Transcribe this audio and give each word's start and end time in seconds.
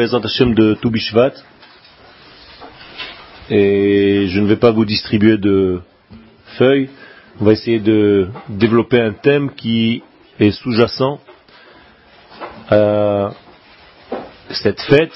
Bezat 0.00 0.24
Hashem 0.24 0.54
de 0.54 0.72
Toubishvat. 0.80 1.34
Et 3.50 4.28
je 4.28 4.40
ne 4.40 4.46
vais 4.46 4.56
pas 4.56 4.70
vous 4.70 4.86
distribuer 4.86 5.36
de 5.36 5.82
feuilles. 6.56 6.88
On 7.38 7.44
va 7.44 7.52
essayer 7.52 7.80
de 7.80 8.28
développer 8.48 8.98
un 8.98 9.12
thème 9.12 9.50
qui 9.54 10.02
est 10.38 10.52
sous-jacent 10.52 11.20
à 12.70 13.32
cette 14.48 14.80
fête 14.80 15.12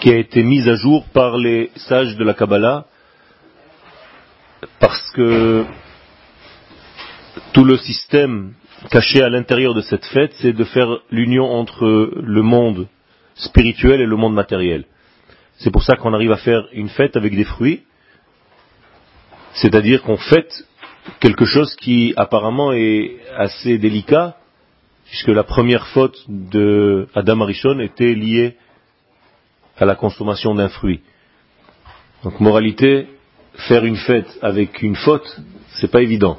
qui 0.00 0.08
a 0.08 0.16
été 0.16 0.42
mise 0.42 0.70
à 0.70 0.76
jour 0.76 1.04
par 1.12 1.36
les 1.36 1.70
sages 1.76 2.16
de 2.16 2.24
la 2.24 2.32
Kabbalah 2.32 2.86
parce 4.80 5.10
que 5.10 5.66
tout 7.52 7.64
le 7.64 7.76
système 7.76 8.54
caché 8.90 9.22
à 9.22 9.28
l'intérieur 9.28 9.74
de 9.74 9.82
cette 9.82 10.06
fête, 10.06 10.32
c'est 10.40 10.54
de 10.54 10.64
faire 10.64 10.88
l'union 11.10 11.44
entre 11.44 11.84
le 12.22 12.40
monde 12.40 12.88
spirituel 13.34 14.00
et 14.00 14.06
le 14.06 14.16
monde 14.16 14.34
matériel. 14.34 14.84
C'est 15.58 15.70
pour 15.70 15.82
ça 15.82 15.96
qu'on 15.96 16.14
arrive 16.14 16.32
à 16.32 16.36
faire 16.36 16.66
une 16.72 16.88
fête 16.88 17.16
avec 17.16 17.34
des 17.34 17.44
fruits, 17.44 17.82
c'est-à-dire 19.54 20.02
qu'on 20.02 20.16
fête 20.16 20.52
quelque 21.20 21.44
chose 21.44 21.74
qui 21.76 22.12
apparemment 22.16 22.72
est 22.72 23.16
assez 23.36 23.78
délicat, 23.78 24.36
puisque 25.06 25.28
la 25.28 25.44
première 25.44 25.86
faute 25.88 26.18
de 26.28 27.08
Adam 27.14 27.48
était 27.48 28.14
liée 28.14 28.56
à 29.76 29.84
la 29.84 29.94
consommation 29.94 30.54
d'un 30.54 30.68
fruit. 30.68 31.00
Donc 32.22 32.40
moralité, 32.40 33.06
faire 33.68 33.84
une 33.84 33.96
fête 33.96 34.38
avec 34.42 34.82
une 34.82 34.96
faute, 34.96 35.40
c'est 35.76 35.90
pas 35.90 36.02
évident. 36.02 36.38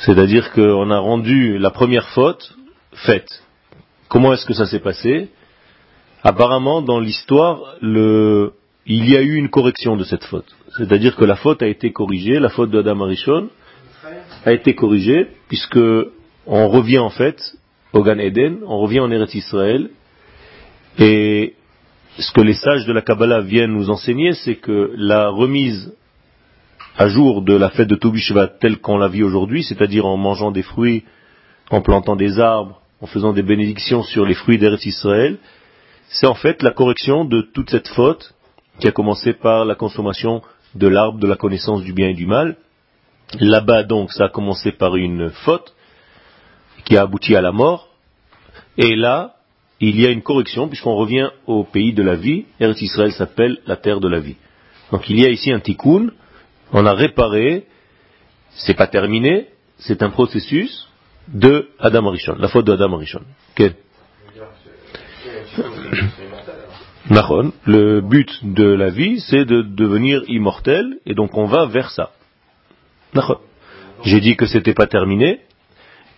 C'est-à-dire 0.00 0.52
qu'on 0.52 0.90
a 0.90 0.98
rendu 0.98 1.58
la 1.58 1.70
première 1.70 2.08
faute 2.08 2.54
faite. 2.92 3.42
Comment 4.08 4.32
est-ce 4.32 4.46
que 4.46 4.54
ça 4.54 4.66
s'est 4.66 4.80
passé? 4.80 5.28
Apparemment, 6.22 6.82
dans 6.82 7.00
l'histoire, 7.00 7.76
il 7.82 8.50
y 8.86 9.16
a 9.16 9.22
eu 9.22 9.36
une 9.36 9.48
correction 9.48 9.96
de 9.96 10.04
cette 10.04 10.24
faute. 10.24 10.54
C'est-à-dire 10.76 11.16
que 11.16 11.24
la 11.24 11.36
faute 11.36 11.62
a 11.62 11.66
été 11.66 11.92
corrigée, 11.92 12.38
la 12.38 12.50
faute 12.50 12.70
d'Adam 12.70 13.00
Arishon 13.02 13.48
a 14.44 14.52
été 14.52 14.74
corrigée, 14.74 15.28
puisque 15.48 15.80
on 16.46 16.68
revient 16.68 16.98
en 16.98 17.10
fait 17.10 17.38
au 17.92 18.02
Gan 18.02 18.18
Eden, 18.18 18.58
on 18.66 18.78
revient 18.78 19.00
en 19.00 19.10
Eretz 19.10 19.34
Israël, 19.34 19.90
et 20.98 21.54
ce 22.18 22.32
que 22.32 22.40
les 22.40 22.54
sages 22.54 22.86
de 22.86 22.92
la 22.92 23.02
Kabbalah 23.02 23.40
viennent 23.40 23.72
nous 23.72 23.90
enseigner, 23.90 24.32
c'est 24.32 24.56
que 24.56 24.92
la 24.96 25.28
remise 25.28 25.92
à 26.98 27.08
jour 27.08 27.42
de 27.42 27.54
la 27.54 27.70
fête 27.70 27.88
de 27.88 27.94
Toubishvat 27.94 28.48
telle 28.60 28.78
qu'on 28.78 28.98
la 28.98 29.08
vit 29.08 29.22
aujourd'hui, 29.22 29.62
c'est-à-dire 29.62 30.06
en 30.06 30.16
mangeant 30.16 30.50
des 30.50 30.62
fruits, 30.62 31.04
en 31.70 31.80
plantant 31.80 32.16
des 32.16 32.38
arbres, 32.38 32.82
en 33.00 33.06
faisant 33.06 33.32
des 33.32 33.42
bénédictions 33.42 34.02
sur 34.02 34.26
les 34.26 34.34
fruits 34.34 34.58
d'Eretz 34.58 34.84
Israël, 34.84 35.38
c'est 36.10 36.26
en 36.26 36.34
fait 36.34 36.62
la 36.62 36.72
correction 36.72 37.24
de 37.24 37.40
toute 37.40 37.70
cette 37.70 37.88
faute 37.88 38.34
qui 38.78 38.88
a 38.88 38.92
commencé 38.92 39.32
par 39.32 39.64
la 39.64 39.74
consommation 39.74 40.42
de 40.74 40.88
l'arbre 40.88 41.18
de 41.18 41.26
la 41.26 41.36
connaissance 41.36 41.82
du 41.82 41.92
bien 41.92 42.08
et 42.08 42.14
du 42.14 42.26
mal. 42.26 42.56
Là-bas 43.38 43.84
donc 43.84 44.12
ça 44.12 44.24
a 44.24 44.28
commencé 44.28 44.72
par 44.72 44.96
une 44.96 45.30
faute 45.30 45.72
qui 46.84 46.96
a 46.96 47.02
abouti 47.02 47.36
à 47.36 47.40
la 47.40 47.52
mort. 47.52 47.88
Et 48.76 48.96
là, 48.96 49.36
il 49.80 50.00
y 50.00 50.06
a 50.06 50.10
une 50.10 50.22
correction 50.22 50.68
puisqu'on 50.68 50.96
revient 50.96 51.30
au 51.46 51.64
pays 51.64 51.92
de 51.92 52.02
la 52.02 52.16
vie. 52.16 52.46
Eretz 52.58 52.82
Israël 52.82 53.12
s'appelle 53.12 53.58
la 53.66 53.76
terre 53.76 54.00
de 54.00 54.08
la 54.08 54.18
vie. 54.18 54.36
Donc 54.90 55.08
il 55.08 55.20
y 55.20 55.24
a 55.24 55.30
ici 55.30 55.52
un 55.52 55.60
tikkun 55.60 56.10
on 56.72 56.86
a 56.86 56.94
réparé, 56.94 57.66
c'est 58.50 58.74
pas 58.74 58.86
terminé, 58.86 59.48
c'est 59.78 60.02
un 60.02 60.10
processus 60.10 60.88
de 61.28 61.68
Adam 61.78 62.06
Arishon, 62.06 62.36
la 62.36 62.48
faute 62.48 62.66
de 62.66 62.72
Adam 62.72 62.94
Arishon. 62.94 63.22
Le 67.66 68.00
but 68.00 68.30
de 68.42 68.64
la 68.64 68.90
vie, 68.90 69.20
c'est 69.20 69.44
de 69.44 69.62
devenir 69.62 70.22
immortel, 70.28 70.98
et 71.06 71.14
donc 71.14 71.36
on 71.36 71.46
va 71.46 71.66
vers 71.66 71.90
ça. 71.90 72.10
J'ai 74.04 74.20
dit 74.20 74.36
que 74.36 74.46
c'était 74.46 74.74
pas 74.74 74.86
terminé, 74.86 75.40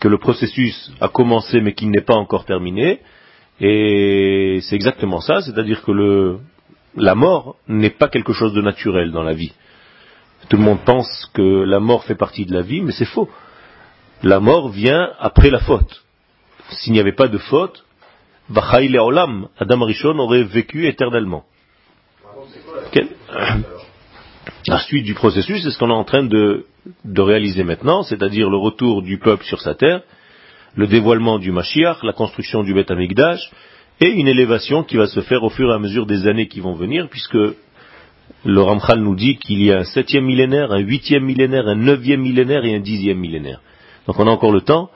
que 0.00 0.09
le 0.09 0.19
processus 0.19 0.91
a 1.00 1.09
commencé 1.09 1.61
mais 1.61 1.75
qu'il 1.75 1.91
n'est 1.91 2.00
pas 2.00 2.15
encore 2.15 2.44
terminé, 2.44 3.00
et 3.61 4.59
c'est 4.62 4.77
exactement 4.77 5.21
ça, 5.21 5.41
c'est-à-dire 5.41 5.83
que 5.83 6.38
la 6.97 7.15
mort 7.15 7.56
n'est 7.69 7.91
pas 7.91 8.09
quelque 8.09 8.33
chose 8.33 8.53
de 8.53 8.61
naturel 8.61 9.12
dans 9.12 9.22
la 9.22 9.34
vie. 9.34 9.53
Tout 10.49 10.56
le 10.56 10.65
monde 10.65 10.81
pense 10.84 11.31
que 11.33 11.62
la 11.65 11.81
mort 11.81 12.05
fait 12.05 12.17
partie 12.17 12.44
de 12.44 12.53
la 12.53 12.62
vie, 12.62 12.83
mais 12.83 12.93
c'est 12.93 13.05
faux. 13.05 13.28
La 14.22 14.41
mort 14.41 14.69
vient 14.69 15.11
après 15.19 15.50
la 15.50 15.61
faute. 15.61 16.03
S'il 16.71 16.93
n'y 16.93 17.00
avait 17.00 17.12
pas 17.12 17.28
de 17.28 17.38
faute, 17.38 17.84
Olam, 18.51 19.49
Adam 19.59 19.85
Rishon 19.85 20.19
aurait 20.19 20.45
vécu 20.45 20.87
éternellement. 20.87 21.45
La 24.69 24.79
suite 24.79 25.05
du 25.05 25.15
processus, 25.15 25.63
c'est 25.63 25.71
ce 25.71 25.79
qu'on 25.79 25.91
est 25.91 25.93
en 25.93 26.05
train 26.05 26.25
de, 26.25 26.67
réaliser 27.17 27.65
maintenant, 27.65 28.03
c'est-à-dire 28.03 28.49
le 28.49 28.57
retour 28.57 29.03
du 29.03 29.19
peuple 29.19 29.45
sur 29.45 29.61
sa 29.61 29.75
terre, 29.75 30.03
le 30.75 30.87
dévoilement 30.87 31.39
du 31.39 31.53
Mashiach, 31.53 32.03
la 32.03 32.13
construction 32.13 32.63
du 32.63 32.75
Beth 32.75 32.91
Amikdash, 32.91 33.51
et 34.01 34.09
une 34.09 34.29
élévation 34.29 34.83
qui 34.85 34.97
va 34.97 35.07
se 35.07 35.21
faire 35.21 35.43
au 35.43 35.51
fur 35.51 35.71
et 35.71 35.75
à 35.75 35.79
mesure 35.79 36.07
des 36.07 36.27
années 36.27 36.49
qui 36.49 36.61
vont 36.61 36.75
venir, 36.75 37.09
puisque 37.09 37.39
le 38.45 38.61
Ramchal 38.61 39.01
nous 39.01 39.15
dit 39.15 39.37
qu'il 39.37 39.63
y 39.63 39.73
a 39.73 39.79
un 39.79 39.85
septième 39.85 40.25
millénaire, 40.25 40.73
un 40.73 40.79
huitième 40.79 41.25
millénaire, 41.25 41.69
un 41.69 41.77
neuvième 41.77 42.23
millénaire 42.23 42.65
et 42.65 42.75
un 42.75 42.81
dixième 42.81 43.19
millénaire. 43.19 43.61
Donc 44.07 44.19
on 44.19 44.27
a 44.27 44.31
encore 44.31 44.53
le 44.53 44.63
temps, 44.63 44.91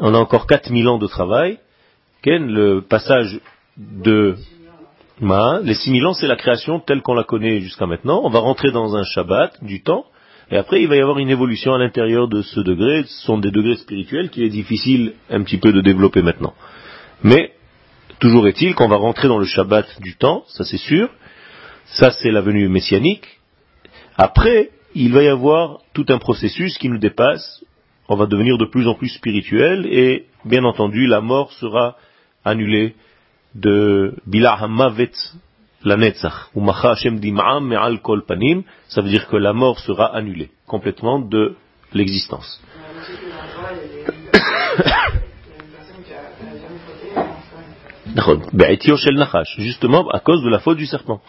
on 0.00 0.14
a 0.14 0.18
encore 0.18 0.46
quatre 0.46 0.70
mille 0.70 0.88
ans 0.88 0.98
de 0.98 1.06
travail. 1.06 1.58
Le 2.28 2.80
passage 2.80 3.38
de 3.76 4.34
les 5.62 5.74
six 5.74 5.92
mille 5.92 6.04
ans, 6.06 6.12
c'est 6.12 6.26
la 6.26 6.34
création 6.34 6.80
telle 6.80 7.00
qu'on 7.00 7.14
la 7.14 7.22
connaît 7.22 7.60
jusqu'à 7.60 7.86
maintenant. 7.86 8.20
On 8.24 8.30
va 8.30 8.40
rentrer 8.40 8.72
dans 8.72 8.96
un 8.96 9.04
Shabbat 9.04 9.62
du 9.62 9.82
temps, 9.82 10.06
et 10.50 10.56
après 10.56 10.82
il 10.82 10.88
va 10.88 10.96
y 10.96 11.00
avoir 11.00 11.18
une 11.18 11.30
évolution 11.30 11.72
à 11.72 11.78
l'intérieur 11.78 12.26
de 12.26 12.42
ce 12.42 12.58
degré. 12.58 13.04
Ce 13.04 13.26
sont 13.26 13.38
des 13.38 13.52
degrés 13.52 13.76
spirituels 13.76 14.30
qu'il 14.30 14.42
est 14.42 14.50
difficile 14.50 15.14
un 15.30 15.44
petit 15.44 15.58
peu 15.58 15.72
de 15.72 15.80
développer 15.80 16.20
maintenant. 16.20 16.52
Mais 17.22 17.52
toujours 18.18 18.48
est-il 18.48 18.74
qu'on 18.74 18.88
va 18.88 18.96
rentrer 18.96 19.28
dans 19.28 19.38
le 19.38 19.46
Shabbat 19.46 20.00
du 20.00 20.16
temps, 20.16 20.42
ça 20.48 20.64
c'est 20.64 20.78
sûr, 20.78 21.08
ça, 21.84 22.10
c'est 22.10 22.32
la 22.32 22.40
venue 22.40 22.68
messianique. 22.68 23.38
Après, 24.18 24.70
il 24.96 25.12
va 25.12 25.22
y 25.22 25.28
avoir 25.28 25.78
tout 25.94 26.06
un 26.08 26.18
processus 26.18 26.76
qui 26.76 26.88
nous 26.88 26.98
dépasse. 26.98 27.64
On 28.08 28.16
va 28.16 28.26
devenir 28.26 28.58
de 28.58 28.64
plus 28.64 28.88
en 28.88 28.94
plus 28.94 29.10
spirituel 29.10 29.86
et, 29.86 30.26
bien 30.44 30.64
entendu, 30.64 31.06
la 31.06 31.20
mort 31.20 31.52
sera 31.52 31.96
annulée 32.46 32.94
de 33.54 34.14
Bilah 34.26 34.66
Mavet 34.68 35.12
la 35.82 35.96
Netzach. 35.96 36.50
Ou 36.54 36.70
Hashem 36.70 37.20
Me'al 37.20 38.00
Kol 38.00 38.24
Panim. 38.24 38.62
Ça 38.88 39.02
veut 39.02 39.10
dire 39.10 39.28
que 39.28 39.36
la 39.36 39.52
mort 39.52 39.78
sera 39.80 40.14
annulée 40.16 40.50
complètement 40.66 41.18
de 41.18 41.56
l'existence. 41.92 42.62
Justement 49.58 50.08
à 50.08 50.20
cause 50.20 50.42
de 50.42 50.48
la 50.48 50.58
faute 50.58 50.78
du 50.78 50.86
serpent. 50.86 51.20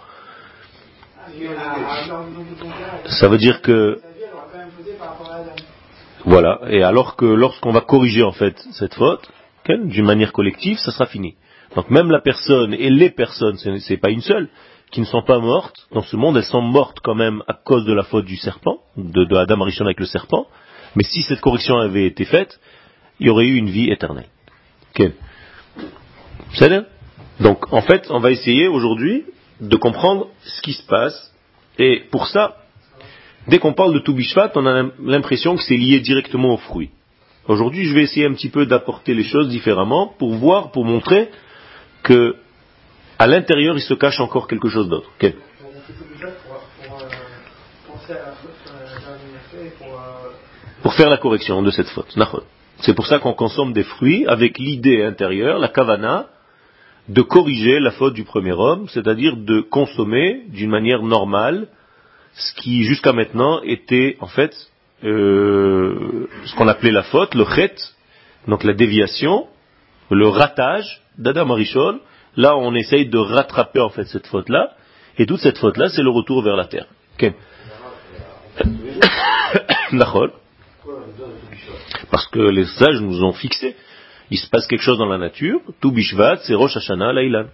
Ça 3.20 3.28
veut 3.28 3.38
dire 3.38 3.62
que 3.62 4.00
voilà, 6.26 6.60
et 6.68 6.84
alors 6.84 7.16
que 7.16 7.26
lorsqu'on 7.26 7.72
va 7.72 7.82
corriger 7.82 8.24
en 8.24 8.32
fait 8.34 8.58
cette 8.72 8.96
faute, 8.96 9.30
d'une 9.76 10.06
manière 10.06 10.34
collective, 10.34 10.78
ça 10.78 10.92
sera 10.92 11.06
fini. 11.06 11.36
Donc 11.76 11.90
même 11.90 12.12
la 12.12 12.22
personne 12.22 12.74
et 12.74 12.90
les 12.90 13.10
personnes, 13.10 13.58
ce 13.58 13.70
n'est 13.70 14.00
pas 14.00 14.10
une 14.10 14.22
seule, 14.22 14.50
qui 14.92 15.02
ne 15.02 15.06
sont 15.06 15.22
pas 15.22 15.40
mortes 15.40 15.88
dans 15.92 16.04
ce 16.04 16.16
monde, 16.16 16.38
elles 16.38 16.44
sont 16.44 16.62
mortes 16.62 17.00
quand 17.04 17.16
même 17.16 17.44
à 17.48 17.54
cause 17.54 17.86
de 17.86 17.94
la 17.94 18.04
faute 18.04 18.26
du 18.26 18.38
serpent, 18.38 18.80
de, 18.96 19.36
Adam 19.36 19.62
Arishon 19.62 19.86
avec 19.86 20.00
le 20.00 20.06
serpent, 20.06 20.48
mais 20.96 21.04
si 21.04 21.22
cette 21.24 21.42
correction 21.42 21.78
avait 21.78 22.06
été 22.06 22.26
faite, 22.26 22.60
il 23.20 23.28
y 23.28 23.30
aurait 23.30 23.48
eu 23.48 23.58
une 23.58 23.70
vie 23.70 23.92
éternelle. 23.92 24.30
Okay. 24.92 25.12
C'est 26.54 26.86
Donc 27.42 27.72
en 27.74 27.82
fait, 27.82 28.08
on 28.10 28.20
va 28.20 28.32
essayer 28.32 28.68
aujourd'hui 28.68 29.26
de 29.60 29.75
comprendre 29.75 30.28
ce 30.44 30.62
qui 30.62 30.74
se 30.74 30.86
passe. 30.86 31.34
Et 31.78 32.04
pour 32.12 32.28
ça, 32.28 32.58
dès 33.48 33.60
qu'on 33.60 33.74
parle 33.74 33.94
de 33.94 34.00
Toubishvat, 34.00 34.52
on 34.56 34.66
a 34.66 34.84
l'impression 35.00 35.56
que 35.56 35.63
c'est 35.63 35.78
lié 35.78 36.00
directement 36.00 36.54
aux 36.54 36.58
fruits. 36.58 36.92
Aujourd'hui, 37.48 37.86
je 37.86 37.94
vais 37.94 38.04
essayer 38.04 38.26
un 38.26 38.34
petit 38.34 38.50
peu 38.50 38.66
d'apporter 38.66 39.14
les 39.14 39.24
choses 39.24 39.48
différemment 39.48 40.14
pour 40.20 40.34
voir, 40.34 40.72
pour 40.72 40.84
montrer 40.84 41.30
que 42.04 42.36
à 43.20 43.26
l'intérieur, 43.26 43.76
il 43.76 43.82
se 43.82 43.94
cache 43.94 44.20
encore 44.20 44.48
quelque 44.48 44.70
chose 44.70 44.90
d'autre. 44.90 45.10
Pour 50.82 50.94
faire 50.94 51.10
la 51.10 51.18
correction 51.18 51.62
de 51.64 51.72
cette 51.72 51.88
faute. 51.88 52.16
C'est 52.82 52.94
pour 52.94 53.08
ça 53.08 53.20
qu'on 53.20 53.34
consomme 53.34 53.74
des 53.74 53.84
fruits 53.84 54.26
avec 54.28 54.60
l'idée 54.60 55.04
intérieure, 55.04 55.58
la 55.58 55.70
kavana, 55.70 56.28
de 57.08 57.22
corriger 57.22 57.80
la 57.80 57.92
faute 57.92 58.14
du 58.14 58.24
premier 58.24 58.52
homme, 58.52 58.88
c'est-à-dire 58.90 59.38
de 59.38 59.62
consommer 59.62 60.44
d'une 60.50 60.70
manière 60.70 61.02
normale 61.02 61.70
ce 62.34 62.54
qui 62.54 62.84
jusqu'à 62.84 63.14
maintenant 63.14 63.62
était 63.64 64.18
en 64.20 64.28
fait 64.28 64.54
euh, 65.04 66.28
ce 66.46 66.56
qu'on 66.56 66.68
appelait 66.68 66.92
la 66.92 67.04
faute, 67.04 67.36
le 67.36 67.46
chet, 67.46 67.76
donc 68.48 68.64
la 68.64 68.74
déviation, 68.74 69.48
le 70.10 70.28
ratage 70.28 71.02
d'Adam 71.18 71.52
Arishon 71.52 72.00
là 72.38 72.56
on 72.56 72.74
essaye 72.76 73.08
de 73.08 73.18
rattraper 73.18 73.82
en 73.82 73.90
fait 73.90 74.06
cette 74.06 74.28
faute-là, 74.28 74.72
et 75.18 75.26
toute 75.26 75.40
cette 75.40 75.58
faute-là, 75.58 75.90
c'est 75.90 76.04
le 76.04 76.12
retour 76.12 76.44
vers 76.44 76.56
la 76.56 76.66
terre. 76.66 76.86
Parce 82.12 82.28
que 82.28 82.40
les 82.40 82.66
sages 82.66 83.02
nous 83.02 83.24
ont 83.24 83.34
fixé. 83.34 83.76
Il 84.30 84.38
se 84.38 84.48
passe 84.50 84.68
quelque 84.68 84.84
chose 84.84 85.00
dans 85.00 85.08
la 85.08 85.18
nature, 85.18 85.60
tout 85.82 85.92
bishvat, 85.92 86.38
c'est 86.44 86.54
Rosh 86.54 86.78
Hashanah, 86.78 87.14
Laïlan. 87.14 87.48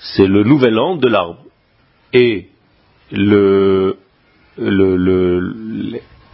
C'est 0.00 0.26
le 0.26 0.42
nouvel 0.42 0.78
an 0.78 0.96
de 0.96 1.08
l'arbre. 1.08 1.44
Et 2.12 2.48
le, 3.12 3.98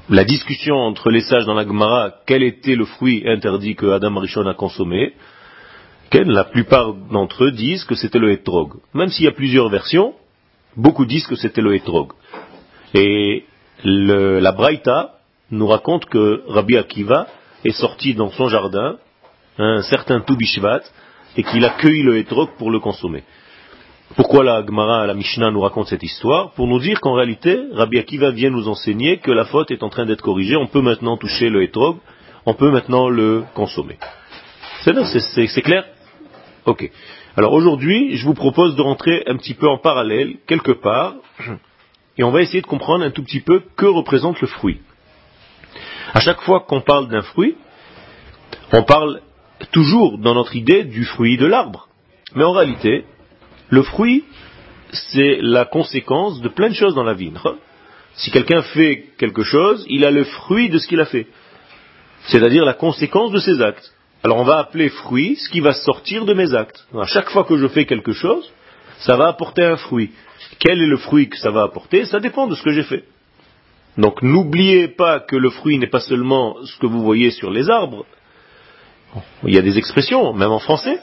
la 0.09 0.25
discussion 0.25 0.77
entre 0.77 1.11
les 1.11 1.23
sages 1.23 1.47
dans 1.47 1.55
la 1.55 1.65
Gemara, 1.65 2.13
quel 2.27 2.43
était 2.43 2.77
le 2.77 2.85
fruit 2.85 3.23
interdit 3.27 3.75
que 3.75 3.87
Adam 3.87 4.19
Rishon 4.19 4.47
a 4.47 4.55
consommé, 4.55 5.15
la 6.23 6.45
plupart 6.45 6.95
d'entre 6.95 7.45
eux 7.45 7.51
disent 7.51 7.85
que 7.85 7.95
c'était 7.95 8.19
le 8.19 8.33
hétrog. 8.33 8.75
Même 8.93 9.09
s'il 9.09 9.25
y 9.25 9.29
a 9.29 9.33
plusieurs 9.33 9.69
versions, 9.69 10.15
beaucoup 10.77 11.07
disent 11.07 11.27
que 11.27 11.35
c'était 11.35 11.61
le 11.61 11.75
hétrog. 11.75 12.13
Et 12.95 13.45
la 13.83 14.53
Braïta 14.53 15.19
nous 15.51 15.67
raconte 15.67 16.07
que 16.07 16.43
Rabbi 16.47 16.77
Akiva 16.77 17.27
est 17.65 17.73
sorti 17.73 18.15
dans 18.15 18.31
son 18.31 18.49
jardin 18.49 18.97
un 19.59 19.83
certain 19.83 20.21
Toubishvat 20.21 20.83
et 21.37 21.43
qu'il 21.43 21.65
a 21.65 21.71
cueilli 21.71 22.03
le 22.03 22.19
hétrog 22.19 22.51
pour 22.59 22.71
le 22.71 22.79
consommer. 22.79 23.25
Pourquoi 24.17 24.45
la 24.45 24.65
Gemara, 24.65 25.07
la 25.07 25.15
Mishnah 25.15 25.51
nous 25.51 25.61
raconte 25.61 25.89
cette 25.89 26.05
histoire 26.05 26.53
Pour 26.53 26.69
nous 26.69 26.79
dire 26.79 27.01
qu'en 27.01 27.15
réalité, 27.15 27.59
Rabbi 27.73 27.99
Akiva 27.99 28.31
vient 28.31 28.51
nous 28.51 28.69
enseigner 28.69 29.19
que 29.19 29.33
la 29.33 29.45
faute 29.45 29.73
est 29.73 29.83
en 29.83 29.89
train 29.89 30.07
d'être 30.07 30.23
corrigée, 30.23 30.55
on 30.57 30.69
peut 30.69 30.83
maintenant 30.83 31.17
toucher 31.17 31.49
le 31.49 31.65
hétrog, 31.65 31.97
on 32.47 32.55
peut 32.55 32.71
maintenant 32.71 33.09
le 33.09 33.43
consommer. 33.55 33.99
C'est 34.85 35.63
clair? 35.63 35.85
Ok. 36.65 36.89
Alors 37.37 37.55
aujourd'hui, 37.55 38.17
je 38.17 38.25
vous 38.25 38.35
propose 38.35 38.77
de 38.77 38.83
rentrer 38.83 39.25
un 39.27 39.37
petit 39.37 39.55
peu 39.55 39.69
en 39.69 39.79
parallèle, 39.79 40.37
quelque 40.47 40.71
part, 40.71 41.15
et 42.17 42.23
on 42.23 42.31
va 42.31 42.43
essayer 42.43 42.61
de 42.61 42.67
comprendre 42.67 43.05
un 43.05 43.11
tout 43.11 43.25
petit 43.25 43.41
peu 43.41 43.63
que 43.77 43.87
représente 43.87 44.41
le 44.41 44.47
fruit. 44.47 44.81
À 46.13 46.21
chaque 46.21 46.41
fois 46.43 46.61
qu'on 46.61 46.83
parle 46.83 47.09
d'un 47.09 47.23
fruit, 47.23 47.57
on 48.73 48.85
parle 48.85 49.23
toujours 49.73 50.19
dans 50.19 50.35
notre 50.35 50.55
idée 50.55 50.85
du 50.85 51.05
fruit 51.05 51.37
de 51.37 51.47
l'arbre. 51.47 51.89
Mais 52.37 52.45
en 52.45 52.53
réalité, 52.53 53.05
le 53.71 53.83
fruit, 53.83 54.25
c'est 54.93 55.39
la 55.41 55.65
conséquence 55.65 56.41
de 56.41 56.49
plein 56.49 56.69
de 56.69 56.75
choses 56.75 56.95
dans 56.95 57.05
la 57.05 57.15
vie. 57.15 57.33
Si 58.15 58.31
quelqu'un 58.31 58.63
fait 58.63 59.07
quelque 59.19 59.43
chose, 59.43 59.85
il 59.89 60.05
a 60.05 60.11
le 60.11 60.25
fruit 60.25 60.69
de 60.69 60.79
ce 60.79 60.87
qu'il 60.87 61.01
a 61.01 61.07
fait. 61.07 61.27
C'est-à-dire 62.27 62.65
la 62.65 62.75
conséquence 62.75 63.33
de 63.33 63.39
ses 63.39 63.61
actes. 63.61 63.93
Alors 64.23 64.39
on 64.39 64.45
va 64.45 64.59
appeler 64.59 64.89
fruit 64.89 65.37
ce 65.37 65.51
qui 65.51 65.61
va 65.61 65.75
sortir 65.75 66.25
de 66.25 66.33
mes 66.33 66.55
actes. 66.55 66.87
À 66.99 67.07
chaque 67.07 67.29
fois 67.29 67.45
que 67.45 67.59
je 67.59 67.67
fais 67.67 67.85
quelque 67.85 68.13
chose, 68.13 68.51
ça 69.01 69.17
va 69.17 69.29
apporter 69.29 69.65
un 69.65 69.77
fruit. 69.77 70.13
Quel 70.61 70.81
est 70.81 70.87
le 70.87 70.97
fruit 70.97 71.29
que 71.29 71.37
ça 71.37 71.51
va 71.51 71.63
apporter 71.63 72.07
Ça 72.07 72.21
dépend 72.21 72.47
de 72.47 72.55
ce 72.55 72.63
que 72.63 72.71
j'ai 72.71 72.85
fait. 72.85 73.05
Donc 73.99 74.23
n'oubliez 74.23 74.89
pas 74.89 75.21
que 75.21 75.37
le 75.37 75.51
fruit 75.51 75.79
n'est 75.79 75.91
pas 75.91 76.01
seulement 76.01 76.57
ce 76.65 76.79
que 76.79 76.87
vous 76.87 77.03
voyez 77.03 77.31
sur 77.31 77.51
les 77.51 77.69
arbres. 77.69 78.07
Il 79.45 79.55
y 79.55 79.59
a 79.59 79.63
des 79.63 79.79
expressions, 79.79 80.33
même 80.33 80.51
en 80.51 80.59
français. 80.59 80.99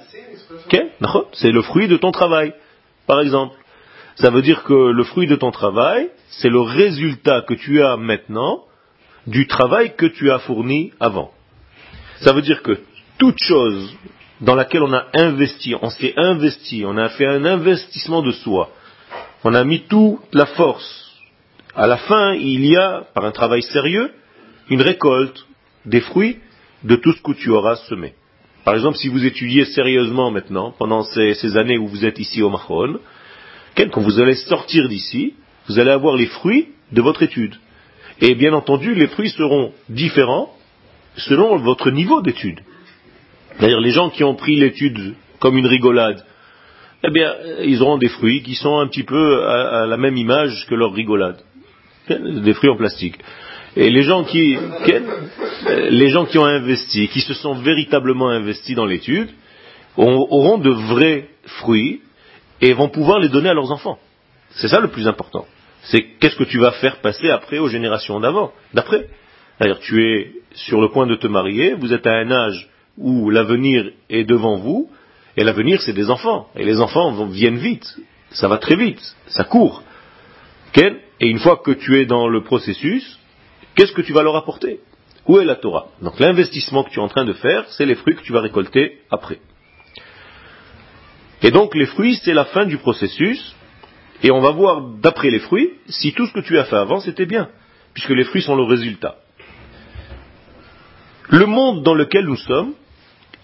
C'est 1.34 1.52
le 1.52 1.62
fruit 1.62 1.88
de 1.88 1.98
ton 1.98 2.12
travail, 2.12 2.54
par 3.08 3.22
exemple. 3.22 3.56
Ça 4.16 4.30
veut 4.30 4.42
dire 4.42 4.64
que 4.64 4.92
le 4.92 5.04
fruit 5.04 5.28
de 5.28 5.36
ton 5.36 5.52
travail, 5.52 6.10
c'est 6.30 6.50
le 6.50 6.62
résultat 6.62 7.42
que 7.42 7.54
tu 7.54 7.82
as 7.82 7.98
maintenant 7.98 8.64
du 9.28 9.48
travail 9.48 9.96
que 9.96 10.06
tu 10.06 10.32
as 10.32 10.40
fourni 10.40 10.92
avant. 11.00 11.32
Ça 12.22 12.34
veut 12.34 12.42
dire 12.42 12.62
que 12.62 12.80
toute 13.18 13.38
chose 13.40 13.96
dans 14.42 14.56
laquelle 14.56 14.84
on 14.84 14.94
a 14.94 15.06
investi, 15.14 15.76
on 15.82 15.90
s'est 15.90 16.14
investi, 16.18 16.84
on 16.86 16.98
a 16.98 17.10
fait 17.10 17.28
un 17.28 17.46
investissement 17.46 18.22
de 18.22 18.32
soi, 18.32 18.72
on 19.44 19.54
a 19.54 19.64
mis 19.64 19.82
toute 19.82 20.34
la 20.34 20.48
force. 20.48 21.12
À 21.76 21.88
la 21.88 21.98
fin, 21.98 22.34
il 22.34 22.66
y 22.66 22.76
a, 22.76 23.06
par 23.14 23.26
un 23.26 23.32
travail 23.32 23.62
sérieux, 23.62 24.12
une 24.70 24.82
récolte 24.82 25.46
des 25.86 26.02
fruits 26.02 26.40
de 26.84 26.96
tout 26.96 27.14
ce 27.14 27.22
que 27.22 27.34
tu 27.34 27.50
auras 27.50 27.76
semé. 27.88 28.16
Par 28.64 28.76
exemple, 28.76 28.98
si 28.98 29.08
vous 29.08 29.26
étudiez 29.26 29.66
sérieusement 29.66 30.30
maintenant, 30.30 30.74
pendant 30.78 31.04
ces, 31.04 31.58
années 31.58 31.78
où 31.78 31.88
vous 31.88 32.06
êtes 32.06 32.20
ici 32.20 32.42
au 32.42 32.50
Mahon, 32.50 33.00
quand 33.76 34.02
vous 34.02 34.20
allez 34.20 34.36
sortir 34.36 34.88
d'ici, 34.88 35.34
vous 35.68 35.80
allez 35.80 35.92
avoir 35.92 36.16
les 36.16 36.28
fruits 36.28 36.68
de 36.92 37.02
votre 37.02 37.24
étude. 37.24 37.56
Et 38.20 38.36
bien 38.36 38.54
entendu, 38.54 38.94
les 38.94 39.08
fruits 39.08 39.32
seront 39.32 39.74
différents 39.90 40.54
selon 41.18 41.58
votre 41.58 41.90
niveau 41.90 42.22
d'étude. 42.22 42.60
C'est-à-dire 43.58 43.80
les 43.80 43.92
gens 43.92 44.10
qui 44.10 44.24
ont 44.24 44.36
pris 44.36 44.56
l'étude 44.56 45.16
comme 45.40 45.58
une 45.58 45.68
rigolade, 45.68 46.24
eh 47.04 47.10
bien, 47.10 47.34
ils 47.64 47.82
auront 47.82 47.98
des 47.98 48.10
fruits 48.10 48.44
qui 48.44 48.54
sont 48.54 48.80
un 48.80 48.88
petit 48.88 49.04
peu 49.04 49.44
à, 49.48 49.88
la 49.88 49.98
même 49.98 50.18
image 50.18 50.68
que 50.70 50.76
leur 50.76 50.94
rigolade. 50.94 51.42
Des 52.10 52.54
fruits 52.54 52.70
en 52.70 52.78
plastique. 52.78 53.18
Et 53.76 53.90
les 53.90 54.04
gens 54.04 54.24
qui, 54.24 54.58
les 55.68 56.10
gens 56.10 56.26
qui 56.26 56.38
ont 56.38 56.46
investi, 56.46 57.08
qui 57.08 57.22
se 57.22 57.34
sont 57.34 57.56
véritablement 57.56 58.30
investis 58.30 58.76
dans 58.76 58.86
l'étude, 58.86 59.30
auront 59.98 60.58
de 60.58 60.70
vrais 60.70 61.30
fruits 61.46 62.02
et 62.62 62.74
vont 62.74 62.90
pouvoir 62.90 63.20
les 63.20 63.30
donner 63.30 63.50
à 63.50 63.54
leurs 63.54 63.72
enfants. 63.72 63.98
C'est 64.52 64.68
ça 64.68 64.80
le 64.80 64.90
plus 64.90 65.08
important. 65.08 65.46
C'est 65.84 66.04
qu'est-ce 66.20 66.36
que 66.36 66.44
tu 66.44 66.60
vas 66.60 66.72
faire 66.74 66.98
passer 66.98 67.30
après 67.30 67.60
aux 67.60 67.70
générations 67.70 68.20
d'avant, 68.20 68.52
d'après. 68.74 69.08
Tu 69.82 70.04
es 70.04 70.32
sur 70.54 70.82
le 70.82 70.90
point 70.90 71.08
de 71.08 71.16
te 71.16 71.28
marier, 71.28 71.74
vous 71.74 71.94
êtes 71.94 72.06
à 72.08 72.14
un 72.14 72.32
âge 72.32 72.70
où 72.98 73.30
l'avenir 73.30 73.90
est 74.10 74.26
devant 74.26 74.58
vous, 74.58 74.90
et 75.38 75.44
l'avenir 75.44 75.82
c'est 75.82 75.94
des 75.94 76.10
enfants. 76.10 76.48
Et 76.56 76.66
les 76.66 76.82
enfants 76.82 77.26
viennent 77.28 77.58
vite, 77.58 77.88
ça 78.32 78.48
va 78.48 78.58
très 78.58 78.76
vite, 78.76 79.02
ça 79.28 79.44
court. 79.44 79.84
Et 80.76 81.28
une 81.28 81.40
fois 81.40 81.62
que 81.64 81.72
tu 81.72 82.00
es 82.00 82.06
dans 82.06 82.28
le 82.28 82.44
processus, 82.44 83.20
qu'est-ce 83.76 83.94
que 83.94 84.02
tu 84.02 84.14
vas 84.14 84.24
leur 84.24 84.36
apporter? 84.36 84.80
Où 85.28 85.40
est 85.40 85.46
la 85.46 85.56
Torah? 85.56 85.88
Donc 86.02 86.20
l'investissement 86.20 86.84
que 86.84 86.90
tu 86.90 87.00
es 87.00 87.04
en 87.04 87.08
train 87.08 87.26
de 87.26 87.34
faire, 87.34 87.66
c'est 87.70 87.86
les 87.86 87.96
fruits 87.96 88.16
que 88.16 88.24
tu 88.24 88.34
vas 88.34 88.42
récolter 88.42 89.00
après. 89.12 89.40
Et 91.44 91.52
donc 91.52 91.76
les 91.76 91.86
fruits, 91.86 92.20
c'est 92.24 92.34
la 92.34 92.46
fin 92.46 92.66
du 92.66 92.78
processus, 92.78 93.56
et 94.24 94.32
on 94.32 94.42
va 94.42 94.52
voir 94.52 94.82
d'après 94.82 95.30
les 95.30 95.40
fruits 95.40 95.72
si 95.88 96.14
tout 96.14 96.28
ce 96.28 96.34
que 96.34 96.40
tu 96.40 96.58
as 96.58 96.66
fait 96.66 96.76
avant 96.76 97.00
c'était 97.00 97.26
bien, 97.26 97.50
puisque 97.94 98.10
les 98.10 98.24
fruits 98.24 98.42
sont 98.42 98.56
le 98.56 98.64
résultat. 98.64 99.18
Le 101.30 101.46
monde 101.46 101.84
dans 101.84 101.94
lequel 101.96 102.26
nous 102.26 102.36
sommes, 102.36 102.74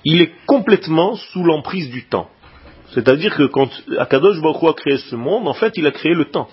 il 0.04 0.22
est 0.22 0.32
complètement 0.46 1.16
sous 1.16 1.44
l'emprise 1.44 1.90
du 1.90 2.06
temps. 2.06 2.30
C'est-à-dire 2.94 3.36
que 3.36 3.44
quand 3.44 3.70
Akadosh 3.98 4.42
Baruch 4.42 4.64
a 4.64 4.74
créé 4.74 4.98
ce 4.98 5.16
monde, 5.16 5.48
en 5.48 5.54
fait, 5.54 5.74
il 5.76 5.86
a 5.88 5.92
créé 5.92 6.14
le 6.14 6.26
temps. 6.26 6.48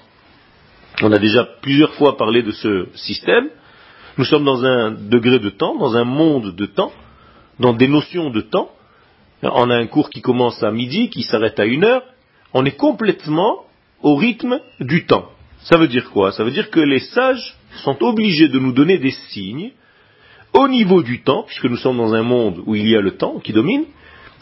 On 1.02 1.12
a 1.12 1.18
déjà 1.18 1.44
plusieurs 1.62 1.94
fois 1.94 2.16
parlé 2.16 2.42
de 2.42 2.52
ce 2.52 2.88
système. 2.94 3.48
Nous 4.16 4.24
sommes 4.24 4.44
dans 4.44 4.64
un 4.64 4.92
degré 4.92 5.40
de 5.40 5.50
temps, 5.50 5.76
dans 5.76 5.96
un 5.96 6.04
monde 6.04 6.54
de 6.54 6.66
temps, 6.66 6.92
dans 7.58 7.72
des 7.72 7.88
notions 7.88 8.30
de 8.30 8.42
temps. 8.42 8.70
On 9.42 9.70
a 9.70 9.76
un 9.76 9.86
cours 9.86 10.08
qui 10.08 10.22
commence 10.22 10.62
à 10.62 10.70
midi, 10.70 11.10
qui 11.10 11.22
s'arrête 11.22 11.58
à 11.58 11.64
une 11.64 11.84
heure. 11.84 12.02
On 12.52 12.64
est 12.64 12.76
complètement 12.76 13.64
au 14.02 14.14
rythme 14.14 14.60
du 14.80 15.06
temps. 15.06 15.30
Ça 15.64 15.78
veut 15.78 15.88
dire 15.88 16.10
quoi? 16.10 16.30
Ça 16.30 16.44
veut 16.44 16.52
dire 16.52 16.70
que 16.70 16.80
les 16.80 17.00
sages 17.00 17.56
sont 17.82 18.02
obligés 18.02 18.48
de 18.48 18.58
nous 18.58 18.72
donner 18.72 18.98
des 18.98 19.10
signes 19.10 19.72
au 20.52 20.68
niveau 20.68 21.02
du 21.02 21.22
temps, 21.22 21.42
puisque 21.42 21.64
nous 21.64 21.76
sommes 21.76 21.96
dans 21.96 22.14
un 22.14 22.22
monde 22.22 22.62
où 22.66 22.76
il 22.76 22.88
y 22.88 22.96
a 22.96 23.00
le 23.00 23.16
temps 23.16 23.40
qui 23.40 23.52
domine, 23.52 23.86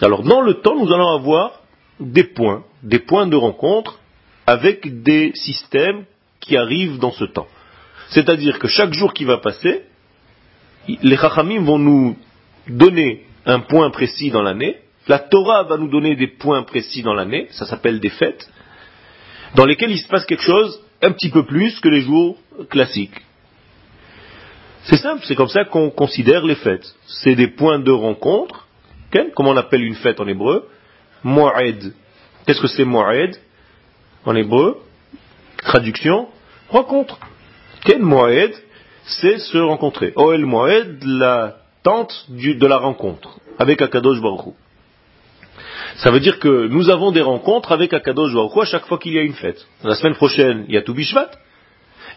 alors 0.02 0.23
dans 0.23 0.43
le 0.43 0.55
temps, 0.55 0.76
nous 0.76 0.93
allons 0.93 1.14
avoir 1.14 1.62
des 1.99 2.25
points, 2.25 2.64
des 2.83 2.99
points 2.99 3.26
de 3.26 3.37
rencontre 3.37 3.99
avec 4.47 5.02
des 5.02 5.33
systèmes 5.35 6.05
qui 6.41 6.57
arrivent 6.57 6.99
dans 6.99 7.12
ce 7.12 7.25
temps. 7.25 7.47
C'est-à-dire 8.12 8.59
que 8.59 8.69
chaque 8.69 8.92
jour 8.92 9.14
qui 9.14 9.25
va 9.25 9.38
passer, 9.38 9.83
les 10.87 11.16
Chachamim 11.16 11.62
vont 11.64 11.78
nous 11.78 12.16
donner 12.69 13.25
un 13.47 13.61
point 13.61 13.90
précis 13.90 14.31
dans 14.31 14.42
l'année, 14.42 14.76
la 15.09 15.19
Torah 15.19 15.64
va 15.64 15.76
nous 15.78 15.88
donner 15.88 16.14
des 16.14 16.28
points 16.28 16.62
précis 16.62 17.02
dans 17.02 17.14
l'année, 17.14 17.49
ça 17.50 17.66
s'appelle 17.66 18.00
des 18.00 18.11
fêtes, 18.11 18.49
dans 19.54 19.64
lesquelles 19.64 19.90
il 19.90 19.99
se 19.99 20.09
passe 20.09 20.26
quelque 20.26 20.42
chose 20.42 20.81
un 21.00 21.12
petit 21.12 21.31
peu 21.31 21.45
plus 21.45 21.81
que 21.81 21.88
les 21.88 22.02
jours 22.02 22.38
classiques. 22.71 23.21
C'est 24.85 24.97
simple, 24.97 25.23
c'est 25.25 25.35
comme 25.35 25.49
ça 25.49 25.64
qu'on 25.64 25.90
considère 25.90 26.45
les 26.45 26.57
fêtes. 26.57 26.95
C'est 27.07 27.35
des 27.35 27.49
points 27.49 27.78
de 27.78 27.92
rencontre. 27.92 28.66
Comment 29.35 29.50
on 29.50 29.57
appelle 29.57 29.83
une 29.83 29.95
fête 29.95 30.21
en 30.21 30.26
hébreu 30.26 30.69
Mo'ed. 31.23 31.95
Qu'est-ce 32.47 32.61
que 32.61 32.66
c'est 32.66 32.85
Mo'ed? 32.85 33.37
En 34.25 34.35
hébreu 34.35 34.78
Traduction 35.59 36.28
rencontre. 36.69 37.19
Quel 37.84 38.02
Mo'ed 38.02 38.54
C'est 39.04 39.38
se 39.38 39.58
rencontrer. 39.58 40.12
Oel 40.16 40.46
Mo'ed, 40.46 41.02
la 41.04 41.56
tente 41.82 42.26
de 42.28 42.66
la 42.66 42.78
rencontre 42.78 43.38
avec 43.58 43.82
Akadosh 43.82 44.20
Baruch 44.20 44.54
ça 45.96 46.10
veut 46.10 46.20
dire 46.20 46.38
que 46.38 46.68
nous 46.68 46.90
avons 46.90 47.12
des 47.12 47.20
rencontres 47.20 47.72
avec 47.72 47.92
Akadosh 47.92 48.32
Baruch 48.34 48.56
à 48.58 48.64
chaque 48.64 48.86
fois 48.86 48.98
qu'il 48.98 49.12
y 49.12 49.18
a 49.18 49.22
une 49.22 49.34
fête. 49.34 49.66
La 49.82 49.94
semaine 49.94 50.14
prochaine, 50.14 50.64
il 50.68 50.74
y 50.74 50.78
a 50.78 50.82
Toubishvat. 50.82 51.30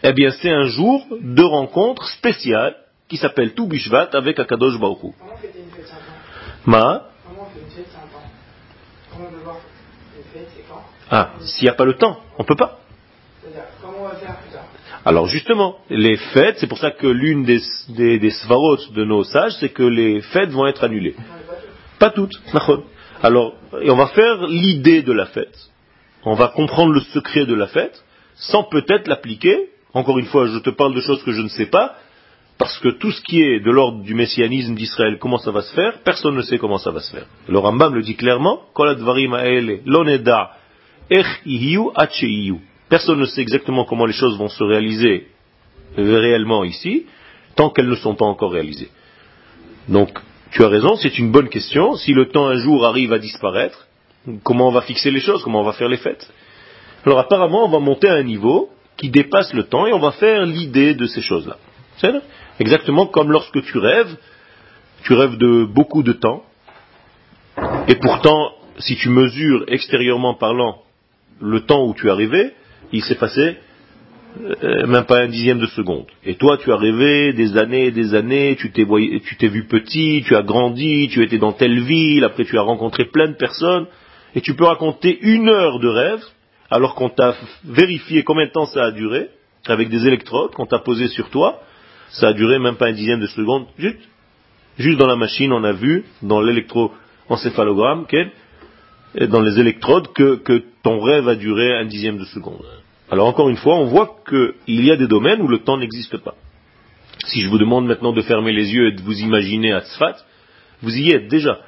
Eh 0.02 0.12
bien 0.12 0.30
c'est 0.30 0.50
un 0.50 0.64
jour 0.64 1.06
de 1.10 1.42
rencontre 1.42 2.06
spéciale 2.08 2.76
qui 3.08 3.16
s'appelle 3.16 3.54
Toubishvat 3.54 4.10
avec 4.12 4.38
Akadosh 4.38 4.78
Baruch 4.78 5.14
Ma? 6.64 7.04
Ah, 11.10 11.30
s'il 11.40 11.64
n'y 11.64 11.70
a 11.70 11.74
pas 11.74 11.84
le 11.84 11.94
temps, 11.94 12.18
on 12.38 12.42
ne 12.42 12.48
peut 12.48 12.56
pas. 12.56 12.80
Comment 13.80 13.98
on 14.00 14.08
va 14.08 14.16
faire 14.16 14.36
Alors 15.06 15.28
justement, 15.28 15.76
les 15.88 16.16
fêtes, 16.16 16.56
c'est 16.58 16.66
pour 16.66 16.78
ça 16.78 16.90
que 16.90 17.06
l'une 17.06 17.44
des, 17.44 17.60
des, 17.90 18.18
de 18.18 19.04
nos 19.04 19.22
sages, 19.22 19.52
c'est 19.60 19.68
que 19.68 19.84
les 19.84 20.20
fêtes 20.20 20.50
vont 20.50 20.66
être 20.66 20.82
annulées. 20.82 21.14
Pas 22.00 22.10
toutes. 22.10 22.34
Alors, 23.22 23.54
on 23.72 23.94
va 23.94 24.08
faire 24.08 24.48
l'idée 24.48 25.02
de 25.02 25.12
la 25.12 25.26
fête. 25.26 25.56
On 26.24 26.34
va 26.34 26.48
comprendre 26.48 26.92
le 26.92 26.98
secret 26.98 27.46
de 27.46 27.54
la 27.54 27.68
fête, 27.68 28.04
sans 28.34 28.64
peut-être 28.64 29.06
l'appliquer. 29.06 29.68
Encore 29.94 30.18
une 30.18 30.26
fois, 30.26 30.48
je 30.48 30.58
te 30.58 30.70
parle 30.70 30.92
de 30.96 31.00
choses 31.00 31.22
que 31.22 31.30
je 31.30 31.40
ne 31.40 31.48
sais 31.48 31.66
pas, 31.66 31.94
parce 32.58 32.76
que 32.80 32.88
tout 32.88 33.12
ce 33.12 33.22
qui 33.22 33.40
est 33.40 33.60
de 33.60 33.70
l'ordre 33.70 34.02
du 34.02 34.14
messianisme 34.14 34.74
d'Israël, 34.74 35.18
comment 35.20 35.38
ça 35.38 35.52
va 35.52 35.62
se 35.62 35.72
faire, 35.72 36.00
personne 36.02 36.34
ne 36.34 36.42
sait 36.42 36.58
comment 36.58 36.78
ça 36.78 36.90
va 36.90 36.98
se 36.98 37.14
faire. 37.14 37.26
Le 37.46 37.58
Rambam 37.58 37.94
le 37.94 38.02
dit 38.02 38.16
clairement, 38.16 38.60
Personne 42.88 43.18
ne 43.18 43.26
sait 43.26 43.40
exactement 43.40 43.84
comment 43.84 44.06
les 44.06 44.12
choses 44.12 44.38
vont 44.38 44.48
se 44.48 44.62
réaliser 44.62 45.28
réellement 45.96 46.64
ici, 46.64 47.06
tant 47.54 47.70
qu'elles 47.70 47.88
ne 47.88 47.96
sont 47.96 48.14
pas 48.14 48.26
encore 48.26 48.52
réalisées. 48.52 48.90
Donc, 49.88 50.18
tu 50.50 50.62
as 50.62 50.68
raison, 50.68 50.96
c'est 50.96 51.18
une 51.18 51.32
bonne 51.32 51.48
question. 51.48 51.96
Si 51.96 52.12
le 52.12 52.28
temps 52.28 52.46
un 52.46 52.58
jour 52.58 52.84
arrive 52.84 53.12
à 53.12 53.18
disparaître, 53.18 53.86
comment 54.42 54.68
on 54.68 54.72
va 54.72 54.82
fixer 54.82 55.10
les 55.10 55.20
choses, 55.20 55.42
comment 55.42 55.60
on 55.60 55.64
va 55.64 55.72
faire 55.72 55.88
les 55.88 55.96
fêtes? 55.96 56.30
Alors 57.04 57.18
apparemment, 57.18 57.64
on 57.64 57.68
va 57.68 57.78
monter 57.78 58.08
à 58.08 58.14
un 58.14 58.22
niveau 58.22 58.70
qui 58.96 59.10
dépasse 59.10 59.52
le 59.52 59.64
temps 59.64 59.86
et 59.86 59.92
on 59.92 59.98
va 59.98 60.12
faire 60.12 60.44
l'idée 60.44 60.94
de 60.94 61.06
ces 61.06 61.22
choses-là. 61.22 61.56
Exactement 62.58 63.06
comme 63.06 63.30
lorsque 63.30 63.62
tu 63.62 63.78
rêves, 63.78 64.16
tu 65.02 65.14
rêves 65.14 65.36
de 65.36 65.64
beaucoup 65.64 66.02
de 66.02 66.12
temps, 66.12 66.42
et 67.88 67.94
pourtant, 67.96 68.52
si 68.78 68.96
tu 68.96 69.08
mesures 69.08 69.64
extérieurement 69.68 70.34
parlant 70.34 70.82
le 71.40 71.60
temps 71.60 71.84
où 71.86 71.94
tu 71.94 72.08
es 72.08 72.10
arrivé, 72.10 72.52
il 72.92 73.02
s'est 73.02 73.16
euh, 74.38 74.86
même 74.86 75.04
pas 75.04 75.20
un 75.20 75.28
dixième 75.28 75.58
de 75.58 75.66
seconde. 75.66 76.06
Et 76.24 76.34
toi, 76.34 76.58
tu 76.58 76.70
as 76.70 76.76
rêvé 76.76 77.32
des 77.32 77.56
années 77.56 77.86
et 77.86 77.90
des 77.90 78.14
années, 78.14 78.56
tu 78.56 78.70
t'es, 78.70 79.48
vu 79.48 79.64
petit, 79.64 80.22
tu 80.26 80.36
as 80.36 80.42
grandi, 80.42 81.08
tu 81.10 81.22
étais 81.22 81.38
dans 81.38 81.52
telle 81.52 81.80
ville, 81.80 82.22
après 82.22 82.44
tu 82.44 82.58
as 82.58 82.62
rencontré 82.62 83.06
plein 83.06 83.28
de 83.28 83.36
personnes, 83.36 83.86
et 84.34 84.42
tu 84.42 84.54
peux 84.54 84.64
raconter 84.64 85.18
une 85.22 85.48
heure 85.48 85.80
de 85.80 85.88
rêve, 85.88 86.22
alors 86.70 86.94
qu'on 86.94 87.08
t'a 87.08 87.34
vérifié 87.64 88.24
combien 88.24 88.46
de 88.46 88.50
temps 88.50 88.66
ça 88.66 88.84
a 88.84 88.90
duré, 88.90 89.30
avec 89.66 89.88
des 89.88 90.06
électrodes 90.06 90.52
qu'on 90.52 90.66
t'a 90.66 90.80
posé 90.80 91.08
sur 91.08 91.30
toi, 91.30 91.60
ça 92.10 92.28
a 92.28 92.32
duré 92.34 92.58
même 92.58 92.76
pas 92.76 92.88
un 92.88 92.92
dixième 92.92 93.20
de 93.20 93.26
seconde, 93.28 93.66
juste, 93.78 94.00
juste 94.78 94.98
dans 94.98 95.08
la 95.08 95.16
machine, 95.16 95.50
on 95.52 95.64
a 95.64 95.72
vu, 95.72 96.04
dans 96.20 96.42
l'électroencéphalogramme, 96.42 98.04
dans 99.28 99.40
les 99.40 99.58
électrodes, 99.58 100.12
que 100.12 100.62
ton 100.82 101.00
rêve 101.00 101.26
a 101.26 101.36
duré 101.36 101.74
un 101.74 101.86
dixième 101.86 102.18
de 102.18 102.24
seconde. 102.26 102.62
Alors 103.10 103.28
encore 103.28 103.48
une 103.48 103.56
fois, 103.56 103.76
on 103.76 103.86
voit 103.86 104.16
qu'il 104.28 104.84
y 104.84 104.90
a 104.90 104.96
des 104.96 105.06
domaines 105.06 105.40
où 105.40 105.48
le 105.48 105.60
temps 105.60 105.78
n'existe 105.78 106.16
pas. 106.18 106.34
Si 107.26 107.40
je 107.40 107.48
vous 107.48 107.58
demande 107.58 107.86
maintenant 107.86 108.12
de 108.12 108.22
fermer 108.22 108.52
les 108.52 108.72
yeux 108.72 108.88
et 108.88 108.92
de 108.92 109.02
vous 109.02 109.18
imaginer 109.20 109.72
à 109.72 109.80
Tzfat, 109.80 110.16
vous 110.82 110.96
y 110.96 111.10
êtes 111.10 111.28
déjà. 111.28 111.58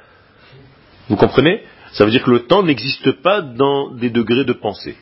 Vous 1.07 1.15
comprenez? 1.15 1.63
Ça 1.93 2.05
veut 2.05 2.11
dire 2.11 2.23
que 2.23 2.31
le 2.31 2.45
temps 2.45 2.63
n'existe 2.63 3.11
pas 3.23 3.41
dans 3.41 3.91
des 3.91 4.09
degrés 4.09 4.45
de 4.45 4.53
pensée. 4.53 4.95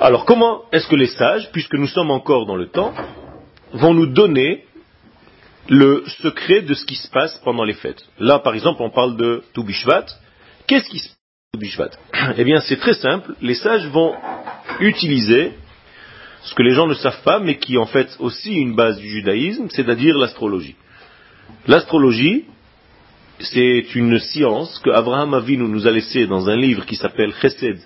Alors 0.00 0.24
comment 0.24 0.62
est-ce 0.72 0.88
que 0.88 0.96
les 0.96 1.06
sages, 1.06 1.50
puisque 1.52 1.74
nous 1.74 1.86
sommes 1.86 2.10
encore 2.10 2.46
dans 2.46 2.56
le 2.56 2.68
temps, 2.68 2.92
vont 3.72 3.94
nous 3.94 4.06
donner 4.06 4.64
le 5.68 6.02
secret 6.22 6.62
de 6.62 6.74
ce 6.74 6.84
qui 6.84 6.96
se 6.96 7.08
passe 7.10 7.38
pendant 7.44 7.64
les 7.64 7.74
fêtes? 7.74 8.02
Là, 8.18 8.38
par 8.40 8.54
exemple, 8.54 8.82
on 8.82 8.90
parle 8.90 9.16
de 9.16 9.44
Toubishvat. 9.52 10.06
Qu'est-ce 10.66 10.88
qui 10.88 10.98
se 10.98 11.10
Eh 12.38 12.44
bien, 12.44 12.60
c'est 12.60 12.76
très 12.76 12.94
simple. 12.94 13.34
Les 13.42 13.54
sages 13.54 13.86
vont 13.88 14.14
utiliser 14.78 15.52
ce 16.42 16.54
que 16.54 16.62
les 16.62 16.74
gens 16.74 16.86
ne 16.86 16.94
savent 16.94 17.22
pas, 17.22 17.38
mais 17.40 17.58
qui 17.58 17.74
est 17.74 17.78
en 17.78 17.86
fait 17.86 18.08
aussi 18.18 18.54
une 18.54 18.74
base 18.74 18.98
du 18.98 19.08
judaïsme, 19.08 19.66
c'est-à-dire 19.68 20.16
l'astrologie. 20.16 20.76
L'astrologie, 21.66 22.44
c'est 23.40 23.94
une 23.94 24.18
science 24.18 24.78
que 24.78 24.90
Abraham 24.90 25.34
Avinu 25.34 25.64
nous 25.64 25.86
a 25.86 25.90
laissée 25.90 26.26
dans 26.26 26.48
un 26.48 26.56
livre 26.56 26.86
qui 26.86 26.96
s'appelle 26.96 27.34
Chesed 27.42 27.80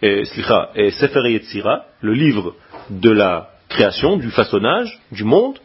et, 0.00 0.24
Sefer 0.24 1.30
Yetzira, 1.30 1.84
le 2.00 2.14
livre 2.14 2.56
de 2.90 3.10
la 3.10 3.50
création, 3.68 4.16
du 4.16 4.30
façonnage, 4.30 5.00
du 5.12 5.24
monde. 5.24 5.58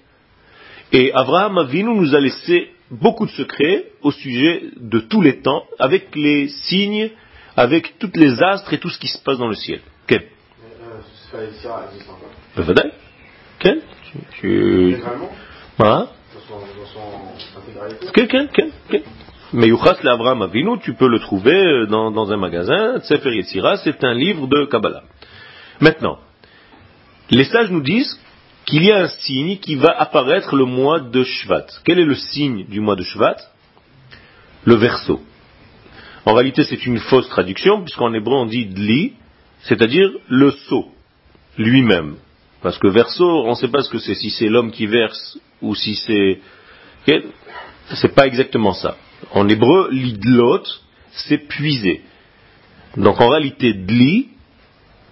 Et 0.92 1.12
Abraham 1.14 1.58
Avinu 1.58 1.96
nous 1.96 2.14
a 2.14 2.20
laissé 2.20 2.70
beaucoup 2.92 3.26
de 3.26 3.32
secrets 3.32 3.86
au 4.02 4.12
sujet 4.12 4.64
de 4.78 5.00
tous 5.00 5.22
les 5.22 5.42
temps, 5.42 5.64
avec 5.80 6.16
les 6.16 6.50
signes, 6.50 7.10
avec 7.58 7.98
toutes 7.98 8.16
les 8.16 8.42
astres 8.42 8.72
et 8.72 8.78
tout 8.78 8.90
ce 8.90 9.00
qui 9.00 9.08
se 9.08 9.18
passe 9.18 9.40
dans 9.40 9.48
le 9.48 9.56
ciel. 9.56 9.82
Quel 10.06 10.28
Quel 13.60 13.82
Tu... 14.40 14.96
Hein 15.80 16.08
Quel 18.14 18.28
Quel 18.28 18.50
Quel 18.90 19.04
mais 19.54 19.68
Yuchas 19.68 20.00
l'Avram 20.04 20.42
Avinu, 20.42 20.78
tu 20.80 20.94
peux 20.94 21.08
le 21.08 21.20
trouver 21.20 21.56
euh, 21.56 21.86
dans, 21.86 22.32
un 22.32 22.38
magasin. 22.38 23.00
Sefer 23.00 23.34
Yetzira, 23.34 23.78
c'est 23.78 24.04
un 24.04 24.14
livre 24.14 24.46
de 24.46 24.66
Kabbalah. 24.66 25.04
Maintenant, 25.80 26.18
les 27.30 27.46
sages 27.46 27.72
nous 27.72 27.82
disent 27.82 28.20
qu'il 28.66 28.84
y 28.84 28.92
a 28.92 29.04
un 29.04 29.08
signe 29.08 29.58
qui 29.60 29.76
va 29.76 29.92
apparaître 29.98 30.54
le 30.56 30.66
mois 30.66 31.00
de 31.00 31.24
Shvat. 31.24 31.66
Quel 31.86 32.00
est 32.00 32.06
le 32.06 32.16
signe 32.16 32.66
du 32.66 32.82
mois 32.82 32.98
de 32.98 33.04
Shvat? 33.04 33.38
Le 34.66 34.76
verso. 34.76 35.22
En 36.28 36.34
réalité, 36.34 36.66
c'est 36.66 36.86
une 36.86 37.00
fausse 37.00 37.30
traduction, 37.30 37.84
puisqu'en 37.84 38.14
hébreu 38.14 38.36
on 38.36 38.48
dit 38.48 38.66
dli, 38.66 39.14
c'est-à-dire 39.62 40.10
le 40.28 40.52
sceau 40.52 40.92
lui-même. 41.58 42.18
Parce 42.62 42.78
que 42.78 42.88
verso, 42.88 43.24
on 43.46 43.52
ne 43.52 43.56
sait 43.56 43.70
pas 43.70 43.82
ce 43.82 43.90
que 43.90 43.98
c'est, 43.98 44.14
si 44.14 44.30
c'est 44.30 44.50
l'homme 44.50 44.72
qui 44.72 44.88
verse 44.88 45.40
ou 45.62 45.74
si 45.74 45.96
c'est. 45.96 46.42
C'est 47.94 48.14
pas 48.14 48.28
exactement 48.28 48.74
ça. 48.74 48.98
En 49.32 49.48
hébreu, 49.48 49.88
l'idlot, 49.90 50.64
c'est 51.12 51.48
puiser. 51.48 52.02
Donc 52.98 53.22
en 53.22 53.30
réalité, 53.30 53.74
dli, 53.74 54.28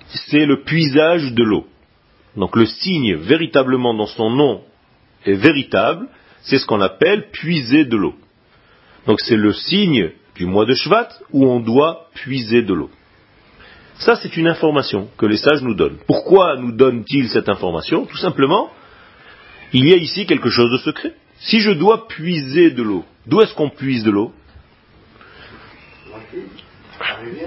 c'est 0.09 0.45
le 0.45 0.63
puisage 0.63 1.31
de 1.31 1.43
l'eau. 1.45 1.65
Donc 2.35 2.57
le 2.57 2.65
signe 2.65 3.15
véritablement 3.15 3.93
dans 3.93 4.07
son 4.07 4.31
nom 4.31 4.63
est 5.25 5.35
véritable, 5.35 6.09
c'est 6.41 6.57
ce 6.57 6.65
qu'on 6.65 6.81
appelle 6.81 7.29
puiser 7.31 7.85
de 7.85 7.95
l'eau. 7.95 8.15
Donc 9.07 9.21
c'est 9.21 9.37
le 9.37 9.53
signe 9.53 10.11
du 10.35 10.45
mois 10.45 10.65
de 10.65 10.73
Shvat 10.73 11.09
où 11.31 11.45
on 11.45 11.59
doit 11.59 12.07
puiser 12.13 12.61
de 12.61 12.73
l'eau. 12.73 12.89
Ça, 13.97 14.15
c'est 14.15 14.35
une 14.35 14.47
information 14.47 15.09
que 15.17 15.25
les 15.25 15.37
sages 15.37 15.61
nous 15.61 15.73
donnent. 15.73 15.97
Pourquoi 16.05 16.57
nous 16.57 16.73
donnent-ils 16.73 17.29
cette 17.29 17.47
information? 17.47 18.05
Tout 18.05 18.17
simplement, 18.17 18.69
il 19.71 19.87
y 19.87 19.93
a 19.93 19.97
ici 19.97 20.25
quelque 20.25 20.49
chose 20.49 20.71
de 20.71 20.77
secret. 20.77 21.13
Si 21.39 21.59
je 21.59 21.71
dois 21.71 22.07
puiser 22.07 22.71
de 22.71 22.83
l'eau, 22.83 23.05
d'où 23.25 23.41
est-ce 23.41 23.53
qu'on 23.53 23.69
puise 23.69 24.03
de 24.03 24.11
l'eau? 24.11 24.33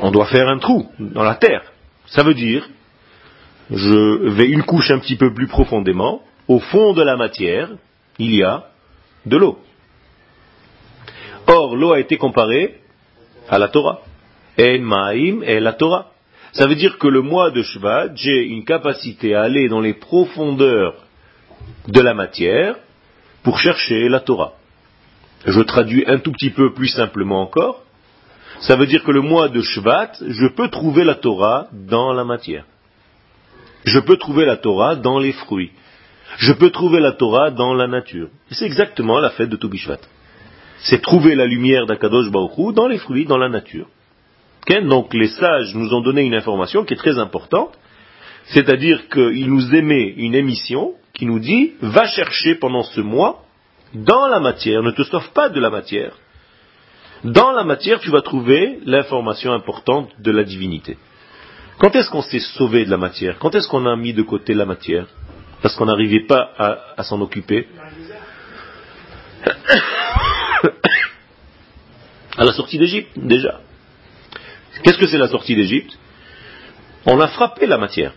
On 0.00 0.10
doit 0.10 0.26
faire 0.26 0.48
un 0.48 0.58
trou 0.58 0.90
dans 0.98 1.22
la 1.22 1.34
terre. 1.34 1.72
Ça 2.06 2.22
veut 2.22 2.34
dire, 2.34 2.68
je 3.70 4.28
vais 4.28 4.46
une 4.46 4.62
couche 4.62 4.90
un 4.90 4.98
petit 4.98 5.16
peu 5.16 5.34
plus 5.34 5.48
profondément, 5.48 6.22
au 6.48 6.58
fond 6.58 6.94
de 6.94 7.02
la 7.02 7.16
matière, 7.16 7.70
il 8.18 8.34
y 8.34 8.42
a 8.42 8.64
de 9.26 9.36
l'eau. 9.36 9.58
Or, 11.48 11.76
l'eau 11.76 11.92
a 11.92 12.00
été 12.00 12.18
comparée 12.18 12.76
à 13.48 13.58
la 13.58 13.68
Torah. 13.68 14.00
En 14.60 14.78
Ma'im 14.80 15.40
et 15.42 15.60
la 15.60 15.72
Torah. 15.72 16.10
Ça 16.52 16.66
veut 16.66 16.74
dire 16.74 16.98
que 16.98 17.08
le 17.08 17.22
mois 17.22 17.50
de 17.50 17.62
Shvat, 17.62 18.10
j'ai 18.16 18.44
une 18.44 18.64
capacité 18.64 19.34
à 19.34 19.42
aller 19.42 19.68
dans 19.68 19.80
les 19.80 19.94
profondeurs 19.94 20.94
de 21.86 22.00
la 22.00 22.12
matière 22.12 22.76
pour 23.42 23.58
chercher 23.58 24.08
la 24.08 24.20
Torah. 24.20 24.52
Je 25.46 25.60
traduis 25.60 26.04
un 26.06 26.18
tout 26.18 26.32
petit 26.32 26.50
peu 26.50 26.74
plus 26.74 26.88
simplement 26.88 27.40
encore. 27.40 27.82
Ça 28.60 28.76
veut 28.76 28.86
dire 28.86 29.04
que 29.04 29.12
le 29.12 29.20
mois 29.20 29.48
de 29.48 29.62
Shvat, 29.62 30.12
je 30.20 30.48
peux 30.48 30.68
trouver 30.68 31.04
la 31.04 31.14
Torah 31.14 31.68
dans 31.72 32.12
la 32.12 32.24
matière. 32.24 32.64
Je 33.84 34.00
peux 34.00 34.16
trouver 34.16 34.44
la 34.44 34.56
Torah 34.56 34.96
dans 34.96 35.18
les 35.18 35.32
fruits. 35.32 35.70
Je 36.38 36.52
peux 36.52 36.70
trouver 36.70 37.00
la 37.00 37.12
Torah 37.12 37.50
dans 37.50 37.72
la 37.72 37.86
nature. 37.86 38.28
C'est 38.50 38.66
exactement 38.66 39.18
la 39.18 39.30
fête 39.30 39.48
de 39.48 39.56
Toubishvat. 39.56 40.00
C'est 40.80 41.02
trouver 41.02 41.34
la 41.34 41.46
lumière 41.46 41.86
d'Akadosh 41.86 42.30
Baruch 42.30 42.74
dans 42.74 42.86
les 42.86 42.98
fruits, 42.98 43.26
dans 43.26 43.38
la 43.38 43.48
nature. 43.48 43.86
Donc 44.82 45.14
les 45.14 45.28
sages 45.28 45.74
nous 45.74 45.94
ont 45.94 46.02
donné 46.02 46.22
une 46.22 46.34
information 46.34 46.84
qui 46.84 46.94
est 46.94 46.98
très 46.98 47.18
importante, 47.18 47.76
c'est-à-dire 48.44 49.08
qu'ils 49.08 49.48
nous 49.48 49.74
émettent 49.74 50.14
une 50.16 50.34
émission 50.34 50.92
qui 51.14 51.26
nous 51.26 51.38
dit 51.38 51.72
va 51.80 52.06
chercher 52.06 52.54
pendant 52.56 52.82
ce 52.82 53.00
mois 53.00 53.44
dans 53.94 54.26
la 54.28 54.40
matière, 54.40 54.82
ne 54.82 54.90
te 54.90 55.02
sauve 55.02 55.30
pas 55.32 55.48
de 55.48 55.60
la 55.60 55.70
matière. 55.70 56.12
Dans 57.24 57.50
la 57.52 57.64
matière, 57.64 58.00
tu 58.00 58.10
vas 58.10 58.20
trouver 58.20 58.78
l'information 58.84 59.52
importante 59.52 60.10
de 60.20 60.30
la 60.30 60.44
divinité. 60.44 60.98
Quand 61.78 61.94
est-ce 61.96 62.10
qu'on 62.10 62.22
s'est 62.22 62.38
sauvé 62.38 62.84
de 62.84 62.90
la 62.90 62.96
matière? 62.96 63.38
Quand 63.38 63.54
est-ce 63.54 63.68
qu'on 63.68 63.86
a 63.86 63.96
mis 63.96 64.12
de 64.12 64.22
côté 64.22 64.54
la 64.54 64.66
matière? 64.66 65.06
Parce 65.62 65.74
qu'on 65.74 65.86
n'arrivait 65.86 66.26
pas 66.26 66.50
à, 66.96 67.02
s'en 67.02 67.20
occuper 67.20 67.66
À 72.36 72.44
la 72.44 72.52
sortie 72.52 72.78
d'Égypte, 72.78 73.10
déjà. 73.16 73.60
Qu'est-ce 74.82 74.98
que 74.98 75.06
c'est 75.06 75.18
la 75.18 75.28
sortie 75.28 75.56
d'Égypte? 75.56 75.98
On 77.04 77.18
a 77.20 77.28
frappé 77.28 77.66
la 77.66 77.78
matière. 77.78 78.12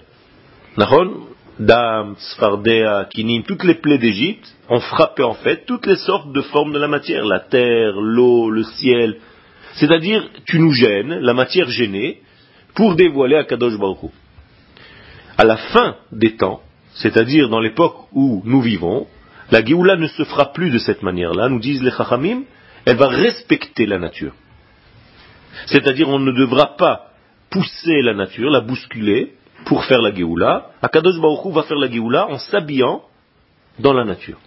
Dam, 1.60 2.16
Sfardea, 2.18 3.06
Kinim, 3.14 3.44
toutes 3.44 3.64
les 3.64 3.76
plaies 3.76 4.00
d'Égypte 4.00 4.46
ont 4.70 4.80
frappé 4.80 5.22
en 5.22 5.34
fait 5.36 5.66
toutes 5.66 5.86
les 5.86 5.98
sortes 5.98 6.32
de 6.32 6.42
formes 6.42 6.74
de 6.74 6.80
la 6.80 6.88
matière, 6.88 7.26
la 7.26 7.40
terre, 7.40 7.94
l'eau, 7.94 8.50
le 8.50 8.64
ciel. 8.64 9.18
C'est-à-dire, 9.74 10.28
tu 10.46 10.60
nous 10.60 10.72
gênes, 10.72 11.20
la 11.20 11.34
matière 11.34 11.70
gênée, 11.70 12.22
pour 12.74 12.96
dévoiler 12.96 13.36
à 13.36 13.44
Kadosh 13.44 13.78
Baruch 13.78 14.12
À 15.38 15.46
la 15.46 15.58
fin 15.58 15.98
des 16.12 16.36
temps, 16.36 16.62
c'est-à-dire 16.96 17.50
dans 17.50 17.60
l'époque 17.60 18.08
où 18.12 18.42
nous 18.46 18.62
vivons, 18.62 19.08
la 19.52 19.64
Géoula 19.64 19.98
ne 19.98 20.08
se 20.08 20.24
fera 20.24 20.54
plus 20.54 20.72
de 20.72 20.78
cette 20.78 21.04
manière-là, 21.04 21.50
nous 21.50 21.60
disent 21.60 21.84
les 21.84 21.92
Chachamim, 21.92 22.44
elle 22.86 22.98
va 22.98 23.08
respecter 23.08 23.86
la 23.86 24.00
nature. 24.00 24.34
C'est-à-dire 25.68 26.08
on 26.10 26.20
ne 26.20 26.32
devra 26.32 26.78
pas 26.78 27.12
pousser 27.50 28.02
la 28.02 28.14
nature, 28.14 28.50
la 28.50 28.62
bousculer, 28.62 29.36
pour 29.66 29.84
faire 29.86 30.02
la 30.02 30.14
Géoula. 30.14 30.72
Akadosh 30.82 31.20
Baruch 31.20 31.54
va 31.54 31.64
faire 31.64 31.78
la 31.78 31.92
Géoula 31.92 32.28
en 32.28 32.38
s'habillant 32.40 33.04
dans 33.78 33.94
la 33.94 34.06
nature. 34.06 34.40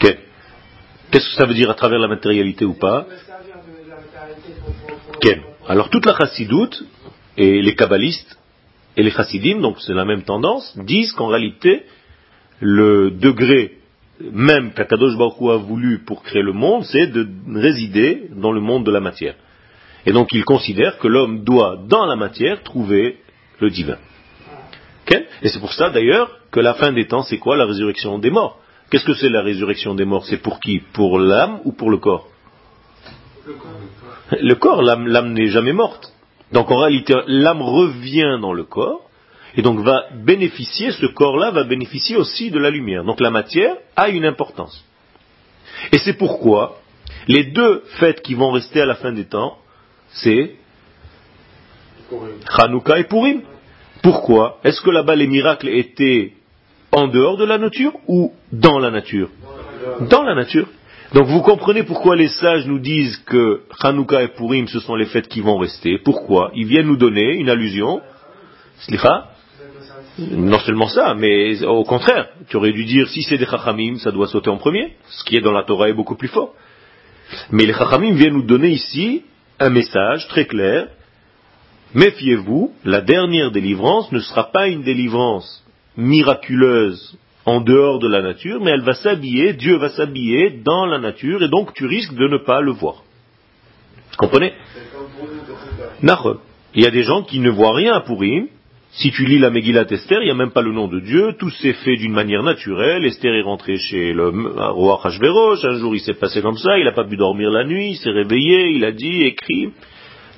C'est 0.00 0.18
Qu'est-ce 1.10 1.30
que 1.30 1.36
ça 1.36 1.46
veut 1.46 1.54
dire 1.54 1.70
à 1.70 1.74
travers 1.74 1.98
la 1.98 2.08
matérialité 2.08 2.64
ou 2.64 2.74
pas. 2.74 3.06
Alors 5.66 5.90
toute 5.90 6.06
la 6.06 6.16
chassidoute 6.16 6.82
et 7.36 7.60
les 7.60 7.74
kabbalistes 7.74 8.38
et 8.96 9.02
les 9.02 9.10
chassidim, 9.10 9.60
donc 9.60 9.76
c'est 9.80 9.92
la 9.92 10.06
même 10.06 10.22
tendance, 10.22 10.76
disent 10.78 11.12
qu'en 11.12 11.26
réalité, 11.26 11.84
le 12.60 13.10
degré 13.10 13.74
même 14.20 14.72
qu'Akadosh 14.72 15.16
Baruch 15.16 15.36
a 15.42 15.56
voulu 15.56 16.00
pour 16.04 16.22
créer 16.22 16.42
le 16.42 16.52
monde, 16.52 16.84
c'est 16.84 17.06
de 17.06 17.28
résider 17.54 18.28
dans 18.32 18.50
le 18.50 18.60
monde 18.60 18.84
de 18.84 18.90
la 18.90 19.00
matière. 19.00 19.34
Et 20.06 20.12
donc 20.12 20.28
il 20.32 20.44
considère 20.44 20.98
que 20.98 21.06
l'homme 21.06 21.44
doit, 21.44 21.78
dans 21.86 22.06
la 22.06 22.16
matière, 22.16 22.62
trouver 22.62 23.18
le 23.60 23.70
divin. 23.70 23.98
Et 25.42 25.48
c'est 25.48 25.60
pour 25.60 25.72
ça 25.72 25.90
d'ailleurs 25.90 26.30
que 26.50 26.60
la 26.60 26.74
fin 26.74 26.92
des 26.92 27.06
temps, 27.06 27.22
c'est 27.22 27.38
quoi? 27.38 27.56
La 27.56 27.66
résurrection 27.66 28.18
des 28.18 28.30
morts. 28.30 28.60
Qu'est-ce 28.90 29.04
que 29.04 29.14
c'est 29.14 29.28
la 29.28 29.42
résurrection 29.42 29.94
des 29.94 30.04
morts? 30.04 30.24
C'est 30.26 30.38
pour 30.38 30.60
qui? 30.60 30.80
Pour 30.92 31.18
l'âme 31.18 31.60
ou 31.64 31.72
pour 31.72 31.90
le 31.90 31.98
corps? 31.98 32.28
Le 34.40 34.54
corps, 34.54 34.82
l'âme 34.82 35.32
n'est 35.32 35.48
jamais 35.48 35.72
morte. 35.72 36.12
Donc 36.52 36.70
en 36.70 36.78
réalité, 36.78 37.14
l'âme 37.26 37.62
revient 37.62 38.38
dans 38.40 38.52
le 38.52 38.64
corps, 38.64 39.02
et 39.54 39.62
donc 39.62 39.80
va 39.80 40.04
bénéficier, 40.14 40.92
ce 40.92 41.06
corps-là 41.06 41.50
va 41.50 41.64
bénéficier 41.64 42.16
aussi 42.16 42.50
de 42.50 42.58
la 42.58 42.70
lumière. 42.70 43.04
Donc 43.04 43.20
la 43.20 43.30
matière 43.30 43.76
a 43.96 44.08
une 44.08 44.24
importance. 44.24 44.84
Et 45.92 45.98
c'est 45.98 46.14
pourquoi 46.14 46.78
les 47.26 47.44
deux 47.44 47.82
fêtes 47.98 48.22
qui 48.22 48.34
vont 48.34 48.50
rester 48.50 48.80
à 48.80 48.86
la 48.86 48.94
fin 48.94 49.12
des 49.12 49.26
temps, 49.26 49.58
c'est 50.10 50.56
Hanouka 52.58 52.98
et 52.98 53.04
Purim. 53.04 53.42
Pourquoi? 54.02 54.58
Est-ce 54.64 54.80
que 54.80 54.90
là-bas 54.90 55.16
les 55.16 55.26
miracles 55.26 55.68
étaient 55.68 56.34
en 56.92 57.08
dehors 57.08 57.36
de 57.36 57.44
la 57.44 57.58
nature 57.58 57.92
ou 58.06 58.32
dans 58.52 58.78
la 58.78 58.90
nature? 58.90 59.30
Dans 60.10 60.22
la 60.22 60.34
nature. 60.34 60.66
Donc 61.14 61.26
vous 61.26 61.40
comprenez 61.40 61.84
pourquoi 61.84 62.16
les 62.16 62.28
sages 62.28 62.66
nous 62.66 62.78
disent 62.78 63.16
que 63.26 63.62
Hanouka 63.82 64.22
et 64.22 64.28
Purim 64.28 64.68
ce 64.68 64.80
sont 64.80 64.94
les 64.94 65.06
fêtes 65.06 65.28
qui 65.28 65.40
vont 65.40 65.58
rester. 65.58 65.98
Pourquoi? 65.98 66.50
Ils 66.54 66.66
viennent 66.66 66.86
nous 66.86 66.96
donner 66.96 67.34
une 67.34 67.48
allusion. 67.48 68.00
Non 70.18 70.58
seulement 70.58 70.88
ça, 70.88 71.14
mais 71.14 71.64
au 71.64 71.84
contraire, 71.84 72.28
tu 72.48 72.56
aurais 72.56 72.72
dû 72.72 72.84
dire 72.84 73.08
si 73.08 73.22
c'est 73.22 73.38
des 73.38 73.46
chachamim, 73.46 73.98
ça 73.98 74.10
doit 74.10 74.26
sauter 74.26 74.50
en 74.50 74.56
premier. 74.56 74.94
Ce 75.08 75.24
qui 75.24 75.36
est 75.36 75.40
dans 75.40 75.52
la 75.52 75.62
Torah 75.62 75.88
est 75.88 75.94
beaucoup 75.94 76.16
plus 76.16 76.28
fort. 76.28 76.54
Mais 77.50 77.64
les 77.64 77.72
chachamim 77.72 78.14
viennent 78.14 78.34
nous 78.34 78.46
donner 78.46 78.70
ici 78.70 79.22
un 79.60 79.70
message 79.70 80.26
très 80.28 80.46
clair. 80.46 80.88
Méfiez-vous, 81.94 82.74
la 82.84 83.00
dernière 83.00 83.50
délivrance 83.50 84.12
ne 84.12 84.18
sera 84.18 84.50
pas 84.50 84.68
une 84.68 84.82
délivrance 84.82 85.64
miraculeuse 85.98 87.18
en 87.44 87.60
dehors 87.60 87.98
de 87.98 88.08
la 88.08 88.22
nature, 88.22 88.60
mais 88.62 88.70
elle 88.70 88.82
va 88.82 88.94
s'habiller, 88.94 89.52
Dieu 89.54 89.76
va 89.76 89.90
s'habiller 89.90 90.60
dans 90.64 90.86
la 90.86 90.98
nature, 90.98 91.42
et 91.42 91.48
donc 91.48 91.74
tu 91.74 91.86
risques 91.86 92.14
de 92.14 92.28
ne 92.28 92.38
pas 92.38 92.60
le 92.60 92.72
voir. 92.72 93.02
Comprenez? 94.16 94.52
Il 96.74 96.82
y 96.82 96.86
a 96.86 96.90
des 96.90 97.02
gens 97.02 97.22
qui 97.22 97.40
ne 97.40 97.50
voient 97.50 97.74
rien 97.74 97.94
à 97.94 98.00
Purim, 98.00 98.46
si 98.92 99.10
tu 99.10 99.24
lis 99.26 99.38
la 99.38 99.50
Megillat 99.50 99.86
Esther, 99.90 100.22
il 100.22 100.26
n'y 100.26 100.30
a 100.30 100.34
même 100.34 100.52
pas 100.52 100.62
le 100.62 100.72
nom 100.72 100.88
de 100.88 101.00
Dieu, 101.00 101.34
tout 101.38 101.50
s'est 101.50 101.72
fait 101.72 101.96
d'une 101.96 102.12
manière 102.12 102.42
naturelle, 102.42 103.04
Esther 103.04 103.34
est 103.34 103.42
rentré 103.42 103.76
chez 103.76 104.12
le 104.12 104.28
roi 104.70 105.00
Hachverosh, 105.02 105.64
un 105.64 105.78
jour 105.78 105.94
il 105.94 106.00
s'est 106.00 106.14
passé 106.14 106.40
comme 106.42 106.56
ça, 106.56 106.78
il 106.78 106.84
n'a 106.84 106.92
pas 106.92 107.04
pu 107.04 107.16
dormir 107.16 107.50
la 107.50 107.64
nuit, 107.64 107.90
il 107.90 107.96
s'est 107.96 108.10
réveillé, 108.10 108.70
il 108.70 108.84
a 108.84 108.92
dit, 108.92 109.24
écrit. 109.24 109.72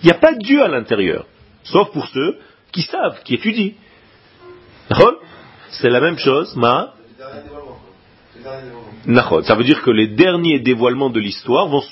Il 0.02 0.06
n'y 0.06 0.10
a 0.10 0.18
pas 0.18 0.32
de 0.32 0.38
Dieu 0.38 0.62
à 0.62 0.68
l'intérieur, 0.68 1.26
sauf 1.64 1.90
pour 1.92 2.06
ceux 2.08 2.38
qui 2.72 2.82
savent, 2.82 3.22
qui 3.24 3.34
étudient. 3.34 3.72
C'est 5.70 5.90
la 5.90 6.00
même 6.00 6.18
chose, 6.18 6.56
ma 6.56 6.94
Ça 9.44 9.54
veut 9.54 9.64
dire 9.64 9.82
que 9.82 9.90
les 9.90 10.08
derniers 10.08 10.60
dévoilements 10.60 11.10
de 11.10 11.20
l'histoire 11.20 11.68
vont, 11.68 11.82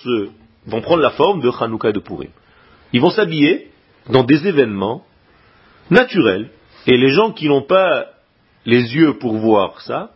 vont 0.66 0.80
prendre 0.80 1.02
la 1.02 1.10
forme 1.10 1.40
de 1.40 1.50
Hanouka 1.50 1.90
et 1.90 1.92
de 1.92 2.00
Purim. 2.00 2.30
Ils 2.92 3.00
vont 3.00 3.10
s'habiller 3.10 3.70
dans 4.08 4.24
des 4.24 4.46
événements 4.46 5.04
naturel. 5.90 6.50
Et 6.86 6.96
les 6.96 7.10
gens 7.10 7.32
qui 7.32 7.48
n'ont 7.48 7.62
pas 7.62 8.06
les 8.64 8.94
yeux 8.94 9.14
pour 9.14 9.36
voir 9.36 9.80
ça, 9.80 10.10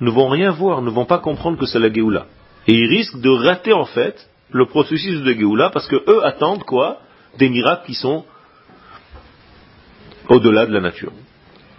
ne 0.00 0.10
vont 0.10 0.28
rien 0.28 0.50
voir, 0.50 0.82
ne 0.82 0.90
vont 0.90 1.04
pas 1.04 1.18
comprendre 1.18 1.58
que 1.58 1.66
c'est 1.66 1.78
la 1.78 1.92
Géoula. 1.92 2.26
Et 2.66 2.74
ils 2.74 2.88
risquent 2.88 3.20
de 3.20 3.30
rater 3.30 3.72
en 3.72 3.84
fait 3.84 4.28
le 4.50 4.66
processus 4.66 5.22
de 5.22 5.32
Géoula 5.32 5.70
parce 5.70 5.86
que 5.86 5.96
eux 5.96 6.24
attendent 6.24 6.64
quoi 6.64 6.98
Des 7.38 7.48
miracles 7.48 7.86
qui 7.86 7.94
sont 7.94 8.24
au-delà 10.28 10.66
de 10.66 10.72
la 10.72 10.80
nature, 10.80 11.12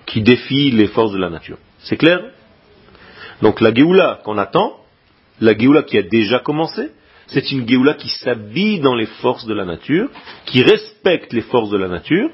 qui 0.06 0.22
défient 0.22 0.72
les 0.72 0.88
forces 0.88 1.13
de 1.13 1.18
la 1.18 1.30
nature. 1.30 1.58
C'est 1.80 1.98
clair? 1.98 2.22
Donc 3.42 3.62
la 3.62 3.74
Géoula 3.74 4.22
qu'on 4.24 4.38
attend, 4.38 4.78
la 5.42 5.58
Géoula 5.58 5.84
qui 5.84 5.98
a 5.98 6.04
déjà 6.04 6.39
commencé, 6.39 6.92
c'est 7.28 7.52
une 7.52 7.68
Géoula 7.68 7.96
qui 7.96 8.10
s'habille 8.10 8.80
dans 8.80 8.96
les 8.96 9.06
forces 9.06 9.46
de 9.46 9.54
la 9.54 9.66
nature, 9.66 10.10
qui 10.46 10.62
respecte 10.62 11.34
les 11.34 11.42
forces 11.42 11.70
de 11.70 11.78
la 11.78 11.88
nature, 11.88 12.30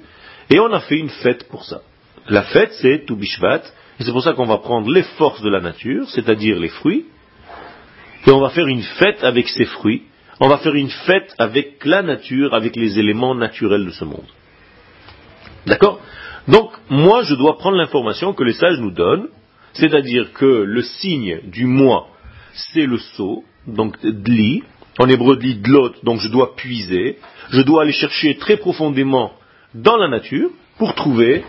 et 0.50 0.60
on 0.60 0.74
a 0.74 0.80
fait 0.80 0.98
une 0.98 1.10
fête 1.10 1.48
pour 1.48 1.64
ça. 1.64 1.82
La 2.28 2.44
fête, 2.44 2.74
c'est 2.74 3.06
Toubishvat, 3.06 3.62
et 4.00 4.04
c'est 4.04 4.12
pour 4.12 4.24
ça 4.24 4.34
qu'on 4.34 4.46
va 4.46 4.58
prendre 4.58 4.92
les 4.92 5.04
forces 5.04 5.42
de 5.42 5.50
la 5.50 5.62
nature, 5.62 6.10
c'est-à-dire 6.10 6.60
les 6.60 6.70
fruits, 6.70 7.06
et 8.28 8.32
on 8.32 8.40
va 8.40 8.50
faire 8.50 8.68
une 8.68 8.84
fête 8.84 9.24
avec 9.24 9.48
ces 9.48 9.66
fruits, 9.66 10.04
on 10.40 10.48
va 10.48 10.58
faire 10.58 10.76
une 10.76 10.90
fête 10.90 11.34
avec 11.38 11.84
la 11.86 12.02
nature, 12.02 12.54
avec 12.54 12.76
les 12.76 13.00
éléments 13.00 13.36
naturels 13.36 13.86
de 13.86 13.92
ce 13.92 14.06
monde. 14.06 14.28
D'accord? 15.66 16.00
Donc, 16.50 16.72
moi, 16.90 17.22
je 17.24 17.36
dois 17.36 17.58
prendre 17.58 17.78
l'information 17.78 18.34
que 18.34 18.44
les 18.44 18.54
sages 18.54 18.80
nous 18.80 18.92
donnent, 18.92 19.28
c'est-à-dire 19.74 20.34
que 20.34 20.46
le 20.46 20.82
signe 20.82 21.42
du 21.44 21.66
mois, 21.66 22.08
c'est 22.54 22.88
le 22.88 22.98
seau, 22.98 23.44
donc 23.68 24.04
dli, 24.04 24.64
en 24.98 25.08
hébreu 25.08 25.38
dli 25.38 25.56
dlot, 25.56 25.92
donc 26.04 26.20
je 26.22 26.28
dois 26.28 26.56
puiser, 26.56 27.20
je 27.52 27.62
dois 27.62 27.84
aller 27.84 27.92
chercher 27.92 28.36
très 28.38 28.58
profondément 28.58 29.34
dans 29.76 29.98
la 29.98 30.08
nature 30.08 30.50
pour 30.80 30.96
trouver 30.96 31.44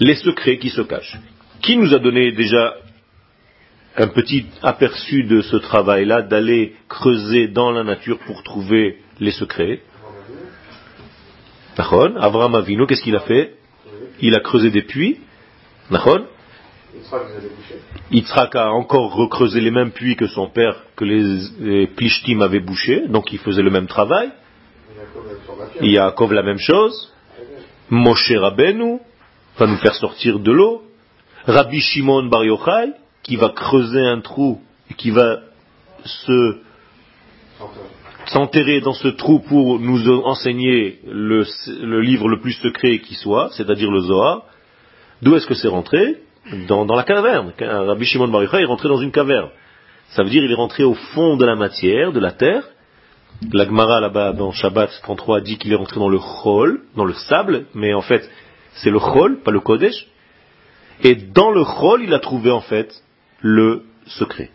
les 0.00 0.14
secrets 0.14 0.56
qui 0.58 0.70
se 0.70 0.80
cachent. 0.80 1.18
Qui 1.60 1.76
nous 1.76 1.92
a 1.92 1.98
donné 1.98 2.32
déjà 2.32 2.76
un 3.94 4.06
petit 4.08 4.46
aperçu 4.62 5.24
de 5.24 5.42
ce 5.42 5.56
travail-là, 5.56 6.22
d'aller 6.22 6.76
creuser 6.88 7.48
dans 7.48 7.72
la 7.72 7.84
nature 7.84 8.18
pour 8.20 8.42
trouver 8.42 9.00
les 9.20 9.32
secrets? 9.32 9.82
Avram 11.76 12.54
Avinu, 12.54 12.86
qu'est-ce 12.86 13.02
qu'il 13.02 13.16
a 13.16 13.20
fait? 13.20 13.57
Il 14.20 14.34
a 14.34 14.40
creusé 14.40 14.70
des 14.70 14.82
puits. 14.82 15.18
Yitzhak 18.10 18.56
a 18.56 18.70
encore 18.70 19.14
recreusé 19.14 19.60
les 19.60 19.70
mêmes 19.70 19.92
puits 19.92 20.16
que 20.16 20.26
son 20.26 20.48
père, 20.48 20.76
que 20.96 21.04
les, 21.04 21.86
Plishtim 21.86 22.40
avaient 22.40 22.60
bouchés, 22.60 23.06
donc 23.08 23.32
il 23.32 23.38
faisait 23.38 23.62
le 23.62 23.70
même 23.70 23.86
travail. 23.86 24.30
Yaakov 25.80 26.32
la 26.32 26.42
même 26.42 26.58
chose. 26.58 27.12
Moshe 27.90 28.32
Rabbeinu 28.32 28.98
va 29.58 29.66
nous 29.66 29.76
faire 29.76 29.94
sortir 29.94 30.38
de 30.40 30.52
l'eau. 30.52 30.82
Rabbi 31.46 31.80
Shimon 31.80 32.24
Bar 32.24 32.44
Yochai, 32.44 32.92
qui 33.22 33.36
va 33.36 33.50
creuser 33.50 34.00
un 34.00 34.20
trou 34.20 34.60
et 34.90 34.94
qui 34.94 35.10
va 35.10 35.40
se 36.04 36.58
s'enterrer 38.30 38.80
dans 38.80 38.92
ce 38.92 39.08
trou 39.08 39.40
pour 39.40 39.78
nous 39.78 40.08
enseigner 40.24 41.00
le, 41.06 41.44
livre 42.00 42.28
le 42.28 42.40
plus 42.40 42.52
secret 42.52 42.98
qui 42.98 43.14
soit, 43.14 43.50
c'est-à-dire 43.52 43.90
le 43.90 44.00
Zohar. 44.00 44.42
D'où 45.22 45.34
est-ce 45.34 45.46
que 45.46 45.54
c'est 45.54 45.68
rentré? 45.68 46.16
Dans, 46.66 46.84
la 46.84 47.02
caverne. 47.02 47.52
Rabbi 47.60 48.06
Shimon 48.06 48.28
Bar 48.28 48.42
est 48.42 48.64
rentré 48.64 48.88
dans 48.88 49.00
une 49.00 49.10
caverne. 49.10 49.50
Ça 50.10 50.22
veut 50.22 50.30
dire 50.30 50.42
qu'il 50.42 50.50
est 50.50 50.54
rentré 50.54 50.84
au 50.84 50.94
fond 50.94 51.36
de 51.36 51.44
la 51.44 51.56
matière, 51.56 52.12
de 52.12 52.20
la 52.20 52.32
terre, 52.32 52.64
la 53.52 53.66
Gemara 53.66 54.00
là-bas 54.00 54.32
dans 54.32 54.50
Shabbat 54.50 54.90
33 55.02 55.42
dit 55.42 55.58
qu'il 55.58 55.72
est 55.72 55.76
rentré 55.76 56.00
dans 56.00 56.08
le 56.08 56.18
chol, 56.18 56.80
dans 56.96 57.04
le 57.04 57.14
sable, 57.14 57.66
mais 57.74 57.94
en 57.94 58.02
fait 58.02 58.28
c'est 58.74 58.90
le 58.90 58.98
chol, 58.98 59.40
pas 59.42 59.52
le 59.52 59.60
kodesh. 59.60 60.06
Et 61.02 61.14
dans 61.14 61.50
le 61.50 61.62
chol, 61.62 62.02
il 62.02 62.12
a 62.14 62.18
trouvé 62.18 62.50
en 62.50 62.60
fait 62.60 62.92
le 63.40 63.84
secret. 64.06 64.50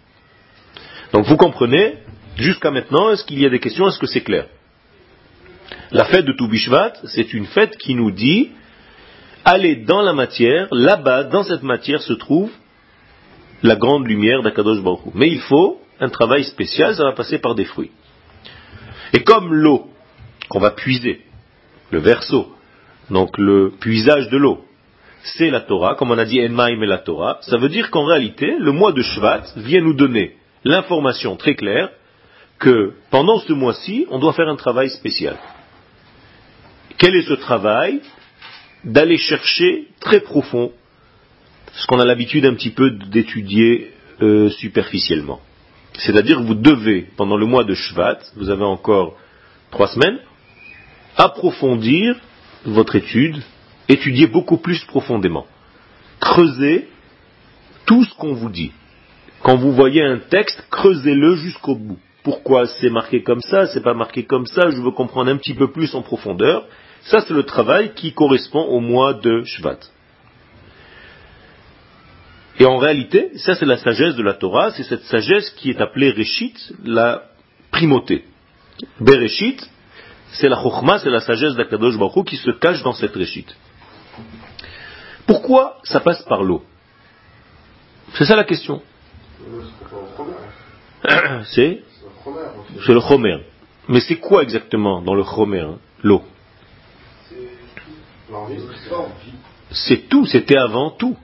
Donc 1.14 1.26
vous 1.26 1.38
comprenez, 1.38 1.96
jusqu'à 2.38 2.72
maintenant, 2.72 3.12
est-ce 3.12 3.24
qu'il 3.24 3.40
y 3.40 3.46
a 3.46 3.50
des 3.50 3.60
questions? 3.60 3.88
Est-ce 3.88 4.00
que 4.00 4.08
c'est 4.08 4.22
clair? 4.22 4.48
La 5.92 6.06
fête 6.06 6.26
de 6.26 6.34
Toubishvat, 6.34 6.94
c'est 7.06 7.34
une 7.34 7.46
fête 7.46 7.78
qui 7.78 7.96
nous 7.96 8.12
dit 8.12 8.52
allez 9.46 9.76
dans 9.78 10.02
la 10.02 10.14
matière, 10.14 10.68
là-bas, 10.72 11.26
dans 11.26 11.44
cette 11.44 11.64
matière 11.64 12.02
se 12.02 12.14
trouve 12.14 12.52
la 13.62 13.76
grande 13.76 14.08
lumière 14.08 14.42
d'Akadosh 14.42 14.82
Baruch 14.82 15.14
Mais 15.14 15.30
il 15.30 15.40
faut 15.40 15.80
un 16.00 16.10
travail 16.10 16.44
spécial, 16.44 16.96
ça 16.96 17.04
va 17.04 17.14
passer 17.14 17.40
par 17.40 17.56
des 17.56 17.66
fruits. 17.66 17.92
Et 19.14 19.24
comme 19.24 19.54
l'eau 19.54 19.90
qu'on 20.50 20.60
va 20.60 20.72
puiser, 20.72 21.22
le 21.92 22.00
verso, 22.00 22.54
donc 23.10 23.38
le 23.38 23.72
puisage 23.80 24.30
de 24.30 24.38
l'eau, 24.38 24.66
c'est 25.24 25.50
la 25.50 25.62
Torah, 25.62 25.96
comme 25.96 26.12
on 26.12 26.18
a 26.18 26.26
dit 26.26 26.42
Enmaim 26.42 26.82
et 26.82 26.86
la 26.88 26.98
Torah, 26.98 27.38
ça 27.42 27.58
veut 27.58 27.70
dire 27.70 27.90
qu'en 27.92 28.06
réalité, 28.06 28.56
le 28.60 28.72
mois 28.72 28.92
de 28.92 29.02
Shvat 29.02 29.44
vient 29.58 29.82
nous 29.82 29.94
donner 29.94 30.36
l'information 30.66 31.38
très 31.38 31.56
claire 31.56 31.90
que 32.64 32.94
pendant 33.12 33.40
ce 33.40 33.52
mois-ci, 33.52 34.08
on 34.10 34.20
doit 34.20 34.34
faire 34.34 34.48
un 34.48 34.56
travail 34.56 34.90
spécial. 34.90 35.38
Quel 36.98 37.14
est 37.16 37.28
ce 37.28 37.34
travail 37.34 38.02
D'aller 38.86 39.18
chercher 39.18 39.88
très 40.00 40.22
profond 40.22 40.72
ce 41.74 41.86
qu'on 41.88 42.00
a 42.00 42.06
l'habitude 42.06 42.46
un 42.46 42.54
petit 42.54 42.70
peu 42.70 42.92
d'étudier 42.92 43.92
euh, 44.22 44.50
superficiellement. 44.50 45.42
C'est-à-dire 45.98 46.38
que 46.38 46.44
vous 46.44 46.56
devez, 46.56 47.08
pendant 47.18 47.38
le 47.38 47.46
mois 47.46 47.64
de 47.64 47.74
Shvat, 47.74 48.20
vous 48.36 48.50
avez 48.50 48.64
encore 48.64 49.18
trois 49.72 49.88
semaines, 49.88 50.20
approfondir 51.18 52.16
votre 52.66 52.96
étude, 52.96 53.42
étudier 53.90 54.28
beaucoup 54.28 54.58
plus 54.58 54.84
profondément, 54.86 55.46
creuser 56.20 56.88
tout 57.86 58.06
ce 58.06 58.14
qu'on 58.16 58.34
vous 58.34 58.50
dit. 58.50 58.72
Quand 59.42 59.58
vous 59.58 59.74
voyez 59.74 60.04
un 60.04 60.20
texte, 60.20 60.66
creusez-le 60.70 61.36
jusqu'au 61.36 61.76
bout. 61.76 62.00
Pourquoi 62.24 62.68
c'est 62.68 62.90
marqué 62.90 63.22
comme 63.22 63.42
ça, 63.42 63.68
c'est 63.68 63.84
pas 63.84 63.94
marqué 63.94 64.24
comme 64.26 64.46
ça, 64.46 64.70
je 64.70 64.82
veux 64.82 64.92
comprendre 64.92 65.30
un 65.30 65.38
petit 65.38 65.54
peu 65.54 65.72
plus 65.72 65.94
en 65.94 66.02
profondeur. 66.02 66.66
Ça, 67.04 67.20
c'est 67.20 67.34
le 67.34 67.44
travail 67.44 67.94
qui 67.96 68.14
correspond 68.14 68.62
au 68.62 68.80
mois 68.80 69.14
de 69.14 69.44
Shvat. 69.44 69.80
Et 72.60 72.66
en 72.66 72.78
réalité, 72.78 73.32
ça 73.38 73.56
c'est 73.56 73.66
la 73.66 73.78
sagesse 73.78 74.16
de 74.16 74.24
la 74.24 74.36
Torah, 74.36 74.72
c'est 74.72 74.84
cette 74.84 75.04
sagesse 75.04 75.50
qui 75.52 75.72
est 75.72 75.82
appelée 75.82 76.12
Réchit, 76.12 76.54
la 76.84 77.24
primauté. 77.72 78.26
Bereshit, 79.00 79.60
c'est 80.34 80.50
la 80.50 80.62
Chokhmah, 80.62 81.00
c'est 81.00 81.10
la 81.10 81.20
sagesse 81.20 81.56
d'Akadosh 81.56 81.98
Baruch 81.98 82.28
qui 82.28 82.38
se 82.38 82.52
cache 82.52 82.84
dans 82.84 82.94
cette 82.94 83.16
Réchit. 83.16 83.48
Pourquoi 85.26 85.78
ça 85.84 86.00
passe 86.00 86.22
par 86.24 86.44
l'eau? 86.44 86.64
C'est 88.14 88.26
ça 88.26 88.36
la 88.36 88.44
question. 88.44 88.82
C'est 91.46 91.84
C'est 92.86 92.94
le 92.94 93.02
Chomer. 93.02 93.38
Mais 93.88 94.00
c'est 94.00 94.16
quoi 94.16 94.44
exactement 94.44 95.02
dans 95.02 95.16
le 95.16 95.24
Chomer, 95.24 95.60
hein, 95.60 95.78
l'eau? 96.04 96.22
C'est 99.72 100.10
tout, 100.10 100.26
c'était 100.26 100.58
avant 100.58 100.92
tout. 100.92 101.18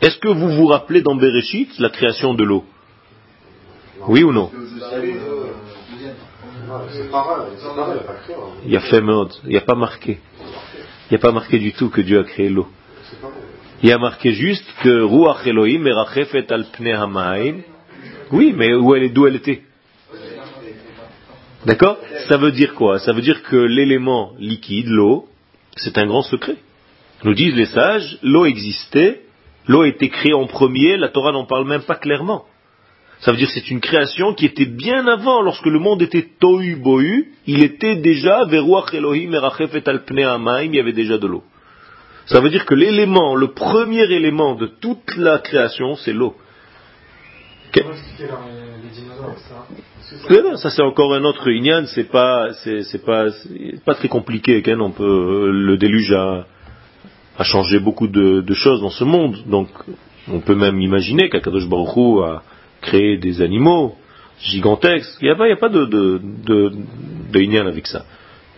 Est-ce 0.00 0.18
que 0.18 0.28
vous 0.28 0.50
vous 0.50 0.66
rappelez 0.66 1.02
dans 1.02 1.14
Bereshit 1.14 1.78
la 1.78 1.90
création 1.90 2.34
de 2.34 2.44
l'eau? 2.44 2.64
Oui 4.08 4.24
ou 4.24 4.32
non? 4.32 4.50
Il 8.64 8.72
y 8.72 8.76
a 8.76 8.80
fait 8.80 9.00
mode, 9.00 9.32
il 9.44 9.50
n'y 9.50 9.56
a 9.56 9.62
pas 9.62 9.74
marqué. 9.74 10.18
Il 11.10 11.12
n'y 11.12 11.16
a 11.16 11.20
pas 11.20 11.32
marqué 11.32 11.58
du 11.58 11.72
tout 11.72 11.90
que 11.90 12.00
Dieu 12.00 12.18
a 12.18 12.24
créé 12.24 12.48
l'eau. 12.48 12.68
Il 13.82 13.88
y 13.88 13.92
a 13.92 13.98
marqué 13.98 14.32
juste 14.32 14.66
que 14.82 15.02
Ruach 15.02 15.46
Elohim 15.46 15.86
erachefet 15.86 16.52
al 16.52 16.66
pnei 16.72 17.64
Oui, 18.32 18.54
mais 18.56 18.74
où 18.74 18.94
elle, 18.94 19.12
d'où 19.12 19.26
elle 19.26 19.36
était? 19.36 19.62
D'accord? 21.66 21.98
Ça 22.28 22.36
veut 22.36 22.52
dire 22.52 22.74
quoi? 22.74 22.98
Ça 22.98 23.12
veut 23.12 23.22
dire 23.22 23.42
que 23.42 23.56
l'élément 23.56 24.32
liquide, 24.38 24.88
l'eau, 24.88 25.28
c'est 25.76 25.96
un 25.98 26.06
grand 26.06 26.22
secret. 26.22 26.56
Nous 27.24 27.34
disent 27.34 27.54
les 27.54 27.66
sages, 27.66 28.18
l'eau 28.22 28.46
existait 28.46 29.22
L'eau 29.68 29.82
a 29.82 29.88
été 29.88 30.08
créée 30.08 30.34
en 30.34 30.46
premier, 30.46 30.96
la 30.96 31.08
Torah 31.08 31.32
n'en 31.32 31.46
parle 31.46 31.68
même 31.68 31.82
pas 31.82 31.94
clairement. 31.94 32.44
Ça 33.20 33.30
veut 33.30 33.36
dire 33.36 33.46
que 33.46 33.54
c'est 33.54 33.70
une 33.70 33.80
création 33.80 34.34
qui 34.34 34.46
était 34.46 34.66
bien 34.66 35.06
avant, 35.06 35.42
lorsque 35.42 35.66
le 35.66 35.78
monde 35.78 36.02
était 36.02 36.28
tohu 36.40 36.74
bohu, 36.76 37.32
il 37.46 37.62
était 37.62 37.96
déjà 37.96 38.44
veruach 38.46 38.92
Elohim 38.92 39.32
erachef 39.32 39.70
al 39.86 40.02
il 40.64 40.74
y 40.74 40.80
avait 40.80 40.92
déjà 40.92 41.18
de 41.18 41.26
l'eau. 41.28 41.44
Ça 42.26 42.40
veut 42.40 42.50
dire 42.50 42.66
que 42.66 42.74
l'élément, 42.74 43.36
le 43.36 43.52
premier 43.52 44.02
élément 44.02 44.56
de 44.56 44.66
toute 44.66 45.16
la 45.16 45.38
création, 45.38 45.94
c'est 45.96 46.12
l'eau. 46.12 46.34
Ça 50.56 50.70
c'est 50.70 50.82
encore 50.82 51.14
un 51.14 51.24
autre 51.24 51.50
inyan, 51.50 51.84
c'est 51.86 52.10
pas, 52.10 52.52
c'est 52.64 53.04
pas, 53.04 53.28
pas 53.84 53.94
très 53.94 54.08
compliqué. 54.08 54.62
On 54.78 54.90
peut, 54.90 55.04
euh, 55.04 55.50
le 55.52 55.76
déluge 55.78 56.12
a, 56.12 56.46
a 57.38 57.44
changé 57.44 57.78
beaucoup 57.78 58.08
de, 58.08 58.44
choses 58.52 58.80
dans 58.80 58.90
ce 58.90 59.04
monde. 59.04 59.36
Donc, 59.46 59.68
on 60.28 60.40
peut 60.40 60.54
même 60.54 60.80
imaginer 60.80 61.30
qu'Akadosh 61.30 61.68
Baruch 61.68 62.22
a 62.24 62.42
créé 62.82 63.16
des 63.16 63.40
animaux 63.40 63.94
gigantesques. 64.40 65.18
Il 65.22 65.24
n'y 65.24 65.30
a 65.30 65.36
pas, 65.36 65.50
a 65.50 65.56
pas 65.56 65.68
de, 65.68 65.86
de, 65.86 66.20
de, 67.32 67.58
avec 67.58 67.86
ça. 67.86 68.04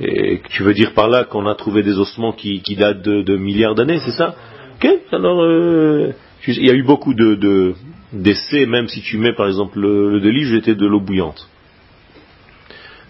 Et 0.00 0.40
tu 0.50 0.64
veux 0.64 0.74
dire 0.74 0.92
par 0.92 1.09
là 1.09 1.24
qu'on 1.24 1.46
a 1.46 1.55
trouvé 1.55 1.83
des 1.85 1.98
ossements 1.98 2.33
qui, 2.33 2.61
datent 2.77 3.03
de, 3.03 3.37
milliards 3.37 3.77
d'années, 3.77 4.00
c'est 4.05 4.12
ça? 4.12 4.35
Ok, 4.77 4.90
alors 5.12 5.40
euh, 5.42 6.12
il 6.48 6.66
y 6.66 6.70
a 6.70 6.74
eu 6.74 6.83
beaucoup 6.83 7.14
de, 7.14 7.74
d'essais, 8.14 8.66
même 8.66 8.88
si 8.88 9.03
tu 9.03 9.18
mets 9.18 9.35
par 9.35 9.46
exemple 9.46 9.79
le, 9.79 10.11
le 10.11 10.20
déluge, 10.20 10.53
était 10.55 10.74
de 10.74 10.87
l'eau 10.87 11.00
bouillante. 11.00 11.48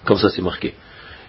Comme 0.04 0.18
ça 0.18 0.30
c'est 0.30 0.42
marqué. 0.42 0.74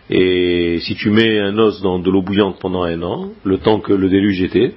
Et 0.10 0.80
si 0.82 0.96
tu 0.96 1.10
mets 1.10 1.40
un 1.40 1.58
os 1.58 1.82
dans 1.82 2.00
de 2.00 2.10
l'eau 2.12 2.22
bouillante 2.22 2.60
pendant 2.60 2.84
un 2.84 3.02
an, 3.02 3.30
le 3.44 3.58
temps 3.58 3.80
que 3.80 3.94
le 3.94 4.10
déluge 4.10 4.42
était, 4.42 4.76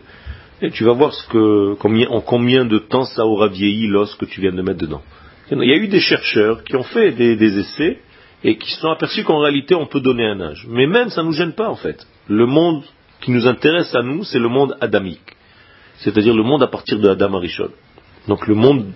et 0.61 0.71
tu 0.71 0.85
vas 0.85 0.93
voir 0.93 1.13
ce 1.15 1.29
que, 1.29 2.09
en 2.09 2.21
combien 2.21 2.65
de 2.65 2.79
temps 2.79 3.05
ça 3.05 3.25
aura 3.25 3.49
vieilli 3.49 3.87
l'os 3.87 4.15
que 4.15 4.25
tu 4.25 4.41
viens 4.41 4.53
de 4.53 4.63
mettre 4.63 4.81
dedans. 4.81 5.03
Il 5.51 5.65
y 5.65 5.73
a 5.73 5.77
eu 5.77 5.89
des 5.89 6.01
chercheurs 6.01 6.65
qui 6.65 6.77
ont 6.77 6.83
fait 6.83 7.13
des, 7.13 7.59
essais 7.59 7.99
et 8.45 8.57
qui 8.57 8.71
se 8.71 8.81
sont 8.81 8.91
aperçus 8.91 9.25
qu'en 9.25 9.41
réalité 9.41 9.75
on 9.75 9.87
peut 9.87 10.01
donner 10.01 10.27
un 10.27 10.41
âge. 10.41 10.67
Mais 10.69 10.87
même 10.87 11.11
ça 11.11 11.23
ne 11.23 11.29
nous 11.29 11.33
gêne 11.33 11.53
pas 11.53 11.69
en 11.69 11.77
fait. 11.77 12.07
Le 12.29 12.47
monde 12.47 12.83
qui 13.21 13.31
nous 13.31 13.47
intéresse 13.47 13.95
à 13.95 14.03
nous, 14.03 14.25
c'est 14.25 14.39
le 14.39 14.49
monde 14.49 14.77
adamique. 14.81 15.37
C'est-à-dire 15.99 16.35
le 16.35 16.43
monde 16.43 16.63
à 16.63 16.69
partir 16.69 16.99
de 16.99 17.09
Adam 17.09 17.35
Arishon. 17.35 17.71
Donc 18.29 18.47
le 18.47 18.55
monde 18.55 18.93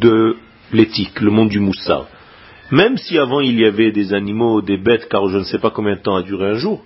de 0.00 0.36
l'éthique, 0.72 1.20
le 1.20 1.30
monde 1.30 1.50
du 1.50 1.60
moussard. 1.60 2.06
Même 2.70 2.96
si 2.96 3.18
avant 3.18 3.40
il 3.40 3.58
y 3.60 3.66
avait 3.66 3.92
des 3.92 4.14
animaux, 4.14 4.62
des 4.62 4.78
bêtes, 4.78 5.08
car 5.08 5.28
je 5.28 5.38
ne 5.38 5.44
sais 5.44 5.58
pas 5.58 5.70
combien 5.70 5.96
de 5.96 6.00
temps 6.00 6.16
a 6.16 6.22
duré 6.22 6.50
un 6.50 6.54
jour. 6.54 6.82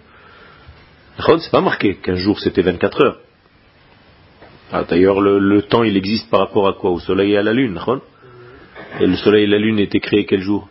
C'est 1.19 1.51
pas 1.51 1.61
marqué 1.61 1.97
qu'un 1.97 2.17
jour 2.17 2.41
c'était 2.41 2.63
24 2.63 3.05
heures. 3.05 3.19
Ah, 4.73 4.83
d'ailleurs, 4.83 5.21
le, 5.21 5.63
temps 5.63 5.85
il 5.85 5.97
existe 5.97 6.29
par 6.31 6.41
rapport 6.41 6.67
à 6.67 6.73
quoi? 6.73 6.91
Au 6.91 6.99
soleil 6.99 7.33
et 7.33 7.37
à 7.37 7.43
la 7.43 7.53
lune. 7.53 7.79
Et 9.01 9.07
le 9.07 9.17
soleil 9.17 9.45
et 9.45 9.47
la 9.47 9.59
lune 9.59 9.79
étaient 9.79 10.01
créés 10.01 10.25
quel 10.25 10.41
jour? 10.41 10.69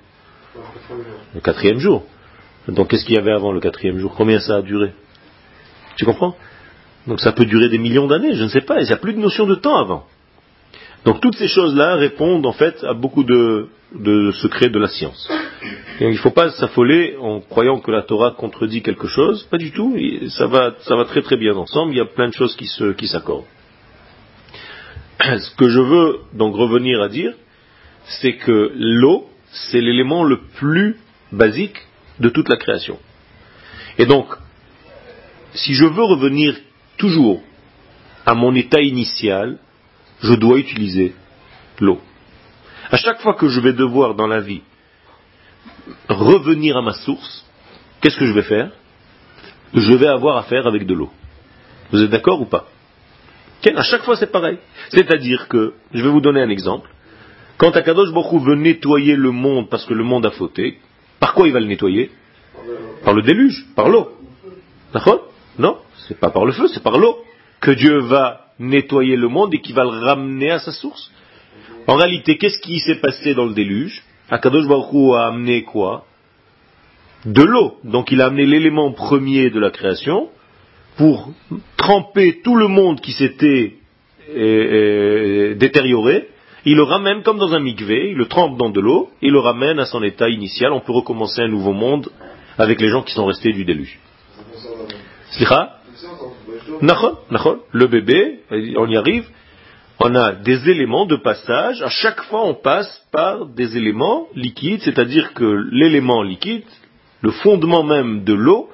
Le 1.33 1.39
quatrième 1.39 1.79
jour. 1.79 2.03
Donc 2.67 2.89
qu'est-ce 2.89 3.05
qu'il 3.05 3.15
y 3.15 3.17
avait 3.17 3.31
avant 3.31 3.53
le 3.53 3.61
quatrième 3.61 3.99
jour? 3.99 4.13
Combien 4.15 4.39
ça 4.39 4.57
a 4.57 4.61
duré? 4.61 4.91
Tu 5.95 6.05
comprends? 6.05 6.35
Donc 7.07 7.21
ça 7.21 7.31
peut 7.31 7.45
durer 7.45 7.69
des 7.69 7.77
millions 7.77 8.07
d'années, 8.07 8.35
je 8.35 8.43
ne 8.43 8.49
sais 8.49 8.61
pas. 8.61 8.81
Il 8.81 8.87
n'y 8.87 8.91
a 8.91 8.97
plus 8.97 9.13
de 9.13 9.19
notion 9.19 9.45
de 9.45 9.55
temps 9.55 9.77
avant. 9.77 10.05
Donc 11.05 11.19
toutes 11.19 11.35
ces 11.35 11.47
choses-là 11.47 11.95
répondent 11.95 12.45
en 12.45 12.53
fait 12.53 12.83
à 12.83 12.93
beaucoup 12.93 13.23
de, 13.23 13.67
secrets 14.41 14.69
de 14.69 14.79
la 14.79 14.87
science. 14.87 15.29
il 15.99 16.09
ne 16.09 16.17
faut 16.17 16.31
pas 16.31 16.51
s'affoler 16.51 17.17
en 17.19 17.41
croyant 17.41 17.79
que 17.79 17.91
la 17.91 18.03
Torah 18.03 18.31
contredit 18.31 18.81
quelque 18.81 19.07
chose, 19.07 19.43
pas 19.51 19.57
du 19.57 19.71
tout, 19.71 19.97
ça 20.29 20.47
va, 20.47 20.75
ça 20.81 20.95
va 20.95 21.05
très 21.05 21.21
très 21.21 21.37
bien 21.37 21.55
ensemble, 21.55 21.93
il 21.93 21.97
y 21.97 22.01
a 22.01 22.05
plein 22.05 22.29
de 22.29 22.33
choses 22.33 22.55
qui, 22.55 22.69
qui 22.97 23.07
s'accordent. 23.07 23.45
Ce 25.21 25.55
que 25.55 25.69
je 25.69 25.79
veux 25.79 26.19
donc 26.33 26.55
revenir 26.55 27.01
à 27.01 27.09
dire, 27.09 27.33
c'est 28.05 28.37
que 28.37 28.71
l'eau, 28.75 29.27
c'est 29.51 29.81
l'élément 29.81 30.23
le 30.23 30.39
plus 30.55 30.97
basique 31.31 31.77
de 32.19 32.29
toute 32.29 32.49
la 32.49 32.57
création. 32.57 32.97
Et 33.97 34.05
donc, 34.05 34.27
si 35.53 35.73
je 35.73 35.85
veux 35.85 36.03
revenir 36.03 36.55
toujours 36.97 37.41
à 38.25 38.33
mon 38.33 38.55
état 38.55 38.81
initial, 38.81 39.57
je 40.23 40.33
dois 40.33 40.57
utiliser 40.57 41.13
l'eau. 41.79 41.99
À 42.89 42.97
chaque 42.97 43.21
fois 43.21 43.33
que 43.35 43.47
je 43.49 43.59
vais 43.59 43.73
devoir 43.73 44.15
dans 44.15 44.27
la 44.27 44.39
vie 44.39 44.61
revenir 46.07 46.77
à 46.77 46.81
ma 46.81 46.93
source, 46.93 47.45
qu'est-ce 48.01 48.17
que 48.17 48.25
je 48.25 48.33
vais 48.33 48.43
faire? 48.43 48.71
Je 49.73 49.93
vais 49.93 50.07
avoir 50.07 50.37
affaire 50.37 50.65
avec 50.65 50.85
de 50.85 50.93
l'eau. 50.93 51.11
Vous 51.91 52.01
êtes 52.01 52.09
d'accord 52.09 52.41
ou 52.41 52.45
pas? 52.45 52.67
À 53.75 53.83
chaque 53.83 54.03
fois 54.03 54.15
c'est 54.15 54.31
pareil. 54.31 54.57
C'est-à-dire 54.89 55.47
que, 55.47 55.73
je 55.93 56.01
vais 56.01 56.09
vous 56.09 56.21
donner 56.21 56.41
un 56.41 56.49
exemple, 56.49 56.89
quand 57.57 57.75
Akadosh 57.75 58.11
Baruch 58.11 58.41
veut 58.41 58.55
nettoyer 58.55 59.15
le 59.15 59.31
monde 59.31 59.69
parce 59.69 59.85
que 59.85 59.93
le 59.93 60.03
monde 60.03 60.25
a 60.25 60.31
fauté, 60.31 60.79
par 61.19 61.33
quoi 61.33 61.47
il 61.47 61.53
va 61.53 61.59
le 61.59 61.67
nettoyer? 61.67 62.11
Par 63.03 63.13
le 63.13 63.21
déluge, 63.21 63.65
par 63.75 63.89
l'eau. 63.89 64.11
D'accord? 64.93 65.27
Non, 65.57 65.77
c'est 66.07 66.19
pas 66.19 66.29
par 66.29 66.45
le 66.45 66.51
feu, 66.51 66.67
c'est 66.73 66.83
par 66.83 66.97
l'eau 66.97 67.17
que 67.61 67.71
Dieu 67.71 67.99
va 67.99 68.42
nettoyer 68.59 69.15
le 69.15 69.27
monde 69.27 69.53
et 69.53 69.61
qui 69.61 69.73
va 69.73 69.83
le 69.83 69.89
ramener 69.89 70.51
à 70.51 70.59
sa 70.59 70.71
source. 70.71 71.11
En 71.87 71.95
réalité, 71.95 72.37
qu'est-ce 72.37 72.59
qui 72.59 72.79
s'est 72.79 72.99
passé 72.99 73.33
dans 73.33 73.45
le 73.45 73.53
déluge? 73.53 74.03
Akadosh 74.29 74.67
Baruch 74.67 75.15
a 75.17 75.27
amené 75.27 75.63
quoi? 75.63 76.05
De 77.25 77.43
l'eau. 77.43 77.77
Donc 77.83 78.11
il 78.11 78.21
a 78.21 78.27
amené 78.27 78.45
l'élément 78.45 78.91
premier 78.91 79.49
de 79.49 79.59
la 79.59 79.69
création 79.69 80.29
pour 80.97 81.31
tremper 81.77 82.41
tout 82.43 82.55
le 82.55 82.67
monde 82.67 83.01
qui 83.01 83.11
s'était 83.11 83.75
euh, 84.29 85.51
euh, 85.51 85.55
détérioré. 85.55 86.29
Il 86.65 86.77
le 86.77 86.83
ramène 86.83 87.23
comme 87.23 87.37
dans 87.37 87.53
un 87.53 87.59
mikvé, 87.59 88.11
il 88.11 88.17
le 88.17 88.27
trempe 88.27 88.57
dans 88.57 88.69
de 88.69 88.79
l'eau, 88.79 89.09
il 89.21 89.31
le 89.31 89.39
ramène 89.39 89.79
à 89.79 89.85
son 89.85 90.01
état 90.01 90.29
initial. 90.29 90.71
On 90.71 90.79
peut 90.79 90.93
recommencer 90.93 91.41
un 91.41 91.49
nouveau 91.49 91.73
monde 91.73 92.09
avec 92.57 92.79
les 92.79 92.89
gens 92.89 93.01
qui 93.01 93.13
sont 93.13 93.25
restés 93.25 93.51
du 93.51 93.65
déluge. 93.65 93.99
Le 97.71 97.87
bébé, 97.87 98.39
on 98.77 98.87
y 98.87 98.97
arrive, 98.97 99.27
on 99.99 100.15
a 100.15 100.33
des 100.33 100.69
éléments 100.69 101.05
de 101.05 101.15
passage, 101.15 101.81
à 101.81 101.89
chaque 101.89 102.21
fois 102.23 102.45
on 102.45 102.55
passe 102.55 103.05
par 103.11 103.45
des 103.45 103.77
éléments 103.77 104.27
liquides, 104.35 104.81
c'est-à-dire 104.81 105.33
que 105.33 105.45
l'élément 105.71 106.23
liquide, 106.23 106.65
le 107.21 107.31
fondement 107.31 107.83
même 107.83 108.23
de 108.23 108.33
l'eau, 108.33 108.69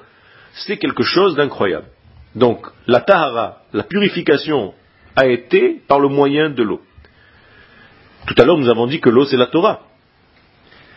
c'est 0.52 0.78
quelque 0.78 1.02
chose 1.02 1.36
d'incroyable. 1.36 1.86
Donc 2.34 2.66
la 2.86 3.00
tahara, 3.00 3.58
la 3.72 3.82
purification, 3.82 4.74
a 5.16 5.26
été 5.26 5.80
par 5.88 6.00
le 6.00 6.08
moyen 6.08 6.50
de 6.50 6.62
l'eau. 6.62 6.80
Tout 8.26 8.34
à 8.38 8.44
l'heure 8.44 8.58
nous 8.58 8.70
avons 8.70 8.86
dit 8.86 9.00
que 9.00 9.10
l'eau 9.10 9.24
c'est 9.24 9.36
la 9.36 9.46
Torah. 9.46 9.80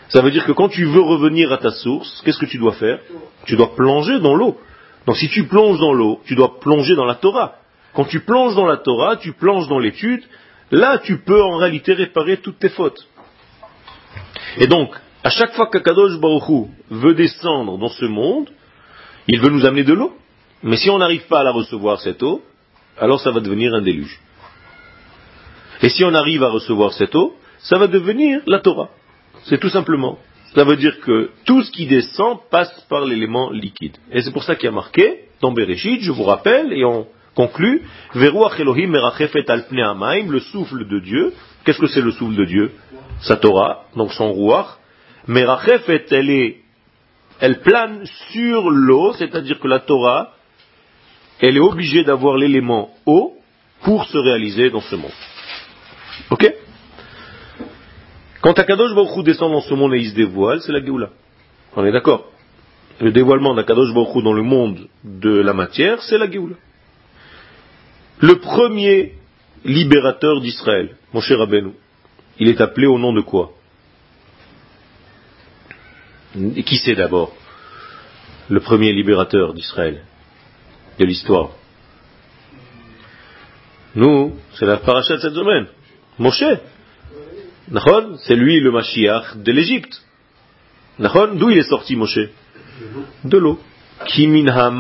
Ça 0.09 0.21
veut 0.21 0.31
dire 0.31 0.45
que 0.45 0.51
quand 0.51 0.69
tu 0.69 0.85
veux 0.85 1.01
revenir 1.01 1.51
à 1.51 1.57
ta 1.57 1.71
source, 1.71 2.21
qu'est-ce 2.23 2.37
que 2.37 2.45
tu 2.45 2.59
dois 2.59 2.73
faire? 2.73 2.99
Tu 3.45 3.55
dois 3.55 3.75
plonger 3.75 4.19
dans 4.19 4.35
l'eau. 4.35 4.57
Donc 5.05 5.17
si 5.17 5.29
tu 5.29 5.47
plonges 5.47 5.79
dans 5.79 5.93
l'eau, 5.93 6.21
tu 6.25 6.35
dois 6.35 6.59
plonger 6.59 6.95
dans 6.95 7.05
la 7.05 7.15
Torah. 7.15 7.55
Quand 7.93 8.05
tu 8.05 8.21
plonges 8.21 8.55
dans 8.55 8.65
la 8.65 8.77
Torah, 8.77 9.17
tu 9.17 9.33
plonges 9.33 9.67
dans 9.67 9.79
l'étude, 9.79 10.23
là 10.71 10.97
tu 10.97 11.19
peux 11.19 11.41
en 11.41 11.57
réalité 11.57 11.93
réparer 11.93 12.37
toutes 12.37 12.59
tes 12.59 12.69
fautes. 12.69 13.07
Et 14.57 14.67
donc, 14.67 14.95
à 15.23 15.29
chaque 15.29 15.53
fois 15.53 15.67
qu'Akadosh 15.67 16.19
Baruch 16.19 16.67
veut 16.89 17.13
descendre 17.13 17.77
dans 17.77 17.89
ce 17.89 18.05
monde, 18.05 18.49
il 19.27 19.39
veut 19.39 19.49
nous 19.49 19.65
amener 19.65 19.83
de 19.83 19.93
l'eau. 19.93 20.13
Mais 20.63 20.77
si 20.77 20.89
on 20.89 20.97
n'arrive 20.97 21.27
pas 21.27 21.41
à 21.41 21.43
la 21.43 21.51
recevoir, 21.51 21.99
cette 21.99 22.23
eau, 22.23 22.41
alors 22.99 23.19
ça 23.19 23.31
va 23.31 23.39
devenir 23.39 23.73
un 23.73 23.81
déluge. 23.81 24.19
Et 25.81 25.89
si 25.89 26.03
on 26.03 26.13
arrive 26.13 26.43
à 26.43 26.49
recevoir 26.49 26.93
cette 26.93 27.15
eau, 27.15 27.35
ça 27.59 27.77
va 27.77 27.87
devenir 27.87 28.41
la 28.47 28.59
Torah. 28.59 28.89
C'est 29.43 29.59
tout 29.59 29.69
simplement. 29.69 30.17
Ça 30.55 30.63
veut 30.63 30.75
dire 30.75 30.99
que 30.99 31.31
tout 31.45 31.63
ce 31.63 31.71
qui 31.71 31.87
descend 31.87 32.37
passe 32.51 32.85
par 32.89 33.05
l'élément 33.05 33.49
liquide. 33.49 33.97
Et 34.11 34.21
c'est 34.21 34.31
pour 34.31 34.43
ça 34.43 34.55
qu'il 34.55 34.65
y 34.65 34.69
a 34.69 34.71
marqué, 34.71 35.25
dans 35.41 35.51
Bereshit, 35.51 36.01
je 36.01 36.11
vous 36.11 36.23
rappelle, 36.23 36.71
et 36.73 36.85
on 36.85 37.07
conclut, 37.35 37.81
Veruach 38.13 38.59
Elohim 38.59 38.93
al 38.93 40.27
le 40.27 40.39
souffle 40.39 40.87
de 40.87 40.99
Dieu. 40.99 41.33
Qu'est-ce 41.65 41.79
que 41.79 41.87
c'est 41.87 42.01
le 42.01 42.11
souffle 42.11 42.35
de 42.35 42.45
Dieu? 42.45 42.71
Sa 43.21 43.37
Torah, 43.37 43.85
donc 43.95 44.13
son 44.13 44.31
Ruach. 44.31 44.77
Merachefet, 45.27 46.05
elle 46.11 46.29
est, 46.29 46.57
elle 47.39 47.61
plane 47.61 48.05
sur 48.31 48.69
l'eau, 48.69 49.13
c'est-à-dire 49.13 49.59
que 49.59 49.67
la 49.67 49.79
Torah, 49.79 50.33
elle 51.39 51.57
est 51.57 51.61
obligée 51.61 52.03
d'avoir 52.03 52.37
l'élément 52.37 52.91
eau 53.05 53.35
pour 53.81 54.05
se 54.05 54.17
réaliser 54.17 54.69
dans 54.69 54.81
ce 54.81 54.95
monde. 54.95 55.11
Quand 58.43 58.59
Akadosh 58.59 58.93
Baruch 58.93 59.23
descend 59.23 59.53
dans 59.53 59.61
ce 59.61 59.73
monde 59.73 59.93
et 59.93 59.99
il 59.99 60.09
se 60.09 60.15
dévoile, 60.15 60.61
c'est 60.61 60.73
la 60.73 60.83
Géoula. 60.83 61.11
On 61.77 61.85
est 61.85 61.93
d'accord 61.93 62.29
Le 62.99 63.13
dévoilement 63.13 63.55
d'Akadosh 63.55 63.93
Baruch 63.93 64.21
dans 64.21 64.33
le 64.33 64.43
monde 64.43 64.89
de 65.05 65.39
la 65.39 65.53
matière, 65.53 66.03
c'est 66.03 66.17
la 66.17 66.29
Géoula. 66.29 66.57
Le 68.19 68.35
premier 68.39 69.13
libérateur 69.63 70.41
d'Israël, 70.41 70.97
mon 71.13 71.21
cher 71.21 71.39
Rabbeinu, 71.39 71.71
il 72.37 72.49
est 72.49 72.59
appelé 72.59 72.85
au 72.85 72.99
nom 72.99 73.13
de 73.13 73.21
quoi? 73.21 73.53
Qui 76.33 76.77
c'est 76.83 76.95
d'abord? 76.95 77.33
Le 78.49 78.59
premier 78.59 78.91
libérateur 78.91 79.53
d'Israël 79.53 80.03
de 80.99 81.05
l'histoire 81.05 81.51
Nous, 83.95 84.35
c'est 84.55 84.65
la 84.65 84.77
paracha 84.77 85.15
de 85.15 85.21
cette 85.21 85.33
semaine. 85.33 85.67
Moshe. 86.19 86.43
C'est 88.25 88.35
lui 88.35 88.59
le 88.59 88.71
Mashiach 88.71 89.37
de 89.37 89.51
l'Égypte. 89.51 90.01
D'où 90.99 91.49
il 91.49 91.57
est 91.57 91.69
sorti 91.69 91.95
Moshe? 91.95 92.29
De 93.23 93.37
l'eau. 93.37 93.59
Kimin 94.05 94.71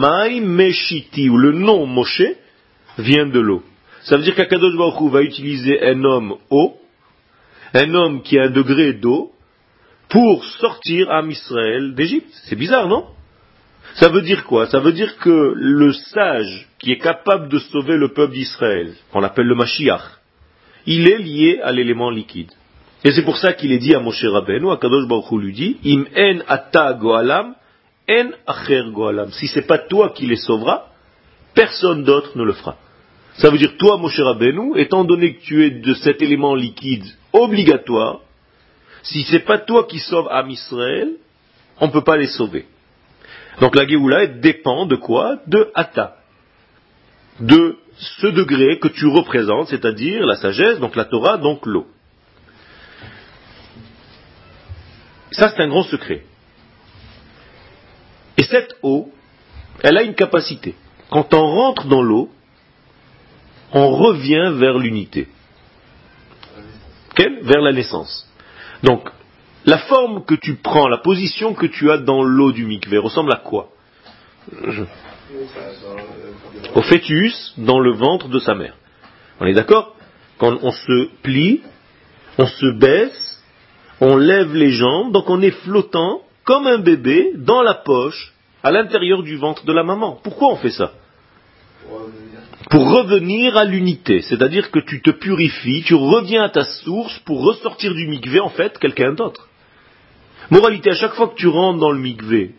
Meshiti, 0.41 1.29
ou 1.29 1.37
le 1.37 1.53
nom 1.53 1.87
Moshe 1.87 2.23
vient 2.99 3.25
de 3.25 3.39
l'eau. 3.39 3.63
Ça 4.03 4.17
veut 4.17 4.23
dire 4.23 4.35
qu'Akadosh 4.35 4.75
Baruch 4.75 5.11
va 5.11 5.21
utiliser 5.21 5.81
un 5.81 6.03
homme 6.03 6.35
eau, 6.51 6.75
un 7.73 7.93
homme 7.95 8.21
qui 8.21 8.37
a 8.37 8.43
un 8.43 8.49
degré 8.51 8.93
d'eau, 8.93 9.31
pour 10.09 10.45
sortir 10.45 11.09
à 11.09 11.23
Israël 11.23 11.95
d'Égypte. 11.95 12.29
C'est 12.45 12.55
bizarre, 12.55 12.87
non? 12.87 13.07
Ça 13.95 14.09
veut 14.09 14.21
dire 14.21 14.43
quoi? 14.45 14.67
Ça 14.67 14.79
veut 14.79 14.93
dire 14.93 15.17
que 15.17 15.53
le 15.55 15.93
sage 15.93 16.67
qui 16.79 16.91
est 16.91 16.99
capable 16.99 17.49
de 17.49 17.57
sauver 17.57 17.97
le 17.97 18.09
peuple 18.13 18.33
d'Israël, 18.33 18.93
qu'on 19.11 19.23
appelle 19.23 19.47
le 19.47 19.55
Mashiach, 19.55 20.03
il 20.85 21.07
est 21.07 21.17
lié 21.17 21.59
à 21.63 21.71
l'élément 21.71 22.11
liquide. 22.11 22.51
Et 23.03 23.11
c'est 23.11 23.23
pour 23.23 23.37
ça 23.37 23.53
qu'il 23.53 23.71
est 23.71 23.79
dit 23.79 23.93
à 23.93 23.99
Moshe 23.99 24.23
Rabbeinu, 24.23 24.71
à 24.71 24.77
Kadosh 24.77 25.07
Baruch 25.07 25.31
Hu 25.31 25.41
lui 25.41 25.53
dit, 25.53 25.77
Im 25.85 26.05
en 26.15 26.39
ata 26.47 26.93
goalam, 26.93 27.55
en 28.09 28.29
acher 28.47 28.83
goalam. 28.91 29.31
Si 29.31 29.47
c'est 29.47 29.67
pas 29.67 29.77
toi 29.77 30.11
qui 30.11 30.25
les 30.25 30.37
sauvera, 30.37 30.87
personne 31.53 32.03
d'autre 32.03 32.37
ne 32.37 32.43
le 32.43 32.53
fera. 32.53 32.77
Ça 33.35 33.49
veut 33.49 33.57
dire, 33.57 33.75
toi, 33.77 33.97
Moshe 33.97 34.19
Rabbeinu, 34.19 34.77
étant 34.77 35.03
donné 35.03 35.35
que 35.35 35.41
tu 35.41 35.65
es 35.65 35.71
de 35.71 35.93
cet 35.95 36.21
élément 36.21 36.55
liquide 36.55 37.05
obligatoire, 37.33 38.19
si 39.01 39.23
c'est 39.23 39.39
pas 39.39 39.57
toi 39.57 39.85
qui 39.85 39.99
sauves 39.99 40.29
Am 40.31 40.49
Israël, 40.49 41.09
on 41.81 41.87
ne 41.87 41.91
peut 41.91 42.03
pas 42.03 42.15
les 42.15 42.27
sauver. 42.27 42.65
Donc 43.59 43.75
la 43.75 43.85
Géoula 43.85 44.27
dépend 44.27 44.85
de 44.85 44.95
quoi? 44.95 45.37
De 45.47 45.69
Ata. 45.75 46.15
De 47.39 47.77
ce 47.97 48.27
degré 48.27 48.79
que 48.79 48.87
tu 48.87 49.07
représentes, 49.07 49.67
c'est-à-dire 49.67 50.25
la 50.25 50.35
sagesse, 50.35 50.79
donc 50.79 50.95
la 50.95 51.05
Torah, 51.05 51.37
donc 51.37 51.65
l'eau. 51.65 51.87
Ça, 55.33 55.49
c'est 55.49 55.61
un 55.61 55.67
grand 55.67 55.83
secret. 55.83 56.23
Et 58.37 58.43
cette 58.43 58.75
eau, 58.81 59.11
elle 59.81 59.97
a 59.97 60.03
une 60.03 60.15
capacité. 60.15 60.75
Quand 61.09 61.33
on 61.33 61.45
rentre 61.45 61.87
dans 61.87 62.01
l'eau, 62.01 62.29
on 63.71 63.89
revient 63.89 64.53
vers 64.55 64.77
l'unité. 64.77 65.27
Vers 67.17 67.61
la 67.61 67.73
naissance. 67.73 68.27
Donc, 68.81 69.09
la 69.65 69.77
forme 69.77 70.25
que 70.25 70.35
tu 70.35 70.55
prends, 70.55 70.87
la 70.87 70.97
position 70.97 71.53
que 71.53 71.67
tu 71.67 71.91
as 71.91 71.97
dans 71.97 72.23
l'eau 72.23 72.51
du 72.51 72.65
mikvé 72.65 72.97
ressemble 72.97 73.31
à 73.33 73.37
quoi? 73.37 73.69
Au 76.75 76.81
fœtus 76.81 77.53
dans 77.57 77.79
le 77.79 77.93
ventre 77.93 78.29
de 78.29 78.39
sa 78.39 78.55
mère. 78.55 78.75
On 79.39 79.45
est 79.45 79.53
d'accord? 79.53 79.95
Quand 80.37 80.57
on 80.61 80.71
se 80.71 81.09
plie, 81.21 81.61
on 82.37 82.45
se 82.45 82.77
baisse, 82.77 83.32
on 84.03 84.17
lève 84.17 84.53
les 84.53 84.71
jambes, 84.71 85.13
donc 85.13 85.29
on 85.29 85.41
est 85.41 85.57
flottant 85.63 86.23
comme 86.43 86.67
un 86.67 86.79
bébé 86.79 87.31
dans 87.37 87.61
la 87.61 87.73
poche, 87.73 88.33
à 88.61 88.69
l'intérieur 88.69 89.23
du 89.23 89.37
ventre 89.37 89.65
de 89.65 89.71
la 89.71 89.83
maman. 89.83 90.19
Pourquoi 90.21 90.51
on 90.51 90.57
fait 90.57 90.71
ça 90.71 90.91
Pour 92.69 92.91
revenir 92.91 93.55
à 93.55 93.63
l'unité, 93.63 94.21
c'est-à-dire 94.21 94.71
que 94.71 94.79
tu 94.79 95.01
te 95.01 95.11
purifies, 95.11 95.83
tu 95.85 95.95
reviens 95.95 96.43
à 96.43 96.49
ta 96.49 96.65
source 96.65 97.17
pour 97.19 97.45
ressortir 97.45 97.93
du 97.93 98.07
mikvé 98.07 98.41
en 98.41 98.49
fait 98.49 98.77
quelqu'un 98.77 99.13
d'autre. 99.13 99.47
Moralité, 100.49 100.89
à 100.89 100.95
chaque 100.95 101.13
fois 101.13 101.29
que 101.29 101.35
tu 101.35 101.47
rentres 101.47 101.79
dans 101.79 101.91
le 101.91 101.99
mikvé 101.99 102.55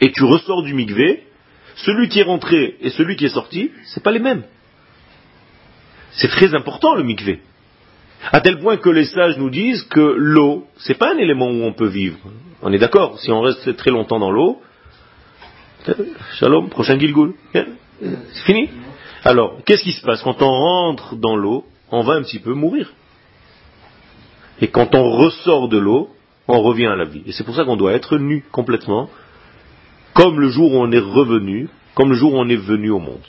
et 0.00 0.12
tu 0.12 0.22
ressors 0.22 0.62
du 0.62 0.72
mikvé, 0.72 1.24
celui 1.74 2.08
qui 2.08 2.20
est 2.20 2.24
rentré 2.24 2.76
et 2.80 2.90
celui 2.90 3.16
qui 3.16 3.24
est 3.24 3.34
sorti, 3.40 3.72
c'est 3.86 4.04
pas 4.04 4.12
les 4.12 4.20
mêmes. 4.20 4.44
C'est 6.12 6.28
très 6.28 6.54
important 6.54 6.94
le 6.94 7.02
mikvé. 7.02 7.40
À 8.32 8.40
tel 8.40 8.58
point 8.58 8.76
que 8.76 8.90
les 8.90 9.04
sages 9.04 9.38
nous 9.38 9.50
disent 9.50 9.82
que 9.84 10.00
l'eau, 10.00 10.66
c'est 10.78 10.98
pas 10.98 11.14
un 11.14 11.18
élément 11.18 11.46
où 11.50 11.62
on 11.62 11.72
peut 11.72 11.88
vivre. 11.88 12.18
On 12.62 12.72
est 12.72 12.78
d'accord 12.78 13.18
Si 13.20 13.30
on 13.30 13.40
reste 13.40 13.76
très 13.76 13.90
longtemps 13.90 14.18
dans 14.18 14.30
l'eau, 14.30 14.60
shalom, 16.38 16.70
prochain 16.70 16.98
Gilgul. 16.98 17.34
C'est 17.52 18.44
fini 18.44 18.70
Alors, 19.24 19.58
qu'est-ce 19.64 19.82
qui 19.82 19.92
se 19.92 20.02
passe 20.02 20.22
Quand 20.22 20.40
on 20.42 20.50
rentre 20.50 21.16
dans 21.16 21.36
l'eau, 21.36 21.64
on 21.90 22.02
va 22.02 22.14
un 22.14 22.22
petit 22.22 22.38
peu 22.38 22.54
mourir. 22.54 22.92
Et 24.60 24.68
quand 24.68 24.94
on 24.94 25.10
ressort 25.10 25.68
de 25.68 25.78
l'eau, 25.78 26.10
on 26.48 26.60
revient 26.62 26.86
à 26.86 26.96
la 26.96 27.04
vie. 27.04 27.22
Et 27.26 27.32
c'est 27.32 27.44
pour 27.44 27.54
ça 27.54 27.64
qu'on 27.64 27.76
doit 27.76 27.92
être 27.92 28.18
nu 28.18 28.44
complètement, 28.52 29.10
comme 30.14 30.40
le 30.40 30.48
jour 30.48 30.72
où 30.72 30.78
on 30.78 30.90
est 30.92 30.98
revenu, 30.98 31.68
comme 31.94 32.10
le 32.10 32.16
jour 32.16 32.34
où 32.34 32.38
on 32.38 32.48
est 32.48 32.56
venu 32.56 32.90
au 32.90 32.98
monde. 32.98 33.20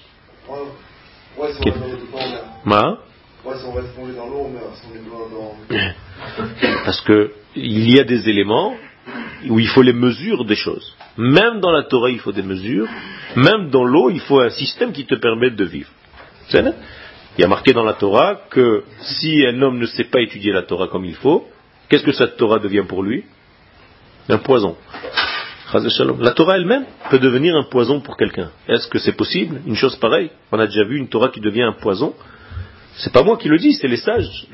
Parce 6.85 7.01
que 7.01 7.31
il 7.55 7.93
y 7.93 7.99
a 7.99 8.03
des 8.03 8.29
éléments 8.29 8.75
où 9.49 9.59
il 9.59 9.67
faut 9.67 9.81
les 9.81 9.93
mesures 9.93 10.45
des 10.45 10.55
choses. 10.55 10.95
Même 11.17 11.59
dans 11.59 11.71
la 11.71 11.83
Torah, 11.83 12.09
il 12.09 12.19
faut 12.19 12.31
des 12.31 12.41
mesures. 12.41 12.87
Même 13.35 13.69
dans 13.69 13.83
l'eau, 13.83 14.09
il 14.09 14.19
faut 14.19 14.39
un 14.39 14.49
système 14.49 14.91
qui 14.91 15.05
te 15.05 15.15
permette 15.15 15.55
de 15.55 15.65
vivre. 15.65 15.89
Il 16.53 17.41
y 17.41 17.43
a 17.43 17.47
marqué 17.47 17.73
dans 17.73 17.83
la 17.83 17.93
Torah 17.93 18.41
que 18.49 18.83
si 18.99 19.45
un 19.45 19.61
homme 19.61 19.77
ne 19.77 19.85
sait 19.85 20.05
pas 20.05 20.21
étudier 20.21 20.51
la 20.51 20.63
Torah 20.63 20.87
comme 20.87 21.05
il 21.05 21.15
faut, 21.15 21.47
qu'est-ce 21.89 22.03
que 22.03 22.13
cette 22.13 22.37
Torah 22.37 22.59
devient 22.59 22.85
pour 22.87 23.03
lui? 23.03 23.25
Un 24.29 24.37
poison. 24.37 24.75
La 26.19 26.31
Torah 26.31 26.55
elle-même 26.55 26.85
peut 27.09 27.19
devenir 27.19 27.55
un 27.55 27.63
poison 27.63 27.99
pour 27.99 28.15
quelqu'un. 28.15 28.51
Est-ce 28.67 28.87
que 28.87 28.99
c'est 28.99 29.15
possible? 29.15 29.61
Une 29.65 29.75
chose 29.75 29.95
pareille 29.97 30.29
On 30.51 30.59
a 30.59 30.67
déjà 30.67 30.83
vu 30.83 30.97
une 30.97 31.09
Torah 31.09 31.29
qui 31.29 31.41
devient 31.41 31.63
un 31.63 31.73
poison. 31.73 32.13
C'est 32.97 33.11
pas 33.11 33.23
moi 33.23 33.37
qui 33.37 33.49
le 33.49 33.57
dis, 33.57 33.73
c'est 33.73 33.87
les 33.87 33.97
sages. 33.97 34.47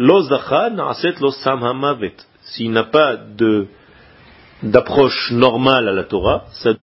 S'il 2.43 2.71
n'a 2.71 2.83
pas 2.83 3.17
d'approche 4.63 5.31
normale 5.31 5.87
à 5.87 5.91
la 5.91 6.03
Torah, 6.03 6.45
ça 6.53 6.69
devient 6.69 6.81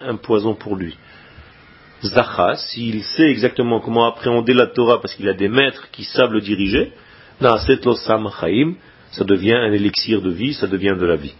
un 0.00 0.16
poison 0.16 0.54
pour 0.54 0.76
lui. 0.76 0.96
Zacha, 2.02 2.56
s'il 2.56 3.02
sait 3.04 3.30
exactement 3.30 3.80
comment 3.80 4.06
appréhender 4.06 4.54
la 4.54 4.66
Torah 4.66 5.00
parce 5.00 5.14
qu'il 5.14 5.28
a 5.28 5.34
des 5.34 5.48
maîtres 5.48 5.90
qui 5.92 6.04
savent 6.04 6.32
le 6.32 6.40
diriger, 6.40 6.92
ça 7.40 9.24
devient 9.24 9.54
un 9.54 9.72
élixir 9.72 10.22
de 10.22 10.30
vie, 10.30 10.54
ça 10.54 10.66
devient 10.66 10.96
de 10.98 11.06
la 11.06 11.16
vie. 11.16 11.34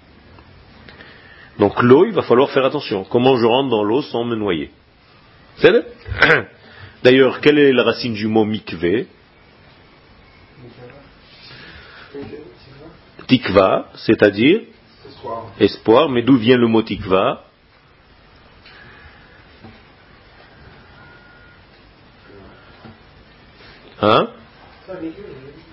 Donc 1.59 1.83
l'eau, 1.83 2.07
il 2.07 2.13
va 2.13 2.23
falloir 2.23 2.51
faire 2.51 2.65
attention. 2.65 3.05
Comment 3.05 3.37
je 3.37 3.47
rentre 3.47 3.71
dans 3.71 3.83
l'eau 3.83 4.03
sans 4.03 4.25
me 4.25 4.37
noyer? 4.37 4.71
D'ailleurs, 7.03 7.41
quelle 7.41 7.59
est 7.59 7.73
la 7.73 7.83
racine 7.83 8.15
du 8.15 8.29
mot 8.29 8.45
mikvé? 8.45 9.09
Tikva, 13.31 13.87
c'est-à-dire 13.95 14.63
espoir. 15.61 16.09
Mais 16.09 16.23
d'où 16.23 16.37
vient 16.37 16.57
le 16.57 16.67
mot 16.67 16.83
tikva? 16.83 17.45
Hein? 24.03 24.29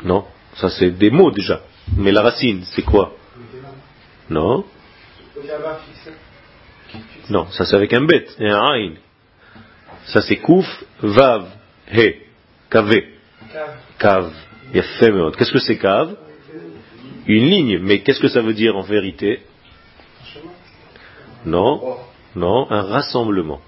Non, 0.04 0.26
ça 0.56 0.70
c'est 0.70 0.92
des 0.92 1.10
mots 1.10 1.32
déjà. 1.32 1.62
Mais 1.98 2.12
la 2.12 2.22
racine, 2.22 2.64
c'est 2.76 2.84
quoi? 2.84 3.16
Non 4.30 4.64
Non, 7.30 7.48
ça 7.50 7.66
c'est 7.66 7.76
avec 7.76 7.92
un 7.94 8.06
bet 8.06 8.28
et 8.38 8.50
un 8.50 8.62
aïn. 8.74 8.94
Ça 10.06 10.22
c'est 10.22 10.38
kouf, 10.38 10.68
vav, 11.02 11.48
he, 11.92 12.22
kavé. 12.70 13.16
Kav. 13.98 14.32
Qu'est-ce 14.74 15.52
que 15.52 15.60
c'est 15.60 15.78
kav? 15.80 16.16
Une 17.28 17.46
ligne. 17.46 17.80
Mais 17.80 18.00
qu'est-ce 18.02 18.20
que 18.20 18.30
ça 18.30 18.42
veut 18.42 18.54
dire 18.54 18.76
en 18.76 18.82
vérité? 18.82 19.42
Non, 21.46 21.98
non, 22.36 22.70
un 22.72 22.82
rassemblement. 22.82 23.62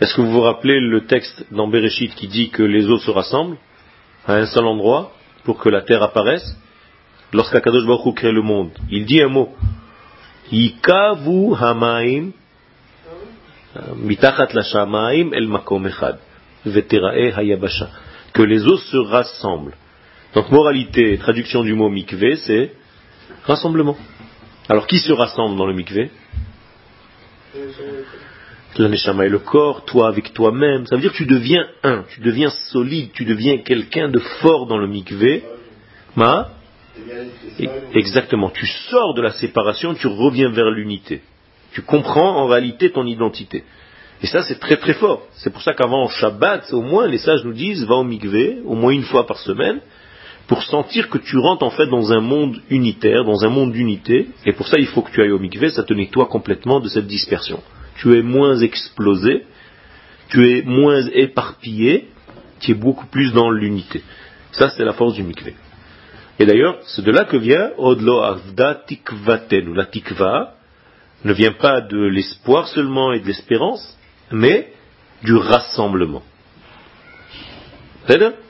Est-ce 0.00 0.14
que 0.14 0.20
vous 0.20 0.30
vous 0.30 0.42
rappelez 0.42 0.80
le 0.80 1.06
texte 1.06 1.44
dans 1.50 1.66
Bereshit 1.66 2.14
qui 2.14 2.28
dit 2.28 2.50
que 2.50 2.62
les 2.62 2.86
eaux 2.86 2.98
se 2.98 3.10
rassemblent 3.10 3.56
à 4.26 4.34
un 4.34 4.46
seul 4.46 4.64
endroit 4.64 5.12
pour 5.44 5.58
que 5.58 5.68
la 5.68 5.82
terre 5.82 6.02
apparaisse? 6.02 6.56
Lorsqu'Akadosh 7.32 7.86
Baruch 7.86 8.14
crée 8.14 8.32
le 8.32 8.42
monde, 8.42 8.70
il 8.90 9.04
dit 9.04 9.20
un 9.20 9.28
mot. 9.28 9.54
Yikavu 10.50 11.54
hamaim 11.54 12.30
mitachat 13.96 14.48
la 14.54 15.14
el 15.14 15.48
makom 15.48 15.86
echad 15.86 16.18
hayabasha. 16.64 17.90
Que 18.32 18.42
les 18.42 18.64
eaux 18.66 18.78
se 18.78 18.96
rassemblent. 18.96 19.74
Donc 20.38 20.52
moralité, 20.52 21.18
traduction 21.18 21.64
du 21.64 21.74
mot 21.74 21.88
mikvé, 21.88 22.36
c'est 22.36 22.70
rassemblement. 23.42 23.96
Alors 24.68 24.86
qui 24.86 25.00
se 25.00 25.12
rassemble 25.12 25.56
dans 25.56 25.66
le 25.66 25.74
mikvé? 25.74 26.12
La 28.76 28.88
neshama 28.88 29.26
et 29.26 29.30
le 29.30 29.40
corps, 29.40 29.84
toi 29.84 30.06
avec 30.06 30.32
toi-même. 30.34 30.86
Ça 30.86 30.94
veut 30.94 31.00
dire 31.00 31.10
que 31.10 31.16
tu 31.16 31.26
deviens 31.26 31.66
un, 31.82 32.04
tu 32.10 32.20
deviens 32.20 32.50
solide, 32.70 33.10
tu 33.14 33.24
deviens 33.24 33.58
quelqu'un 33.62 34.10
de 34.10 34.20
fort 34.20 34.68
dans 34.68 34.78
le 34.78 34.86
mikvé. 34.86 35.42
Ma? 36.14 36.50
Exactement. 37.94 38.50
Tu 38.50 38.64
sors 38.64 39.14
de 39.14 39.22
la 39.22 39.32
séparation, 39.32 39.94
tu 39.94 40.06
reviens 40.06 40.50
vers 40.50 40.70
l'unité. 40.70 41.20
Tu 41.72 41.82
comprends 41.82 42.36
en 42.36 42.46
réalité 42.46 42.92
ton 42.92 43.04
identité. 43.06 43.64
Et 44.22 44.28
ça, 44.28 44.44
c'est 44.44 44.60
très 44.60 44.76
très 44.76 44.94
fort. 44.94 45.26
C'est 45.32 45.50
pour 45.52 45.62
ça 45.62 45.74
qu'avant 45.74 46.08
Shabbat, 46.08 46.72
au 46.72 46.82
moins, 46.82 47.08
les 47.08 47.18
sages 47.18 47.44
nous 47.44 47.54
disent, 47.54 47.84
va 47.86 47.96
au 47.96 48.04
mikvé, 48.04 48.58
au 48.64 48.76
moins 48.76 48.92
une 48.92 49.02
fois 49.02 49.26
par 49.26 49.38
semaine, 49.40 49.80
pour 50.48 50.64
sentir 50.64 51.08
que 51.08 51.18
tu 51.18 51.38
rentres 51.38 51.62
en 51.62 51.70
fait 51.70 51.86
dans 51.86 52.12
un 52.12 52.20
monde 52.20 52.60
unitaire, 52.70 53.24
dans 53.24 53.44
un 53.44 53.48
monde 53.48 53.72
d'unité. 53.72 54.28
Et 54.46 54.52
pour 54.52 54.66
ça, 54.66 54.78
il 54.78 54.86
faut 54.86 55.02
que 55.02 55.12
tu 55.12 55.22
ailles 55.22 55.30
au 55.30 55.38
mikvé, 55.38 55.70
ça 55.70 55.84
te 55.84 55.94
nettoie 55.94 56.26
complètement 56.26 56.80
de 56.80 56.88
cette 56.88 57.06
dispersion 57.06 57.62
tu 57.98 58.16
es 58.16 58.22
moins 58.22 58.58
explosé, 58.58 59.44
tu 60.28 60.48
es 60.50 60.62
moins 60.62 61.02
éparpillé, 61.12 62.08
tu 62.60 62.72
es 62.72 62.74
beaucoup 62.74 63.06
plus 63.06 63.32
dans 63.32 63.50
l'unité. 63.50 64.02
Ça, 64.52 64.70
c'est 64.70 64.84
la 64.84 64.92
force 64.92 65.14
du 65.14 65.22
mikvé. 65.22 65.54
Et 66.38 66.46
d'ailleurs, 66.46 66.78
c'est 66.86 67.04
de 67.04 67.10
là 67.10 67.24
que 67.24 67.36
vient 67.36 67.70
Odlo 67.76 68.20
Avda 68.20 68.76
Tikvatenu. 68.86 69.74
La 69.74 69.86
tikva 69.86 70.54
ne 71.24 71.32
vient 71.32 71.52
pas 71.52 71.80
de 71.80 71.98
l'espoir 71.98 72.68
seulement 72.68 73.12
et 73.12 73.20
de 73.20 73.26
l'espérance, 73.26 73.98
mais 74.30 74.72
du 75.24 75.34
rassemblement. 75.34 76.22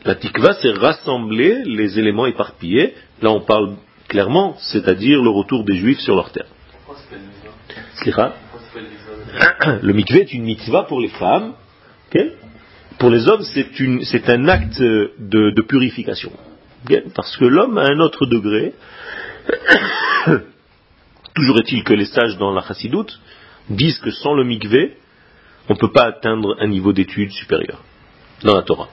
La 0.04 0.14
tikva, 0.14 0.52
c'est 0.54 0.70
rassembler 0.70 1.64
les 1.64 1.98
éléments 1.98 2.26
éparpillés. 2.26 2.94
Là, 3.20 3.30
on 3.30 3.40
parle 3.40 3.74
clairement, 4.06 4.56
c'est-à-dire 4.58 5.20
le 5.20 5.30
retour 5.30 5.64
des 5.64 5.74
juifs 5.74 5.98
sur 5.98 6.14
leur 6.14 6.30
terre. 6.30 6.46
le 9.82 9.92
mikvé 9.92 10.20
est 10.20 10.32
une 10.32 10.44
mitzvah 10.44 10.84
pour 10.84 11.00
les 11.00 11.08
femmes. 11.08 11.54
pour 12.98 13.10
les 13.10 13.28
hommes, 13.28 13.42
c'est 13.42 14.30
un 14.30 14.46
acte 14.46 14.80
de, 14.80 15.62
purification. 15.62 16.30
Parce 17.16 17.36
que 17.36 17.44
l'homme 17.44 17.78
a 17.78 17.86
un 17.86 17.98
autre 17.98 18.26
degré. 18.26 18.74
Toujours 21.34 21.58
est-il 21.58 21.82
que 21.82 21.94
les 21.94 22.06
sages 22.06 22.38
dans 22.38 22.52
la 22.52 22.62
chassidoute 22.62 23.18
disent 23.68 23.98
que 23.98 24.12
sans 24.12 24.34
le 24.34 24.44
mikvé, 24.44 24.96
on 25.68 25.74
ne 25.74 25.78
peut 25.78 25.92
pas 25.92 26.04
atteindre 26.04 26.56
un 26.60 26.68
niveau 26.68 26.92
d'étude 26.92 27.32
supérieur 27.32 27.82
dans 28.44 28.54
la 28.54 28.62
Torah. 28.62 28.88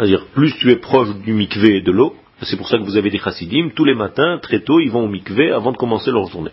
C'est-à-dire, 0.00 0.26
plus 0.32 0.54
tu 0.56 0.70
es 0.70 0.76
proche 0.76 1.14
du 1.16 1.32
mikvé 1.34 1.76
et 1.76 1.82
de 1.82 1.92
l'eau, 1.92 2.16
c'est 2.42 2.56
pour 2.56 2.68
ça 2.68 2.78
que 2.78 2.82
vous 2.82 2.96
avez 2.96 3.10
des 3.10 3.18
chassidim, 3.18 3.70
tous 3.74 3.84
les 3.84 3.94
matins, 3.94 4.38
très 4.40 4.60
tôt, 4.60 4.80
ils 4.80 4.90
vont 4.90 5.04
au 5.04 5.08
mikvé 5.08 5.52
avant 5.52 5.72
de 5.72 5.76
commencer 5.76 6.10
leur 6.10 6.26
journée 6.28 6.52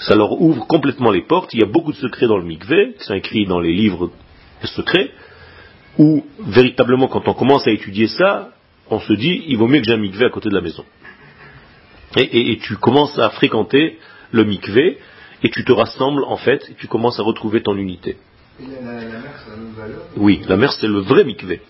ça 0.00 0.14
leur 0.14 0.40
ouvre 0.40 0.66
complètement 0.66 1.10
les 1.10 1.22
portes. 1.22 1.52
Il 1.54 1.60
y 1.60 1.62
a 1.62 1.66
beaucoup 1.66 1.92
de 1.92 1.96
secrets 1.96 2.26
dans 2.26 2.38
le 2.38 2.44
mikvé, 2.44 2.94
qui 2.98 3.04
sont 3.04 3.14
écrits 3.14 3.46
dans 3.46 3.60
les 3.60 3.72
livres 3.72 4.10
secrets, 4.64 5.10
où 5.98 6.24
véritablement 6.40 7.08
quand 7.08 7.26
on 7.26 7.34
commence 7.34 7.66
à 7.66 7.70
étudier 7.70 8.06
ça, 8.06 8.50
on 8.90 9.00
se 9.00 9.12
dit, 9.12 9.42
il 9.46 9.56
vaut 9.56 9.66
mieux 9.66 9.80
que 9.80 9.86
j'ai 9.86 9.92
un 9.92 9.98
mikvé 9.98 10.24
à 10.24 10.30
côté 10.30 10.48
de 10.48 10.54
la 10.54 10.60
maison. 10.60 10.84
Et, 12.16 12.58
tu 12.62 12.76
commences 12.76 13.18
à 13.18 13.30
fréquenter 13.30 13.98
le 14.32 14.44
mikvé, 14.44 14.98
et 15.42 15.50
tu 15.50 15.64
te 15.64 15.72
rassembles 15.72 16.24
en 16.24 16.36
fait, 16.36 16.64
et 16.70 16.74
tu 16.74 16.86
commences 16.86 17.20
à 17.20 17.22
retrouver 17.22 17.62
ton 17.62 17.76
unité. 17.76 18.16
la, 18.60 18.92
mer, 18.92 19.22
c'est 19.44 20.20
Oui, 20.20 20.40
la 20.48 20.56
mer 20.56 20.72
c'est 20.72 20.86
le 20.86 21.00
vrai 21.00 21.24
mikvé. 21.24 21.60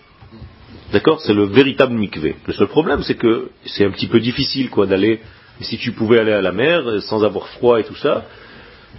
D'accord? 0.91 1.21
C'est 1.21 1.33
le 1.33 1.45
véritable 1.45 1.93
mikvé. 1.93 2.35
Le 2.47 2.53
seul 2.53 2.67
problème, 2.67 3.03
c'est 3.03 3.15
que 3.15 3.51
c'est 3.65 3.85
un 3.85 3.91
petit 3.91 4.07
peu 4.07 4.19
difficile 4.19 4.69
quoi 4.69 4.87
d'aller 4.87 5.21
si 5.61 5.77
tu 5.77 5.91
pouvais 5.91 6.19
aller 6.19 6.31
à 6.31 6.41
la 6.41 6.51
mer 6.51 6.87
euh, 6.87 7.01
sans 7.01 7.23
avoir 7.23 7.47
froid 7.47 7.79
et 7.79 7.83
tout 7.83 7.95
ça, 7.95 8.25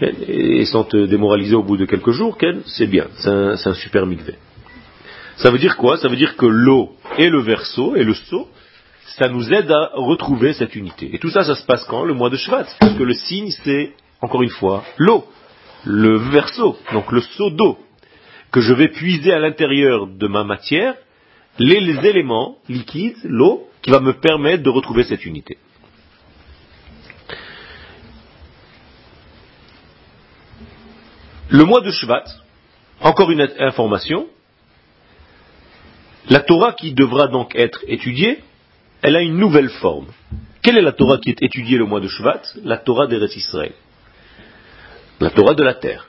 et 0.02 0.64
sans 0.66 0.84
te 0.84 1.06
démoraliser 1.06 1.54
au 1.54 1.62
bout 1.62 1.76
de 1.76 1.84
quelques 1.84 2.10
jours, 2.10 2.38
c'est 2.66 2.86
bien, 2.86 3.06
c'est 3.16 3.28
un, 3.28 3.74
super 3.74 4.06
mikvé. 4.06 4.34
Ça 5.36 5.50
veut 5.50 5.58
dire 5.58 5.76
quoi? 5.76 5.96
Ça 5.96 6.08
veut 6.08 6.16
dire 6.16 6.36
que 6.36 6.46
l'eau 6.46 6.90
et 7.18 7.28
le 7.28 7.40
verso 7.40 7.96
et 7.96 8.04
le 8.04 8.14
seau, 8.14 8.48
ça 9.18 9.28
nous 9.28 9.52
aide 9.52 9.70
à 9.70 9.90
retrouver 9.94 10.52
cette 10.52 10.76
unité. 10.76 11.10
Et 11.12 11.18
tout 11.18 11.30
ça, 11.30 11.44
ça 11.44 11.54
se 11.54 11.64
passe 11.64 11.84
quand? 11.84 12.04
Le 12.04 12.14
mois 12.14 12.30
de 12.30 12.36
Shvat. 12.36 12.66
Parce 12.78 12.94
que 12.94 13.02
le 13.02 13.14
signe, 13.14 13.50
c'est, 13.64 13.92
encore 14.20 14.42
une 14.42 14.50
fois, 14.50 14.84
l'eau, 14.98 15.24
le 15.84 16.16
verso, 16.16 16.76
donc 16.92 17.10
le 17.10 17.20
seau 17.20 17.50
d'eau, 17.50 17.78
que 18.52 18.60
je 18.60 18.72
vais 18.72 18.88
puiser 18.88 19.32
à 19.32 19.38
l'intérieur 19.38 20.06
de 20.06 20.26
ma 20.28 20.44
matière, 20.44 20.94
les 21.60 22.08
éléments 22.08 22.56
liquides, 22.68 23.18
l'eau, 23.24 23.68
qui 23.82 23.90
va 23.90 24.00
me 24.00 24.14
permettre 24.14 24.62
de 24.62 24.70
retrouver 24.70 25.04
cette 25.04 25.24
unité. 25.24 25.58
Le 31.50 31.64
mois 31.64 31.80
de 31.80 31.90
Shvat, 31.90 32.24
encore 33.00 33.30
une 33.30 33.46
information, 33.58 34.28
la 36.28 36.40
Torah 36.40 36.72
qui 36.72 36.92
devra 36.92 37.26
donc 37.26 37.54
être 37.56 37.80
étudiée, 37.88 38.38
elle 39.02 39.16
a 39.16 39.22
une 39.22 39.36
nouvelle 39.36 39.70
forme. 39.70 40.06
Quelle 40.62 40.78
est 40.78 40.82
la 40.82 40.92
Torah 40.92 41.18
qui 41.18 41.30
est 41.30 41.42
étudiée 41.42 41.78
le 41.78 41.86
mois 41.86 42.00
de 42.00 42.08
Shvat 42.08 42.42
La 42.62 42.76
Torah 42.76 43.06
d'Eretz 43.06 43.34
Israël. 43.36 43.72
La 45.18 45.30
Torah 45.30 45.54
de 45.54 45.62
la 45.62 45.74
terre. 45.74 46.08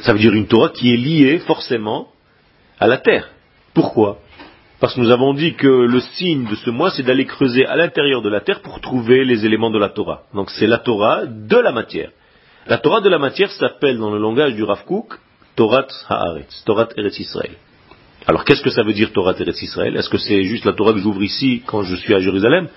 Ça 0.00 0.12
veut 0.12 0.18
dire 0.18 0.32
une 0.34 0.46
Torah 0.46 0.70
qui 0.70 0.92
est 0.92 0.96
liée 0.96 1.38
forcément 1.40 2.08
à 2.78 2.86
la 2.86 2.98
terre. 2.98 3.28
Pourquoi? 3.74 4.18
Parce 4.80 4.94
que 4.94 5.00
nous 5.00 5.10
avons 5.10 5.32
dit 5.32 5.54
que 5.54 5.68
le 5.68 6.00
signe 6.00 6.44
de 6.48 6.56
ce 6.56 6.70
mois, 6.70 6.90
c'est 6.90 7.04
d'aller 7.04 7.24
creuser 7.24 7.64
à 7.66 7.76
l'intérieur 7.76 8.20
de 8.20 8.28
la 8.28 8.40
terre 8.40 8.62
pour 8.62 8.80
trouver 8.80 9.24
les 9.24 9.46
éléments 9.46 9.70
de 9.70 9.78
la 9.78 9.90
Torah. 9.90 10.22
Donc 10.34 10.50
c'est 10.50 10.66
la 10.66 10.78
Torah 10.78 11.26
de 11.26 11.56
la 11.56 11.72
matière. 11.72 12.10
La 12.66 12.78
Torah 12.78 13.00
de 13.00 13.08
la 13.08 13.18
matière 13.18 13.50
s'appelle 13.52 13.98
dans 13.98 14.10
le 14.10 14.18
langage 14.18 14.54
du 14.54 14.64
Rav 14.64 14.84
Kook 14.84 15.18
Torah 15.54 15.86
Haaretz, 16.08 16.64
Torah 16.64 16.88
Eretz 16.96 17.18
Israël. 17.20 17.52
Alors 18.26 18.44
qu'est-ce 18.44 18.62
que 18.62 18.70
ça 18.70 18.82
veut 18.82 18.92
dire 18.92 19.12
Torah 19.12 19.34
Teretz 19.34 19.60
Israël 19.62 19.96
Est-ce 19.96 20.08
que 20.08 20.18
c'est 20.18 20.42
juste 20.44 20.64
la 20.64 20.72
Torah 20.72 20.92
que 20.92 20.98
j'ouvre 20.98 21.22
ici 21.22 21.62
quand 21.66 21.82
je 21.82 21.96
suis 21.96 22.14
à 22.14 22.20
Jérusalem? 22.20 22.68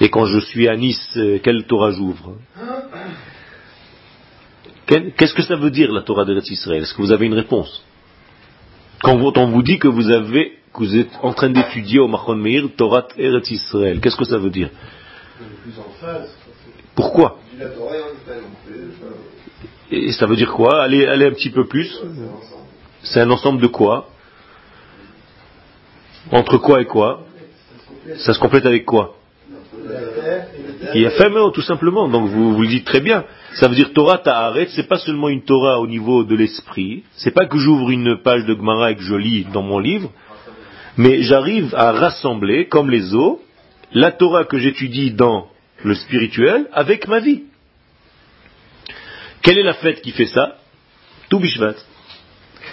Et 0.00 0.10
quand 0.10 0.26
je 0.26 0.38
suis 0.38 0.68
à 0.68 0.76
Nice, 0.76 1.12
euh, 1.16 1.38
quelle 1.42 1.66
Torah 1.66 1.90
j'ouvre? 1.90 2.36
Qu'est-ce 4.86 5.34
que 5.34 5.42
ça 5.42 5.56
veut 5.56 5.70
dire 5.70 5.92
la 5.92 6.02
Torah 6.02 6.24
Teretz 6.24 6.50
Israël 6.50 6.82
Est-ce 6.82 6.94
que 6.94 7.02
vous 7.02 7.12
avez 7.12 7.26
une 7.26 7.34
réponse? 7.34 7.84
Quand 9.02 9.16
on 9.36 9.50
vous 9.50 9.62
dit 9.62 9.78
que 9.78 9.88
vous 9.88 10.10
avez 10.10 10.58
que 10.72 10.78
vous 10.78 10.96
êtes 10.96 11.10
en 11.22 11.32
train 11.32 11.50
d'étudier 11.50 11.98
au 11.98 12.08
Machon 12.08 12.36
Meir 12.36 12.64
Torah 12.76 13.06
Eretz 13.16 13.50
Israël, 13.50 14.00
qu'est-ce 14.00 14.16
que 14.16 14.24
ça 14.24 14.38
veut 14.38 14.50
dire 14.50 14.70
Pourquoi 16.94 17.38
Et 19.90 20.12
ça 20.12 20.26
veut 20.26 20.36
dire 20.36 20.52
quoi 20.52 20.82
allez, 20.82 21.06
allez 21.06 21.26
un 21.26 21.32
petit 21.32 21.50
peu 21.50 21.66
plus. 21.66 21.98
C'est 23.02 23.20
un 23.20 23.30
ensemble 23.30 23.60
de 23.60 23.68
quoi 23.68 24.08
Entre 26.30 26.58
quoi 26.58 26.82
et 26.82 26.86
quoi 26.86 27.24
Ça 28.18 28.34
se 28.34 28.38
complète 28.38 28.66
avec 28.66 28.84
quoi 28.84 29.14
Il 30.94 31.00
y 31.02 31.06
a 31.06 31.10
fait 31.10 31.30
tout 31.54 31.62
simplement. 31.62 32.08
Donc 32.08 32.28
vous, 32.28 32.60
le 32.60 32.68
dites 32.68 32.84
très 32.84 33.00
bien. 33.00 33.24
Ça 33.54 33.68
veut 33.68 33.74
dire 33.74 33.92
Torah 33.92 34.18
Ta'aret, 34.18 34.68
c'est 34.70 34.88
pas 34.88 34.98
seulement 34.98 35.28
une 35.28 35.42
Torah 35.42 35.80
au 35.80 35.86
niveau 35.86 36.24
de 36.24 36.36
l'esprit. 36.36 37.04
C'est 37.14 37.32
pas 37.32 37.46
que 37.46 37.58
j'ouvre 37.58 37.90
une 37.90 38.22
page 38.22 38.44
de 38.44 38.54
Gemara 38.54 38.92
et 38.92 38.96
que 38.96 39.02
je 39.02 39.14
lis 39.14 39.46
dans 39.52 39.62
mon 39.62 39.78
livre, 39.78 40.12
mais 40.96 41.22
j'arrive 41.22 41.74
à 41.74 41.92
rassembler, 41.92 42.66
comme 42.66 42.90
les 42.90 43.14
eaux, 43.14 43.40
la 43.92 44.12
Torah 44.12 44.44
que 44.44 44.58
j'étudie 44.58 45.12
dans 45.12 45.48
le 45.82 45.94
spirituel 45.94 46.68
avec 46.72 47.08
ma 47.08 47.20
vie. 47.20 47.44
Quelle 49.42 49.58
est 49.58 49.64
la 49.64 49.74
fête 49.74 50.02
qui 50.02 50.10
fait 50.12 50.26
ça? 50.26 50.56
Tout 51.30 51.40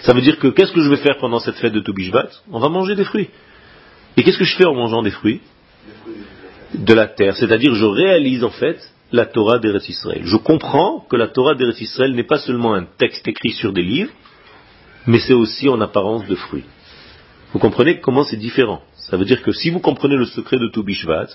ça 0.01 0.13
veut 0.13 0.21
dire 0.21 0.37
que 0.37 0.47
qu'est-ce 0.47 0.71
que 0.71 0.81
je 0.81 0.89
vais 0.89 0.97
faire 0.97 1.17
pendant 1.17 1.39
cette 1.39 1.55
fête 1.55 1.73
de 1.73 1.79
Toubishvat? 1.79 2.29
On 2.51 2.59
va 2.59 2.69
manger 2.69 2.95
des 2.95 3.05
fruits. 3.05 3.29
Et 4.17 4.23
qu'est-ce 4.23 4.37
que 4.37 4.45
je 4.45 4.55
fais 4.55 4.65
en 4.65 4.75
mangeant 4.75 5.01
des 5.01 5.11
fruits? 5.11 5.41
De 6.77 6.93
la 6.93 7.07
terre. 7.07 7.35
C'est-à-dire 7.35 7.73
je 7.75 7.85
réalise 7.85 8.43
en 8.43 8.49
fait 8.49 8.79
la 9.11 9.25
Torah 9.25 9.59
d'Eretz 9.59 9.87
Israël. 9.87 10.21
Je 10.23 10.35
comprends 10.35 11.05
que 11.09 11.15
la 11.15 11.27
Torah 11.27 11.55
d'Eretz 11.55 11.79
Israël 11.79 12.13
n'est 12.13 12.23
pas 12.23 12.39
seulement 12.39 12.73
un 12.73 12.85
texte 12.97 13.27
écrit 13.27 13.51
sur 13.51 13.71
des 13.71 13.81
livres, 13.81 14.11
mais 15.07 15.19
c'est 15.19 15.33
aussi 15.33 15.69
en 15.69 15.79
apparence 15.81 16.25
de 16.27 16.35
fruits. 16.35 16.65
Vous 17.53 17.59
comprenez 17.59 17.99
comment 17.99 18.23
c'est 18.23 18.37
différent? 18.37 18.81
Ça 18.95 19.17
veut 19.17 19.25
dire 19.25 19.41
que 19.41 19.51
si 19.51 19.69
vous 19.69 19.79
comprenez 19.79 20.15
le 20.15 20.25
secret 20.25 20.57
de 20.57 20.67
Toubishvat, 20.67 21.27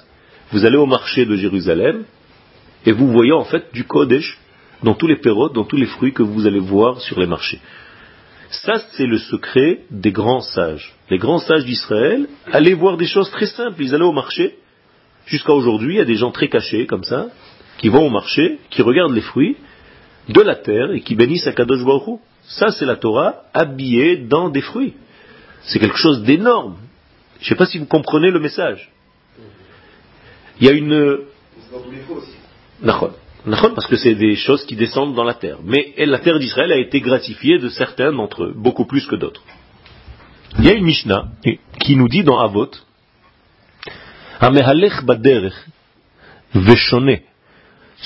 vous 0.50 0.64
allez 0.64 0.76
au 0.76 0.86
marché 0.86 1.24
de 1.24 1.36
Jérusalem 1.36 2.04
et 2.84 2.92
vous 2.92 3.10
voyez 3.10 3.32
en 3.32 3.44
fait 3.44 3.72
du 3.72 3.84
Kodesh 3.84 4.38
dans 4.82 4.94
tous 4.94 5.06
les 5.06 5.16
pérodes, 5.16 5.54
dans 5.54 5.64
tous 5.64 5.76
les 5.76 5.86
fruits 5.86 6.12
que 6.12 6.22
vous 6.22 6.46
allez 6.46 6.58
voir 6.58 7.00
sur 7.00 7.20
les 7.20 7.26
marchés. 7.26 7.60
Ça, 8.50 8.82
c'est 8.92 9.06
le 9.06 9.18
secret 9.18 9.82
des 9.90 10.10
grands 10.10 10.40
sages. 10.40 10.94
Les 11.08 11.18
grands 11.18 11.38
sages 11.38 11.64
d'Israël 11.64 12.26
allaient 12.50 12.74
voir 12.74 12.96
des 12.96 13.06
choses 13.06 13.30
très 13.30 13.46
simples. 13.46 13.80
Ils 13.80 13.94
allaient 13.94 14.04
au 14.04 14.12
marché. 14.12 14.56
Jusqu'à 15.30 15.52
aujourd'hui, 15.52 15.94
il 15.94 15.98
y 15.98 16.00
a 16.00 16.04
des 16.04 16.16
gens 16.16 16.32
très 16.32 16.48
cachés 16.48 16.86
comme 16.86 17.04
ça, 17.04 17.28
qui 17.78 17.88
vont 17.88 18.04
au 18.04 18.10
marché, 18.10 18.58
qui 18.68 18.82
regardent 18.82 19.14
les 19.14 19.20
fruits 19.20 19.56
de 20.28 20.40
la 20.40 20.56
terre 20.56 20.90
et 20.90 21.02
qui 21.02 21.14
bénissent 21.14 21.46
Akadosh 21.46 21.84
Baruch 21.84 22.18
Ça, 22.42 22.72
c'est 22.72 22.84
la 22.84 22.96
Torah 22.96 23.42
habillée 23.54 24.16
dans 24.16 24.48
des 24.48 24.60
fruits. 24.60 24.94
C'est 25.62 25.78
quelque 25.78 25.98
chose 25.98 26.24
d'énorme. 26.24 26.78
Je 27.38 27.44
ne 27.44 27.48
sais 27.50 27.54
pas 27.54 27.66
si 27.66 27.78
vous 27.78 27.86
comprenez 27.86 28.32
le 28.32 28.40
message. 28.40 28.90
Il 30.60 30.66
y 30.66 30.68
a 30.68 30.72
une... 30.72 31.20
Parce 33.44 33.86
que 33.86 33.96
c'est 33.96 34.16
des 34.16 34.34
choses 34.34 34.66
qui 34.66 34.74
descendent 34.74 35.14
dans 35.14 35.24
la 35.24 35.34
terre. 35.34 35.58
Mais 35.64 35.94
la 35.96 36.18
terre 36.18 36.40
d'Israël 36.40 36.72
a 36.72 36.76
été 36.76 37.00
gratifiée 37.00 37.58
de 37.60 37.68
certains 37.68 38.12
d'entre 38.12 38.46
eux, 38.46 38.54
beaucoup 38.56 38.84
plus 38.84 39.06
que 39.06 39.14
d'autres. 39.14 39.44
Il 40.58 40.64
y 40.64 40.70
a 40.70 40.74
une 40.74 40.84
Mishnah 40.84 41.28
qui 41.78 41.94
nous 41.94 42.08
dit 42.08 42.24
dans 42.24 42.40
Avot, 42.40 42.72
Amehalech 44.40 45.04
baderech 45.04 45.54
veshone, 46.54 47.20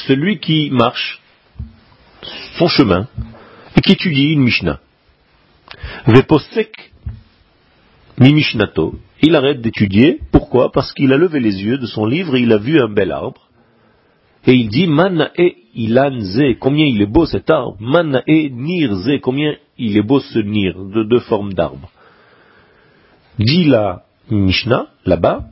celui 0.06 0.40
qui 0.40 0.70
marche 0.70 1.20
son 2.58 2.66
chemin 2.66 3.06
et 3.76 3.80
qui 3.80 3.92
étudie 3.92 4.32
une 4.32 4.42
Mishnah. 4.42 4.80
Veposek 6.06 6.92
mi 8.18 8.32
Mishnato, 8.32 8.98
il 9.22 9.34
arrête 9.36 9.60
d'étudier. 9.60 10.20
Pourquoi? 10.32 10.72
Parce 10.72 10.92
qu'il 10.92 11.12
a 11.12 11.16
levé 11.16 11.40
les 11.40 11.62
yeux 11.62 11.78
de 11.78 11.86
son 11.86 12.06
livre 12.06 12.36
et 12.36 12.40
il 12.40 12.52
a 12.52 12.58
vu 12.58 12.80
un 12.80 12.88
bel 12.88 13.12
arbre 13.12 13.48
et 14.46 14.52
il 14.52 14.68
dit, 14.68 14.86
Manae 14.86 15.54
ilan 15.74 16.18
combien 16.60 16.84
il 16.84 17.00
est 17.00 17.06
beau 17.06 17.26
cet 17.26 17.48
arbre. 17.48 17.76
Manae 17.80 18.50
nir 18.50 18.90
combien 19.22 19.54
il 19.78 19.96
est 19.96 20.02
beau 20.02 20.20
ce 20.20 20.38
nir, 20.38 20.74
de 20.78 21.02
deux 21.02 21.20
formes 21.20 21.54
d'arbres. 21.54 21.90
Dit 23.38 23.64
la 23.64 24.02
Mishnah, 24.30 24.88
là-bas, 25.06 25.46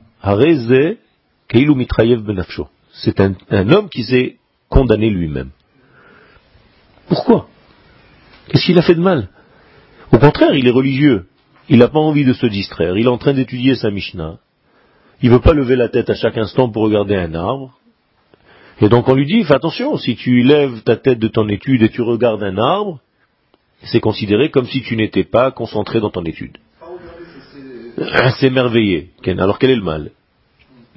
C'est 2.93 3.19
un, 3.19 3.35
homme 3.71 3.89
qui 3.89 4.03
s'est 4.03 4.37
condamné 4.69 5.09
lui-même. 5.09 5.49
Pourquoi? 7.07 7.47
Qu'est-ce 8.47 8.65
qu'il 8.65 8.77
a 8.77 8.81
fait 8.81 8.95
de 8.95 9.01
mal? 9.01 9.27
Au 10.13 10.17
contraire, 10.17 10.55
il 10.55 10.65
est 10.65 10.71
religieux. 10.71 11.25
Il 11.67 11.79
n'a 11.79 11.89
pas 11.89 11.99
envie 11.99 12.23
de 12.23 12.33
se 12.33 12.45
distraire. 12.45 12.97
Il 12.97 13.05
est 13.05 13.09
en 13.09 13.17
train 13.17 13.33
d'étudier 13.33 13.75
sa 13.75 13.91
Mishnah. 13.91 14.39
Il 15.21 15.29
ne 15.29 15.35
veut 15.35 15.41
pas 15.41 15.53
lever 15.53 15.75
la 15.75 15.89
tête 15.89 16.09
à 16.09 16.15
chaque 16.15 16.37
instant 16.37 16.69
pour 16.69 16.83
regarder 16.83 17.15
un 17.15 17.33
arbre. 17.35 17.77
Et 18.79 18.89
donc 18.89 19.07
on 19.09 19.15
lui 19.15 19.25
dit, 19.25 19.43
fais 19.43 19.55
attention, 19.55 19.97
si 19.97 20.15
tu 20.15 20.41
lèves 20.43 20.83
ta 20.83 20.95
tête 20.95 21.19
de 21.19 21.27
ton 21.27 21.47
étude 21.49 21.83
et 21.83 21.89
tu 21.89 22.01
regardes 22.01 22.43
un 22.43 22.57
arbre, 22.57 22.99
c'est 23.83 23.99
considéré 23.99 24.49
comme 24.49 24.67
si 24.67 24.81
tu 24.81 24.95
n'étais 24.95 25.23
pas 25.23 25.51
concentré 25.51 25.99
dans 25.99 26.09
ton 26.09 26.23
étude. 26.23 26.57
C'est 28.39 28.49
merveilleux. 28.49 29.07
Alors 29.27 29.59
quel 29.59 29.71
est 29.71 29.75
le 29.75 29.83
mal? 29.83 30.11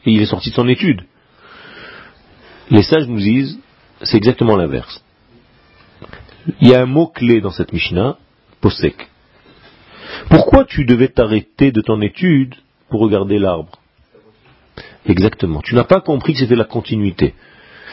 Il 0.04 0.20
est 0.20 0.26
sorti 0.26 0.50
de 0.50 0.54
son 0.54 0.68
étude. 0.68 1.02
Les 2.70 2.82
sages 2.82 3.06
nous 3.06 3.18
disent, 3.18 3.58
c'est 4.02 4.16
exactement 4.16 4.56
l'inverse. 4.56 5.02
Il 6.60 6.68
y 6.68 6.74
a 6.74 6.82
un 6.82 6.86
mot 6.86 7.08
clé 7.08 7.40
dans 7.40 7.50
cette 7.50 7.72
Mishnah, 7.72 8.16
posek. 8.60 9.08
Pourquoi 10.30 10.64
tu 10.64 10.84
devais 10.84 11.08
t'arrêter 11.08 11.72
de 11.72 11.80
ton 11.80 12.00
étude 12.00 12.54
pour 12.88 13.00
regarder 13.00 13.38
l'arbre? 13.38 13.80
Exactement. 15.06 15.60
Tu 15.62 15.74
n'as 15.74 15.84
pas 15.84 16.00
compris 16.00 16.32
que 16.32 16.40
c'était 16.40 16.56
la 16.56 16.64
continuité. 16.64 17.34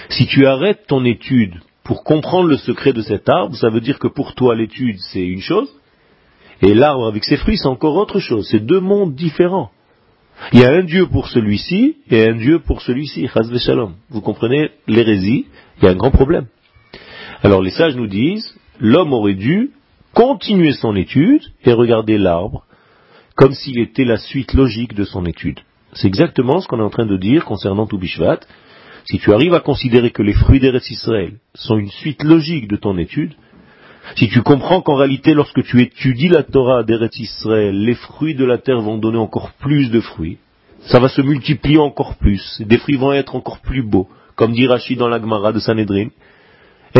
Si 0.10 0.28
tu 0.28 0.46
arrêtes 0.46 0.86
ton 0.88 1.06
étude 1.06 1.56
pour 1.84 2.04
comprendre 2.04 2.48
le 2.48 2.58
secret 2.58 2.94
de 2.94 3.02
cet 3.02 3.30
arbre, 3.30 3.56
ça 3.56 3.70
veut 3.70 3.82
dire 3.82 4.00
que 4.00 4.08
pour 4.08 4.36
toi 4.36 4.56
l'étude 4.56 4.98
c'est 5.00 5.26
une 5.26 5.42
chose, 5.42 5.70
et 6.64 6.74
l'arbre 6.74 7.08
avec 7.08 7.24
ses 7.26 7.38
fruits 7.38 7.58
c'est 7.58 7.68
encore 7.68 7.96
autre 7.96 8.20
chose. 8.20 8.48
C'est 8.50 8.66
deux 8.66 8.80
mondes 8.80 9.16
différents. 9.16 9.72
Il 10.52 10.60
y 10.60 10.66
a 10.66 10.72
un 10.72 10.84
Dieu 10.84 11.08
pour 11.08 11.28
celui-ci 11.28 11.98
et 12.10 12.28
un 12.28 12.36
Dieu 12.36 12.60
pour 12.60 12.82
celui-ci. 12.82 13.28
Vous 14.10 14.22
comprenez 14.22 14.72
l'hérésie 14.88 15.46
Il 15.78 15.86
y 15.86 15.88
a 15.88 15.92
un 15.92 15.96
grand 15.96 16.12
problème. 16.12 16.48
Alors 17.44 17.62
les 17.62 17.72
sages 17.72 17.96
nous 17.96 18.08
disent, 18.08 18.54
l'homme 18.80 19.14
aurait 19.14 19.36
dû 19.36 19.72
continuer 20.14 20.72
son 20.74 20.96
étude 20.96 21.44
et 21.66 21.74
regarder 21.74 22.18
l'arbre 22.18 22.66
comme 23.36 23.54
s'il 23.54 23.80
était 23.80 24.06
la 24.06 24.18
suite 24.18 24.54
logique 24.54 24.94
de 24.94 25.06
son 25.06 25.26
étude. 25.26 25.60
C'est 25.94 26.08
exactement 26.08 26.60
ce 26.60 26.68
qu'on 26.68 26.80
est 26.80 26.84
en 26.84 26.90
train 26.90 27.06
de 27.06 27.18
dire 27.18 27.46
concernant 27.46 27.88
Toubishvat. 27.88 28.40
Si 29.06 29.20
tu 29.20 29.34
arrives 29.34 29.54
à 29.54 29.60
considérer 29.60 30.12
que 30.12 30.24
les 30.24 30.34
fruits 30.34 30.60
d'Eretz 30.60 30.90
Israël 30.90 31.40
sont 31.56 31.78
une 31.78 31.90
suite 31.90 32.24
logique 32.24 32.68
de 32.68 32.78
ton 32.78 32.98
étude, 32.98 33.34
si 34.16 34.30
tu 34.30 34.42
comprends 34.42 34.82
qu'en 34.82 34.96
réalité, 34.96 35.34
lorsque 35.34 35.64
tu 35.64 35.82
étudies 35.82 36.30
la 36.30 36.44
Torah 36.44 36.84
d'Eretz 36.84 37.18
Israël, 37.20 37.84
les 37.84 37.96
fruits 37.96 38.36
de 38.36 38.46
la 38.46 38.58
terre 38.58 38.80
vont 38.80 38.98
donner 38.98 39.18
encore 39.18 39.52
plus 39.60 39.90
de 39.90 40.02
fruits, 40.02 40.38
ça 40.82 41.00
va 41.00 41.08
se 41.08 41.22
multiplier 41.22 41.80
encore 41.80 42.16
plus, 42.16 42.62
des 42.62 42.78
fruits 42.78 42.98
vont 42.98 43.14
être 43.14 43.36
encore 43.36 43.60
plus 43.60 43.82
beaux, 43.82 44.10
comme 44.36 44.54
dit 44.54 44.68
Rachid 44.68 45.00
dans 45.00 45.08
la 45.08 45.20
Gemara 45.20 45.54
de 45.54 45.60
Sanhedrin, 45.60 46.10
tu 46.94 47.00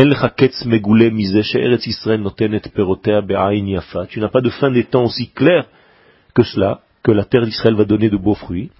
n'as 4.20 4.30
pas 4.30 4.42
de 4.42 4.50
fin 4.50 4.72
des 4.72 4.86
temps 4.86 5.04
aussi 5.04 5.30
clair 5.30 5.68
que 6.34 6.42
cela, 6.42 6.82
que 7.04 7.12
la 7.12 7.26
terre 7.26 7.46
d'Israël 7.46 7.76
va 7.76 7.86
donner 7.86 8.10
de 8.10 8.18
beaux 8.18 8.34
fruits. 8.34 8.72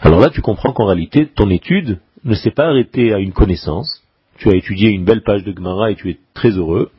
Alors 0.00 0.18
là, 0.18 0.30
tu 0.30 0.40
comprends 0.40 0.72
qu'en 0.72 0.86
réalité, 0.86 1.26
ton 1.26 1.50
étude 1.50 2.00
ne 2.24 2.34
s'est 2.34 2.50
pas 2.50 2.66
arrêtée 2.66 3.12
à 3.12 3.18
une 3.18 3.32
connaissance. 3.32 4.02
Tu 4.38 4.50
as 4.50 4.54
étudié 4.54 4.90
une 4.90 5.04
belle 5.04 5.22
page 5.22 5.44
de 5.44 5.54
Gemara 5.56 5.90
et 5.90 5.96
tu 5.96 6.10
es 6.10 6.18
très 6.34 6.50
heureux. 6.50 6.90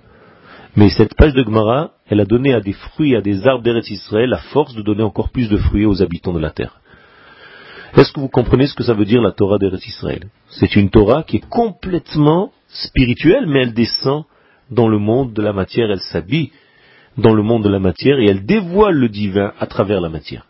Mais 0.76 0.90
cette 0.90 1.16
page 1.16 1.34
de 1.34 1.44
Gemara, 1.44 1.92
elle 2.08 2.20
a 2.20 2.26
donné 2.26 2.54
à 2.54 2.62
des 2.62 2.74
fruits, 2.74 3.16
à 3.16 3.22
des 3.22 3.48
arbres 3.48 3.64
d'Eretz 3.64 3.90
Israël 3.90 4.30
la 4.30 4.38
force 4.38 4.76
de 4.76 4.82
donner 4.82 5.04
encore 5.04 5.30
plus 5.30 5.50
de 5.50 5.58
fruits 5.58 5.86
aux 5.86 6.02
habitants 6.02 6.34
de 6.34 6.40
la 6.40 6.52
terre. 6.52 6.80
Est-ce 7.96 8.12
que 8.12 8.20
vous 8.20 8.28
comprenez 8.28 8.68
ce 8.68 8.76
que 8.76 8.84
ça 8.84 8.94
veut 8.94 9.06
dire 9.06 9.22
la 9.22 9.32
Torah 9.32 9.58
d'Eretz 9.58 9.86
Israël? 9.88 10.30
C'est 10.50 10.76
une 10.76 10.90
Torah 10.90 11.24
qui 11.24 11.38
est 11.38 11.50
complètement 11.50 12.52
spirituelle, 12.68 13.48
mais 13.48 13.62
elle 13.62 13.74
descend 13.74 14.26
dans 14.70 14.88
le 14.88 15.00
monde 15.00 15.34
de 15.34 15.42
la 15.42 15.54
matière, 15.54 15.90
elle 15.90 16.02
s'habille 16.02 16.52
dans 17.18 17.34
le 17.34 17.42
monde 17.42 17.64
de 17.64 17.70
la 17.70 17.80
matière 17.80 18.20
et 18.20 18.26
elle 18.26 18.46
dévoile 18.46 18.96
le 18.96 19.10
divin 19.10 19.54
à 19.60 19.66
travers 19.66 20.02
la 20.02 20.10
matière. 20.10 20.46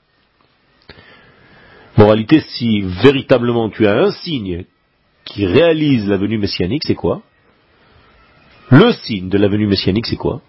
Moralité, 1.98 2.42
si 2.42 2.82
véritablement 2.82 3.70
tu 3.70 3.88
as 3.88 3.98
un 3.98 4.12
signe 4.12 4.66
qui 5.28 5.46
réalise 5.46 6.08
la 6.08 6.18
venue 6.18 6.38
messianique, 6.38 6.84
c'est 6.86 6.96
quoi? 6.96 7.22
Le 8.70 8.92
signe 8.92 9.30
de 9.30 9.38
la 9.38 9.48
venue 9.48 9.68
messianique, 9.68 10.06
c'est 10.06 10.18
quoi? 10.18 10.42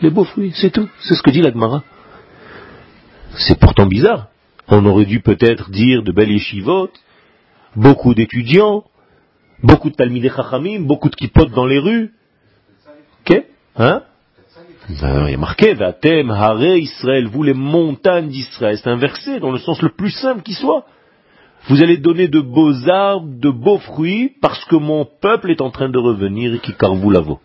Les 0.00 0.10
beaux 0.10 0.24
fruits, 0.24 0.52
c'est 0.54 0.70
tout. 0.70 0.88
C'est 1.00 1.14
ce 1.14 1.22
que 1.22 1.30
dit 1.30 1.42
la 1.42 1.52
Gemara. 1.52 1.82
C'est 3.36 3.58
pourtant 3.58 3.86
bizarre. 3.86 4.28
On 4.68 4.84
aurait 4.86 5.04
dû 5.04 5.20
peut-être 5.20 5.70
dire 5.70 6.02
de 6.02 6.12
belles 6.12 6.30
yeshivotes, 6.30 6.98
beaucoup 7.76 8.14
d'étudiants, 8.14 8.84
beaucoup 9.62 9.90
de 9.90 9.94
talmidei 9.94 10.30
chachamim, 10.30 10.80
beaucoup 10.80 11.08
de 11.08 11.16
kippot 11.16 11.46
dans 11.46 11.66
les 11.66 11.78
rues. 11.78 12.12
Ok 13.20 13.44
Hein? 13.76 14.02
Ben, 15.00 15.26
il 15.26 15.30
y 15.30 15.34
a 15.34 15.38
marqué, 15.38 15.74
Vatem, 15.74 16.30
Hare 16.30 16.76
Israël, 16.76 17.26
vous 17.26 17.42
les 17.42 17.54
montagnes 17.54 18.28
d'Israël. 18.28 18.76
C'est 18.76 18.90
un 18.90 18.96
verset 18.96 19.40
dans 19.40 19.50
le 19.50 19.58
sens 19.58 19.80
le 19.80 19.90
plus 19.90 20.10
simple 20.10 20.42
qui 20.42 20.54
soit. 20.54 20.84
Vous 21.68 21.82
allez 21.82 21.96
donner 21.96 22.28
de 22.28 22.40
beaux 22.40 22.88
arbres, 22.88 23.28
de 23.38 23.50
beaux 23.50 23.78
fruits, 23.78 24.32
parce 24.40 24.64
que 24.64 24.76
mon 24.76 25.04
peuple 25.04 25.50
est 25.50 25.60
en 25.60 25.70
train 25.70 25.88
de 25.88 25.98
revenir 25.98 26.54
et 26.54 26.58
qui 26.58 26.74
car 26.74 26.94
vous 26.94 27.10
la 27.10 27.20
vaut. 27.20 27.40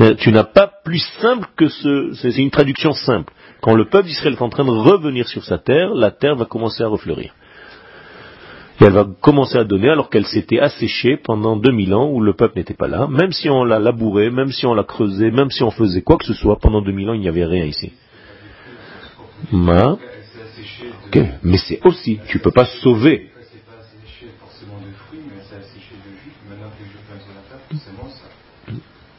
Euh, 0.00 0.14
tu 0.14 0.30
n'as 0.30 0.44
pas 0.44 0.70
plus 0.84 1.02
simple 1.20 1.46
que 1.56 1.68
ce, 1.68 2.12
c'est 2.14 2.36
une 2.36 2.50
traduction 2.50 2.92
simple. 2.92 3.32
Quand 3.60 3.74
le 3.74 3.86
peuple 3.86 4.08
d'Israël 4.08 4.34
est 4.34 4.42
en 4.42 4.50
train 4.50 4.64
de 4.64 4.70
revenir 4.70 5.26
sur 5.26 5.44
sa 5.44 5.58
terre, 5.58 5.94
la 5.94 6.10
terre 6.10 6.36
va 6.36 6.44
commencer 6.44 6.82
à 6.82 6.88
refleurir. 6.88 7.32
Et 8.80 8.84
elle 8.84 8.92
va 8.92 9.06
commencer 9.22 9.56
à 9.56 9.64
donner 9.64 9.88
alors 9.88 10.10
qu'elle 10.10 10.26
s'était 10.26 10.58
asséchée 10.58 11.16
pendant 11.16 11.56
2000 11.56 11.94
ans 11.94 12.10
où 12.10 12.20
le 12.20 12.34
peuple 12.34 12.58
n'était 12.58 12.74
pas 12.74 12.88
là. 12.88 13.06
Même 13.06 13.32
si 13.32 13.48
on 13.48 13.64
l'a 13.64 13.78
labouré, 13.78 14.30
même 14.30 14.52
si 14.52 14.66
on 14.66 14.74
l'a 14.74 14.84
creusé, 14.84 15.30
même 15.30 15.50
si 15.50 15.62
on 15.62 15.70
faisait 15.70 16.02
quoi 16.02 16.18
que 16.18 16.26
ce 16.26 16.34
soit, 16.34 16.58
pendant 16.58 16.82
2000 16.82 17.10
ans 17.10 17.14
il 17.14 17.20
n'y 17.20 17.28
avait 17.28 17.46
rien 17.46 17.64
ici. 17.64 17.92
Mais 21.42 21.58
c'est 21.58 21.80
aussi, 21.84 22.18
tu 22.28 22.38
ne 22.38 22.42
peux 22.42 22.50
pas 22.50 22.66
sauver. 22.66 23.30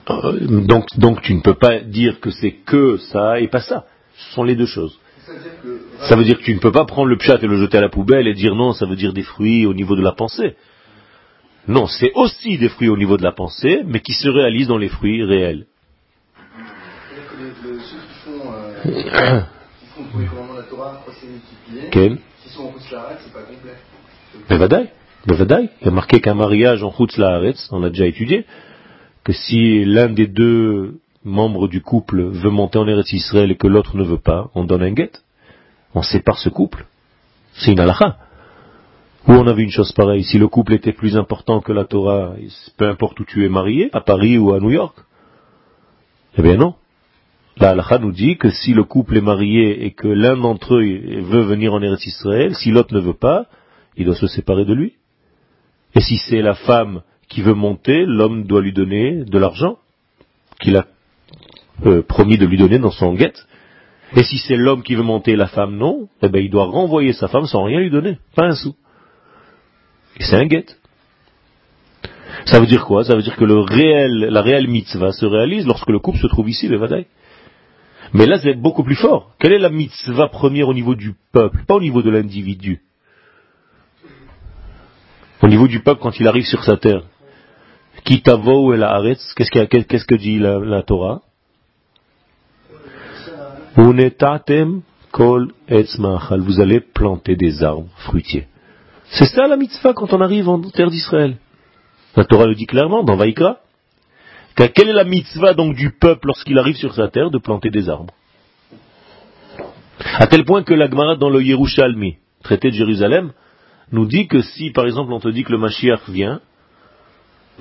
Euh, 0.09 0.47
donc, 0.65 0.85
donc 0.97 1.21
tu 1.21 1.33
ne 1.33 1.41
peux 1.41 1.55
pas 1.55 1.79
dire 1.79 2.19
que 2.19 2.31
c'est 2.31 2.53
que 2.53 2.97
ça 2.97 3.39
et 3.39 3.47
pas 3.47 3.61
ça. 3.61 3.85
Ce 4.15 4.33
sont 4.33 4.43
les 4.43 4.55
deux 4.55 4.65
choses. 4.65 4.99
Ça 6.03 6.15
veut 6.15 6.23
dire 6.23 6.37
que 6.37 6.43
tu 6.43 6.53
ne 6.53 6.59
peux 6.59 6.71
pas 6.71 6.85
prendre 6.85 7.09
le 7.09 7.17
pchat 7.17 7.39
et 7.41 7.47
le 7.47 7.57
jeter 7.57 7.77
à 7.77 7.81
la 7.81 7.89
poubelle 7.89 8.27
et 8.27 8.33
dire 8.33 8.55
non, 8.55 8.71
ça 8.71 8.85
veut 8.85 8.95
dire 8.95 9.11
des 9.11 9.23
fruits 9.23 9.65
au 9.65 9.73
niveau 9.73 9.95
de 9.95 10.01
la 10.01 10.13
pensée. 10.13 10.55
Non, 11.67 11.85
c'est 11.87 12.13
aussi 12.15 12.57
des 12.57 12.69
fruits 12.69 12.87
au 12.87 12.95
niveau 12.95 13.17
de 13.17 13.23
la 13.23 13.33
pensée, 13.33 13.81
mais 13.85 13.99
qui 13.99 14.13
se 14.13 14.29
réalisent 14.29 14.69
dans 14.69 14.77
les 14.77 14.87
fruits 14.87 15.23
réels. 15.23 15.65
Sont 22.47 22.63
en 22.63 22.73
c'est 22.79 23.33
pas 23.33 23.41
complet. 23.41 23.73
Il 25.81 25.85
y 25.85 25.87
a 25.87 25.91
marqué 25.91 26.21
qu'un 26.21 26.35
mariage 26.35 26.83
en 26.83 26.91
Chutz 26.91 27.19
on 27.71 27.83
a 27.83 27.89
déjà 27.89 28.05
étudié, 28.05 28.45
que 29.23 29.33
si 29.33 29.83
l'un 29.85 30.09
des 30.09 30.27
deux 30.27 30.99
membres 31.23 31.67
du 31.67 31.81
couple 31.81 32.21
veut 32.21 32.49
monter 32.49 32.77
en 32.77 32.87
Eretz 32.87 33.11
Israël 33.11 33.51
et 33.51 33.57
que 33.57 33.67
l'autre 33.67 33.97
ne 33.97 34.03
veut 34.03 34.19
pas, 34.19 34.49
on 34.55 34.63
donne 34.63 34.83
un 34.83 34.91
guet. 34.91 35.11
On 35.93 36.01
sépare 36.01 36.37
ce 36.37 36.49
couple. 36.49 36.85
C'est 37.53 37.71
une 37.71 37.79
halakha. 37.79 38.17
Où 39.27 39.33
on 39.33 39.47
avait 39.47 39.63
une 39.63 39.71
chose 39.71 39.91
pareille, 39.91 40.23
si 40.23 40.37
le 40.37 40.47
couple 40.47 40.73
était 40.73 40.93
plus 40.93 41.17
important 41.17 41.59
que 41.59 41.73
la 41.73 41.83
Torah, 41.83 42.35
peu 42.77 42.87
importe 42.87 43.19
où 43.19 43.25
tu 43.25 43.45
es 43.45 43.49
marié, 43.49 43.89
à 43.91 43.99
Paris 43.99 44.37
ou 44.37 44.53
à 44.53 44.59
New 44.59 44.71
York. 44.71 44.95
Eh 46.37 46.41
bien 46.41 46.55
non. 46.55 46.75
La 47.59 47.69
halakha 47.69 47.97
nous 47.97 48.11
dit 48.11 48.37
que 48.37 48.49
si 48.49 48.73
le 48.73 48.83
couple 48.83 49.17
est 49.17 49.21
marié 49.21 49.85
et 49.85 49.91
que 49.91 50.07
l'un 50.07 50.37
d'entre 50.37 50.75
eux 50.75 51.21
veut 51.21 51.41
venir 51.41 51.73
en 51.73 51.81
Eretz 51.81 52.05
Israël, 52.05 52.55
si 52.55 52.71
l'autre 52.71 52.93
ne 52.93 52.99
veut 52.99 53.15
pas, 53.15 53.47
il 53.95 54.05
doit 54.05 54.15
se 54.15 54.27
séparer 54.27 54.63
de 54.63 54.73
lui. 54.73 54.93
Et 55.95 56.01
si 56.01 56.17
c'est 56.17 56.41
la 56.41 56.53
femme 56.53 57.01
qui 57.29 57.41
veut 57.41 57.55
monter, 57.55 58.05
l'homme 58.05 58.45
doit 58.45 58.61
lui 58.61 58.73
donner 58.73 59.25
de 59.25 59.39
l'argent 59.39 59.77
qu'il 60.59 60.77
a 60.77 60.85
euh, 61.85 62.03
promis 62.03 62.37
de 62.37 62.45
lui 62.45 62.57
donner 62.57 62.77
dans 62.77 62.91
son 62.91 63.13
guette. 63.15 63.47
Et 64.15 64.23
si 64.23 64.37
c'est 64.37 64.55
l'homme 64.55 64.83
qui 64.83 64.95
veut 64.95 65.03
monter 65.03 65.35
la 65.35 65.47
femme 65.47 65.75
non, 65.77 66.07
eh 66.21 66.29
ben 66.29 66.43
il 66.43 66.49
doit 66.49 66.65
renvoyer 66.65 67.13
sa 67.13 67.27
femme 67.27 67.45
sans 67.45 67.63
rien 67.63 67.79
lui 67.79 67.89
donner, 67.89 68.19
pas 68.35 68.45
un 68.45 68.55
sou. 68.55 68.75
Et 70.19 70.23
c'est 70.23 70.35
un 70.35 70.45
guette. 70.45 70.79
Ça 72.45 72.59
veut 72.59 72.67
dire 72.67 72.85
quoi? 72.85 73.03
Ça 73.03 73.15
veut 73.15 73.23
dire 73.23 73.35
que 73.35 73.43
le 73.43 73.59
réel, 73.59 74.27
la 74.29 74.41
réelle 74.41 74.67
mitzvah 74.67 75.11
se 75.11 75.25
réalise 75.25 75.65
lorsque 75.65 75.89
le 75.89 75.99
couple 75.99 76.19
se 76.19 76.27
trouve 76.27 76.49
ici, 76.49 76.67
le 76.67 76.77
vadaï. 76.77 77.07
Mais 78.13 78.25
là, 78.25 78.39
c'est 78.39 78.53
beaucoup 78.53 78.83
plus 78.83 78.95
fort. 78.95 79.31
Quelle 79.39 79.53
est 79.53 79.59
la 79.59 79.69
mitzvah 79.69 80.27
première 80.27 80.69
au 80.69 80.73
niveau 80.73 80.95
du 80.95 81.13
peuple, 81.31 81.63
pas 81.67 81.75
au 81.75 81.81
niveau 81.81 82.01
de 82.01 82.09
l'individu 82.09 82.81
Au 85.41 85.47
niveau 85.47 85.67
du 85.67 85.81
peuple 85.81 86.01
quand 86.01 86.19
il 86.19 86.27
arrive 86.27 86.45
sur 86.45 86.63
sa 86.63 86.77
terre. 86.77 87.03
Kitavo 88.03 88.73
et 88.73 88.77
la 88.77 89.01
qu'est-ce 89.35 90.05
que 90.05 90.15
dit 90.15 90.39
la 90.39 90.83
Torah? 90.83 91.21
Kol 95.11 95.51
Vous 95.69 96.61
allez 96.61 96.79
planter 96.79 97.35
des 97.35 97.63
arbres 97.63 97.89
fruitiers. 97.97 98.47
C'est 99.09 99.25
ça 99.25 99.47
la 99.47 99.57
mitzvah 99.57 99.93
quand 99.93 100.13
on 100.13 100.21
arrive 100.21 100.49
en 100.49 100.59
terre 100.61 100.89
d'Israël. 100.89 101.37
La 102.15 102.25
Torah 102.25 102.45
le 102.45 102.55
dit 102.55 102.65
clairement 102.65 103.03
dans 103.03 103.15
Vaïkra. 103.15 103.57
Quelle 104.57 104.89
est 104.89 104.93
la 104.93 105.03
mitzvah 105.03 105.53
donc 105.53 105.75
du 105.75 105.91
peuple 105.91 106.27
lorsqu'il 106.27 106.57
arrive 106.57 106.75
sur 106.75 106.93
sa 106.93 107.09
terre 107.09 107.29
de 107.29 107.37
planter 107.37 107.69
des 107.69 107.89
arbres? 107.89 108.13
À 110.15 110.25
tel 110.27 110.45
point 110.45 110.63
que 110.63 110.73
la 110.73 110.89
Gemara 110.89 111.15
dans 111.15 111.29
le 111.29 111.41
Yerushalmi, 111.43 112.17
traité 112.43 112.69
de 112.71 112.75
Jérusalem, 112.75 113.33
nous 113.91 114.05
dit 114.05 114.27
que 114.27 114.41
si 114.41 114.71
par 114.71 114.85
exemple 114.85 115.13
on 115.13 115.19
te 115.19 115.29
dit 115.29 115.43
que 115.43 115.51
le 115.51 115.59
Mashiach 115.59 116.09
vient 116.09 116.41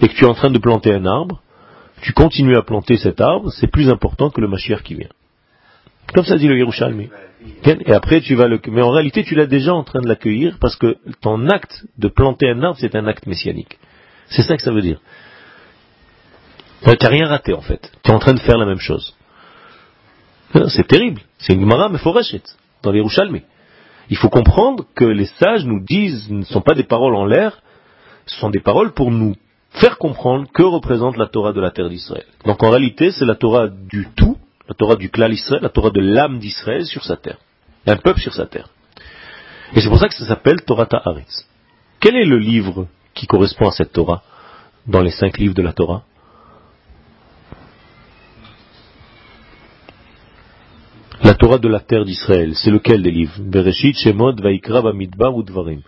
et 0.01 0.09
que 0.09 0.15
tu 0.15 0.25
es 0.25 0.29
en 0.29 0.35
train 0.35 0.51
de 0.51 0.59
planter 0.59 0.93
un 0.93 1.05
arbre, 1.05 1.43
tu 2.01 2.13
continues 2.13 2.57
à 2.57 2.63
planter 2.63 2.97
cet 2.97 3.21
arbre, 3.21 3.51
c'est 3.53 3.71
plus 3.71 3.91
important 3.91 4.31
que 4.31 4.41
le 4.41 4.49
Mashiach 4.49 4.83
qui 4.83 4.95
vient. 4.95 5.09
Comme 6.15 6.25
ça 6.25 6.37
dit 6.37 6.49
le 6.49 6.57
Yerushalmi. 6.57 7.11
Et 7.65 7.93
après, 7.93 8.21
tu 8.21 8.35
vas 8.35 8.49
le. 8.49 8.61
Mais 8.69 8.83
en 8.83 8.91
réalité, 8.91 9.23
tu 9.23 9.35
l'as 9.35 9.47
déjà 9.47 9.75
en 9.75 9.85
train 9.85 10.01
de 10.01 10.09
l'accueillir 10.09 10.57
parce 10.61 10.77
que 10.77 10.97
ton 11.21 11.49
acte 11.49 11.85
de 11.99 12.09
planter 12.09 12.49
un 12.49 12.63
arbre, 12.63 12.79
c'est 12.81 12.95
un 12.97 13.07
acte 13.07 13.27
messianique. 13.27 13.79
C'est 14.29 14.43
ça 14.43 14.57
que 14.57 14.63
ça 14.63 14.73
veut 14.73 14.83
dire. 14.83 15.01
Tu 16.87 17.05
n'as 17.05 17.11
rien 17.11 17.27
raté 17.27 17.53
en 17.53 17.61
fait. 17.61 17.91
Tu 18.03 18.11
es 18.11 18.15
en 18.15 18.19
train 18.19 18.35
de 18.35 18.41
faire 18.41 18.59
la 18.59 18.67
même 18.67 18.79
chose. 18.79 19.15
C'est 20.69 20.87
terrible. 20.87 21.21
C'est 21.39 21.55
une 21.55 21.61
Gemara 21.61 21.89
Meforeshet 21.89 22.43
dans 22.83 22.93
les 22.93 22.99
Yerushalmi. 22.99 23.43
Il 24.09 24.17
faut 24.17 24.29
comprendre 24.29 24.85
que 24.95 25.05
les 25.05 25.27
sages 25.27 25.65
nous 25.65 25.85
disent, 25.85 26.31
ne 26.31 26.45
sont 26.45 26.61
pas 26.61 26.75
des 26.75 26.85
paroles 26.85 27.17
en 27.17 27.27
l'air, 27.27 27.61
ce 28.27 28.39
sont 28.39 28.51
des 28.51 28.61
paroles 28.61 28.93
pour 28.93 29.11
nous 29.11 29.35
faire 29.71 29.99
comprendre 29.99 30.47
que 30.55 30.63
représente 30.63 31.17
la 31.17 31.27
Torah 31.27 31.53
de 31.53 31.61
la 31.61 31.73
terre 31.73 31.89
d'Israël. 31.89 32.27
Donc 32.45 32.63
en 32.63 32.71
réalité, 32.71 33.11
c'est 33.11 33.25
la 33.25 33.35
Torah 33.35 33.67
du 33.69 34.09
tout 34.17 34.39
la 34.69 34.75
Torah 34.75 34.97
du 34.97 35.11
clan 35.11 35.31
Israël, 35.31 35.63
la 35.63 35.69
Torah 35.69 35.91
de 35.91 36.01
l'âme 36.01 36.39
d'Israël 36.39 36.87
sur 36.87 37.05
sa 37.05 37.17
terre. 37.17 37.39
Un 37.87 37.97
peuple 37.97 38.21
sur 38.21 38.35
sa 38.35 38.47
terre. 38.47 38.69
Et 39.75 39.81
c'est 39.81 39.89
pour 39.89 39.99
ça 39.99 40.09
que 40.09 40.15
ça 40.15 40.27
s'appelle 40.27 40.63
Torah 40.63 40.87
Ta'aretz. 40.87 41.47
Quel 42.01 42.17
est 42.17 42.25
le 42.25 42.39
livre 42.39 42.89
qui 43.15 43.27
correspond 43.27 43.69
à 43.69 43.73
cette 43.73 43.93
Torah 43.93 44.23
dans 44.87 45.01
les 45.01 45.11
cinq 45.11 45.39
livres 45.39 45.55
de 45.55 45.63
la 45.63 45.73
Torah? 45.73 46.03
La 51.27 51.35
Torah 51.35 51.59
de 51.59 51.67
la 51.67 51.81
terre 51.81 52.05
d'Israël, 52.05 52.55
c'est 52.55 52.71
lequel 52.71 53.03
des 53.03 53.11
livres? 53.11 53.35
Bereshit, 53.41 53.99
Shemot, 53.99 54.37
Vaikra, 54.41 54.81
Bamidbar 54.81 55.35
ou 55.35 55.43
Dvarim? 55.43 55.81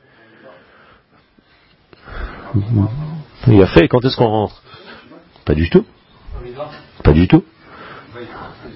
Il 3.46 3.62
a 3.62 3.68
fait, 3.68 3.86
quand 3.86 4.04
est-ce 4.04 4.16
qu'on 4.16 4.26
rentre? 4.26 4.60
Pas 5.44 5.54
du 5.54 5.70
tout. 5.70 5.86
Pas 7.04 7.12
du 7.12 7.28
tout. 7.28 7.44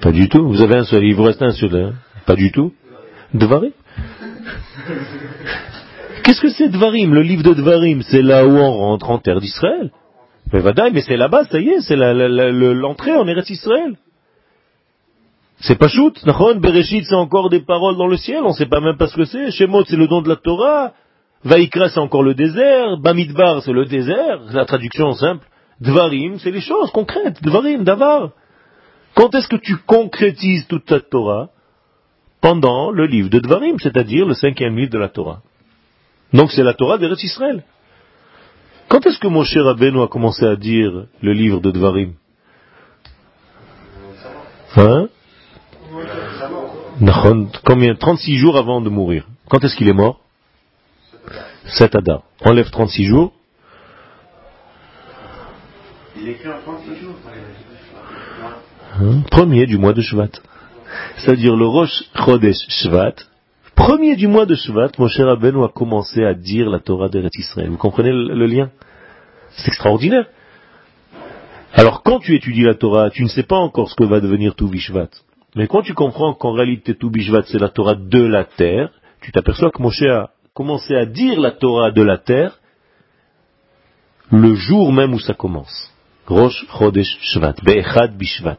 Pas 0.00 0.12
du 0.12 0.28
tout. 0.28 0.46
Vous 0.46 0.62
avez 0.62 0.76
un 0.76 0.84
seul, 0.84 1.02
il 1.02 1.16
vous 1.16 1.24
reste 1.24 1.42
un 1.42 1.50
seul. 1.50 1.74
Hein. 1.74 1.94
Pas 2.26 2.36
du 2.36 2.52
tout. 2.52 2.72
Dvarim? 3.34 3.72
Qu'est-ce 6.22 6.40
que 6.40 6.50
c'est 6.50 6.68
Dvarim? 6.68 7.12
Le 7.12 7.22
livre 7.22 7.42
de 7.42 7.54
Dvarim, 7.54 8.02
c'est 8.02 8.22
là 8.22 8.46
où 8.46 8.52
on 8.52 8.72
rentre 8.72 9.10
en 9.10 9.18
terre 9.18 9.40
d'Israël. 9.40 9.90
Mais 10.52 10.62
mais 10.92 11.00
c'est 11.00 11.16
là-bas, 11.16 11.44
ça 11.46 11.58
y 11.58 11.70
est, 11.70 11.80
c'est 11.80 11.96
l'entrée 11.96 13.16
en 13.16 13.26
Eretz 13.26 13.50
Israël. 13.50 13.96
C'est 15.62 15.78
pas 15.78 15.86
shoot, 15.86 16.20
Nachon, 16.26 16.56
Bereshit, 16.56 17.04
c'est 17.04 17.14
encore 17.14 17.48
des 17.48 17.60
paroles 17.60 17.96
dans 17.96 18.08
le 18.08 18.16
ciel, 18.16 18.42
on 18.42 18.52
sait 18.52 18.66
pas 18.66 18.80
même 18.80 18.96
pas 18.96 19.06
ce 19.06 19.14
que 19.14 19.24
c'est. 19.24 19.52
Shemot, 19.52 19.84
c'est 19.84 19.96
le 19.96 20.08
don 20.08 20.20
de 20.20 20.28
la 20.28 20.34
Torah. 20.34 20.92
Vaikra, 21.44 21.88
c'est 21.88 22.00
encore 22.00 22.24
le 22.24 22.34
désert. 22.34 22.98
Bamidbar, 22.98 23.62
c'est 23.62 23.72
le 23.72 23.84
désert. 23.84 24.40
La 24.52 24.64
traduction 24.64 25.12
simple. 25.12 25.46
Dvarim, 25.80 26.38
c'est 26.40 26.50
les 26.50 26.60
choses 26.60 26.90
concrètes. 26.90 27.40
Dvarim, 27.42 27.84
Davar. 27.84 28.30
Quand 29.14 29.32
est-ce 29.36 29.46
que 29.46 29.56
tu 29.56 29.76
concrétises 29.86 30.66
toute 30.66 30.84
ta 30.84 30.98
Torah? 30.98 31.50
Pendant 32.40 32.90
le 32.90 33.06
livre 33.06 33.30
de 33.30 33.38
Dvarim, 33.38 33.78
c'est-à-dire 33.78 34.26
le 34.26 34.34
cinquième 34.34 34.76
livre 34.76 34.90
de 34.90 34.98
la 34.98 35.08
Torah. 35.08 35.42
Donc 36.32 36.50
c'est 36.50 36.64
la 36.64 36.74
Torah 36.74 36.98
d'Eretz 36.98 37.22
Israël. 37.22 37.62
Quand 38.88 39.06
est-ce 39.06 39.18
que 39.20 39.28
Moshe 39.28 39.56
Rabbeinu 39.56 40.02
a 40.02 40.08
commencé 40.08 40.44
à 40.44 40.56
dire 40.56 41.06
le 41.20 41.32
livre 41.32 41.60
de 41.60 41.70
Dvarim? 41.70 42.14
Hein? 44.76 45.08
Combien 47.64 47.94
36 47.94 48.36
jours 48.36 48.56
avant 48.56 48.80
de 48.80 48.88
mourir. 48.88 49.26
Quand 49.48 49.62
est-ce 49.64 49.76
qu'il 49.76 49.88
est 49.88 49.94
mort? 49.94 50.20
7 51.66 51.94
Adar. 51.96 52.22
Enlève 52.44 52.70
36 52.70 53.04
jours. 53.04 53.32
Il 56.16 56.28
écrit 56.28 56.48
en 56.48 56.60
36 56.64 57.00
jours. 57.00 57.14
Hein? 59.00 59.22
Premier 59.30 59.66
du 59.66 59.78
mois 59.78 59.92
de 59.92 60.00
Shvat. 60.00 60.30
C'est-à-dire 61.16 61.56
le 61.56 61.66
Rosh 61.66 62.04
Chodesh 62.14 62.68
Shvat, 62.68 63.14
premier 63.74 64.14
du 64.16 64.28
mois 64.28 64.46
de 64.46 64.54
Shvat, 64.54 64.90
mon 64.98 65.08
cher 65.08 65.26
Rabbeinu 65.26 65.64
a 65.64 65.68
commencé 65.68 66.22
à 66.22 66.34
dire 66.34 66.68
la 66.68 66.78
Torah 66.80 67.08
d'Eretz 67.08 67.34
Israël. 67.38 67.70
Vous 67.70 67.78
comprenez 67.78 68.12
le, 68.12 68.46
lien? 68.46 68.70
C'est 69.56 69.68
extraordinaire. 69.68 70.26
Alors 71.72 72.02
quand 72.02 72.20
tu 72.20 72.34
étudies 72.34 72.64
la 72.64 72.74
Torah, 72.74 73.10
tu 73.10 73.22
ne 73.22 73.28
sais 73.28 73.42
pas 73.42 73.56
encore 73.56 73.90
ce 73.90 73.96
que 73.96 74.04
va 74.04 74.20
devenir 74.20 74.54
tout 74.54 74.68
Bishvat. 74.68 75.08
Mais 75.54 75.66
quand 75.66 75.82
tu 75.82 75.94
comprends 75.94 76.34
qu'en 76.34 76.52
réalité 76.52 76.94
tout 76.94 77.10
Bishvat 77.10 77.42
c'est 77.46 77.60
la 77.60 77.68
Torah 77.68 77.94
de 77.94 78.22
la 78.22 78.44
terre, 78.44 78.90
tu 79.20 79.32
t'aperçois 79.32 79.70
que 79.70 79.82
Moshe 79.82 80.02
a 80.02 80.30
commencé 80.54 80.94
à 80.94 81.06
dire 81.06 81.40
la 81.40 81.52
Torah 81.52 81.90
de 81.90 82.02
la 82.02 82.18
terre 82.18 82.58
le 84.30 84.54
jour 84.54 84.92
même 84.92 85.12
où 85.12 85.20
ça 85.20 85.34
commence. 85.34 85.92
Rosh 86.26 86.64
Chodesh 86.68 87.18
Shvat, 87.20 87.54
Be'echad 87.62 88.16
Bishvat. 88.16 88.58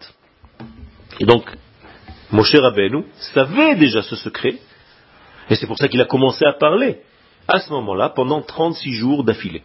Et 1.20 1.26
donc, 1.26 1.46
Moshe 2.32 2.56
Rabbeinu 2.56 3.06
savait 3.34 3.76
déjà 3.76 4.02
ce 4.04 4.16
secret, 4.16 4.56
et 5.50 5.56
c'est 5.56 5.68
pour 5.68 5.78
ça 5.78 5.88
qu'il 5.88 6.02
a 6.02 6.06
commencé 6.06 6.46
à 6.46 6.54
parler, 6.54 7.00
à 7.48 7.60
ce 7.60 7.72
moment-là, 7.72 8.10
pendant 8.10 8.42
36 8.42 8.94
jours 8.94 9.24
d'affilée. 9.24 9.64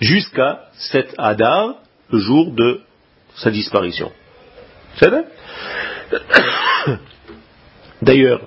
Jusqu'à 0.00 0.66
cet 0.74 1.14
Hadar, 1.18 1.76
le 2.10 2.18
jour 2.18 2.52
de 2.52 2.80
sa 3.36 3.50
disparition. 3.50 4.12
D'ailleurs, 8.02 8.40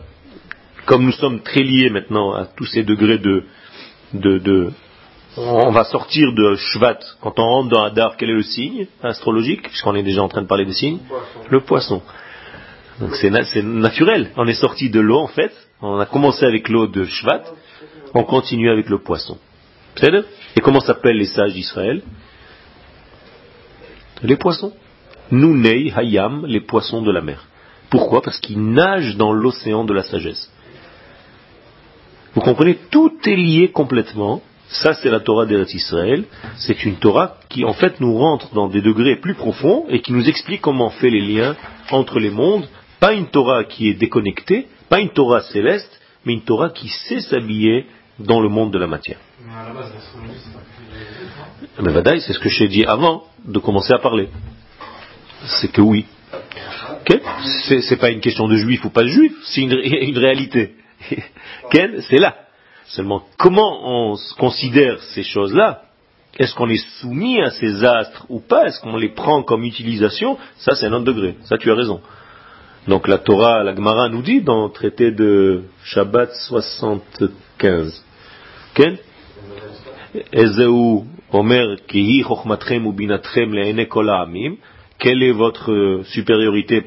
comme 0.86 1.06
nous 1.06 1.12
sommes 1.12 1.41
très 1.41 1.62
liés 1.62 1.89
maintenant 1.89 2.34
à 2.34 2.45
tous 2.45 2.66
ces 2.66 2.84
degrés 2.84 3.20
de, 3.20 3.43
de, 4.14 4.72
on 5.38 5.72
va 5.72 5.84
sortir 5.84 6.34
de 6.34 6.56
Shvat, 6.56 7.00
quand 7.22 7.39
on 7.39 7.43
rentre 7.43 7.70
dans 7.70 7.84
Hadar, 7.84 8.18
quel 8.18 8.32
est 8.32 8.34
le 8.34 8.43
signe 8.43 8.88
astrologique, 9.04 9.64
puisqu'on 9.64 9.95
est 9.95 10.04
déjà 10.04 10.22
en 10.24 10.28
train 10.28 10.41
de 10.41 10.47
parler 10.47 10.66
des 10.66 10.74
signes 10.74 11.00
Le 11.50 11.62
poisson. 11.62 12.02
Donc 13.00 13.16
c'est 13.16 13.30
naturel. 13.64 14.32
On 14.36 14.47
est 14.47 14.54
sorti 14.54 14.89
de 14.89 15.00
l'eau 15.00 15.20
en 15.20 15.28
fait. 15.28 15.54
On 15.82 16.00
a 16.00 16.06
commencé 16.06 16.45
avec 16.45 16.68
l'eau 16.68 16.88
de 16.88 17.06
Shvat. 17.06 17.43
On 18.14 18.24
continue 18.24 18.70
avec 18.70 18.89
le 18.89 19.00
poisson. 19.00 19.38
Et 20.02 20.62
comment 20.62 20.80
s'appellent 20.80 21.18
les 21.18 21.26
sages 21.26 21.54
d'Israël? 21.54 22.02
Les 24.24 24.36
poissons. 24.36 24.74
Nunei 25.32 25.91
Hayam, 25.95 26.45
les 26.45 26.61
poissons 26.61 27.01
de 27.01 27.11
la 27.11 27.21
mer. 27.21 27.45
Pourquoi? 27.89 28.21
Parce 28.21 28.39
qu'ils 28.39 28.61
nagent 28.61 29.15
dans 29.17 29.34
l'océan 29.34 29.84
de 29.84 29.93
la 29.93 30.03
sagesse. 30.03 30.51
Vous 32.34 32.41
comprenez? 32.41 32.77
Tout 32.91 33.17
est 33.25 33.36
lié 33.36 33.69
complètement. 33.69 34.41
Ça, 34.67 34.93
c'est 34.93 35.09
la 35.09 35.19
Torah 35.19 35.47
d'Eretz 35.47 35.73
Israël. 35.73 36.25
C'est 36.57 36.86
une 36.86 36.97
Torah 36.97 37.38
qui, 37.49 37.65
en 37.65 37.73
fait, 37.73 37.99
nous 37.99 38.15
rentre 38.15 38.53
dans 38.53 38.67
des 38.67 38.82
degrés 38.82 39.15
plus 39.15 39.34
profonds 39.34 39.86
et 39.89 40.01
qui 40.01 40.13
nous 40.13 40.30
explique 40.30 40.61
comment 40.61 40.88
on 40.88 40.91
fait 40.91 41.09
les 41.09 41.21
liens 41.21 41.55
entre 41.89 42.19
les 42.19 42.30
mondes 42.30 42.67
pas 42.99 43.13
une 43.13 43.27
Torah 43.27 43.63
qui 43.63 43.89
est 43.89 43.93
déconnectée, 43.93 44.67
pas 44.89 44.99
une 44.99 45.09
Torah 45.09 45.41
céleste, 45.41 45.99
mais 46.25 46.34
une 46.34 46.43
Torah 46.43 46.69
qui 46.69 46.89
sait 46.89 47.21
s'habiller 47.21 47.86
dans 48.19 48.41
le 48.41 48.49
monde 48.49 48.73
de 48.73 48.77
la 48.77 48.88
matière. 48.88 49.19
Mais 51.82 51.91
Vadaï, 51.93 52.21
c'est 52.21 52.34
ce 52.34 52.39
que 52.39 52.49
j'ai 52.49 52.67
dit 52.67 52.84
avant 52.84 53.23
de 53.45 53.59
commencer 53.59 53.93
à 53.93 53.99
parler. 53.99 54.27
C'est 55.45 55.71
que 55.71 55.81
oui. 55.81 56.05
Okay? 57.01 57.21
C'est 57.81 57.99
pas 57.99 58.09
une 58.09 58.19
question 58.19 58.47
de 58.47 58.57
juif 58.57 58.83
ou 58.85 58.89
pas 58.89 59.03
de 59.03 59.09
juif, 59.09 59.33
c'est 59.45 59.61
une, 59.61 59.73
réalité. 60.17 60.75
c'est 61.71 62.19
là. 62.19 62.35
Seulement, 62.85 63.23
comment 63.37 64.11
on 64.11 64.17
considère 64.37 65.01
ces 65.01 65.23
choses-là? 65.23 65.83
Est-ce 66.37 66.53
qu'on 66.55 66.69
est 66.69 66.83
soumis 66.99 67.41
à 67.41 67.51
ces 67.51 67.83
astres 67.83 68.25
ou 68.29 68.39
pas? 68.39 68.65
Est-ce 68.65 68.79
qu'on 68.81 68.97
les 68.97 69.09
prend 69.09 69.43
comme 69.43 69.63
utilisation? 69.63 70.37
Ça, 70.57 70.75
c'est 70.75 70.87
un 70.87 70.93
autre 70.93 71.05
degré. 71.05 71.35
Ça, 71.43 71.57
tu 71.57 71.71
as 71.71 71.75
raison. 71.75 72.01
Donc 72.87 73.07
la 73.07 73.17
Torah, 73.19 73.63
la 73.63 73.75
Gemara 73.75 74.09
nous 74.09 74.21
dit 74.21 74.41
dans 74.41 74.65
le 74.65 74.71
traité 74.71 75.11
de 75.11 75.63
Shabbat 75.83 76.31
75. 76.33 78.03
Quel 78.73 78.99
Omer 81.31 81.75
Quelle 85.00 85.24
est 85.24 85.32
votre 85.32 86.02
supériorité 86.06 86.84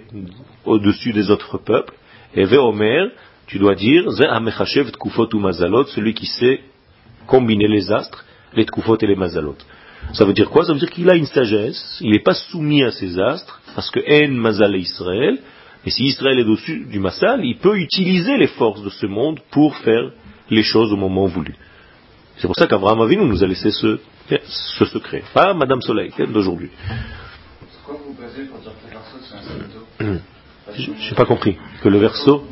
au-dessus 0.64 1.12
des 1.12 1.30
autres 1.30 1.58
peuples 1.58 1.94
Eve 2.34 2.58
Omer, 2.58 3.10
tu 3.46 3.58
dois 3.58 3.74
dire 3.74 4.10
celui 4.12 6.14
qui 6.14 6.26
sait 6.26 6.60
combiner 7.26 7.68
les 7.68 7.90
astres, 7.90 8.24
les 8.54 8.64
tkufot 8.64 8.98
et 9.00 9.06
les 9.06 9.16
mazalot. 9.16 9.56
Ça 10.12 10.24
veut 10.24 10.32
dire 10.32 10.50
quoi? 10.50 10.64
Ça 10.64 10.72
veut 10.72 10.78
dire 10.78 10.90
qu'il 10.90 11.08
a 11.08 11.14
une 11.14 11.26
sagesse, 11.26 11.98
il 12.00 12.10
n'est 12.10 12.22
pas 12.22 12.34
soumis 12.34 12.82
à 12.82 12.90
ces 12.90 13.18
astres, 13.18 13.60
parce 13.74 13.90
que 13.90 14.00
en 14.00 14.32
mazal 14.32 14.76
Israël, 14.76 15.38
et 15.84 15.90
si 15.90 16.04
Israël 16.04 16.38
est 16.38 16.44
au-dessus 16.44 16.86
du 16.90 16.98
Massal, 16.98 17.44
il 17.44 17.58
peut 17.58 17.78
utiliser 17.78 18.36
les 18.36 18.46
forces 18.46 18.82
de 18.82 18.90
ce 18.90 19.06
monde 19.06 19.40
pour 19.50 19.76
faire 19.76 20.12
les 20.50 20.62
choses 20.62 20.92
au 20.92 20.96
moment 20.96 21.26
voulu. 21.26 21.54
C'est 22.36 22.46
pour 22.46 22.56
ça 22.56 22.66
qu'Abraham 22.66 23.00
Avinu 23.00 23.24
nous 23.24 23.42
a 23.42 23.46
laissé 23.46 23.70
ce, 23.70 23.98
ce 24.46 24.84
secret. 24.84 25.22
Pas 25.34 25.54
Madame 25.54 25.80
Soleil 25.80 26.12
d'aujourd'hui. 26.32 26.70
Pourquoi 28.32 28.44
vous 28.44 28.48
basez 28.48 28.48
pour 28.48 28.60
dire 28.60 28.72
que 28.72 28.86
le 28.86 28.90
verso 28.90 29.18
c'est 29.22 29.34
un 29.36 29.42
signe 29.42 29.68
d'eau 29.72 30.98
Je 30.98 31.10
n'ai 31.10 31.16
pas 31.16 31.26
compris. 31.26 31.58
Que 31.82 31.88
le 31.88 31.98
verso. 31.98 32.44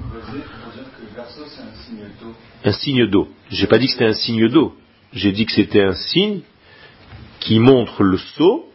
Un 2.64 2.72
signe 2.72 3.07
d'eau. 3.07 3.28
J'ai 3.51 3.66
pas 3.66 3.78
dit 3.78 3.87
que 3.87 3.93
c'était 3.93 4.07
un 4.07 4.14
signe 4.14 4.49
d'eau. 4.49 4.74
J'ai 5.12 5.33
dit 5.33 5.47
que 5.47 5.53
c'était 5.53 5.83
un 5.83 5.95
signe 5.95 6.41
qui 7.41 7.59
montre 7.59 8.03
le 8.03 8.18
seau 8.18 8.66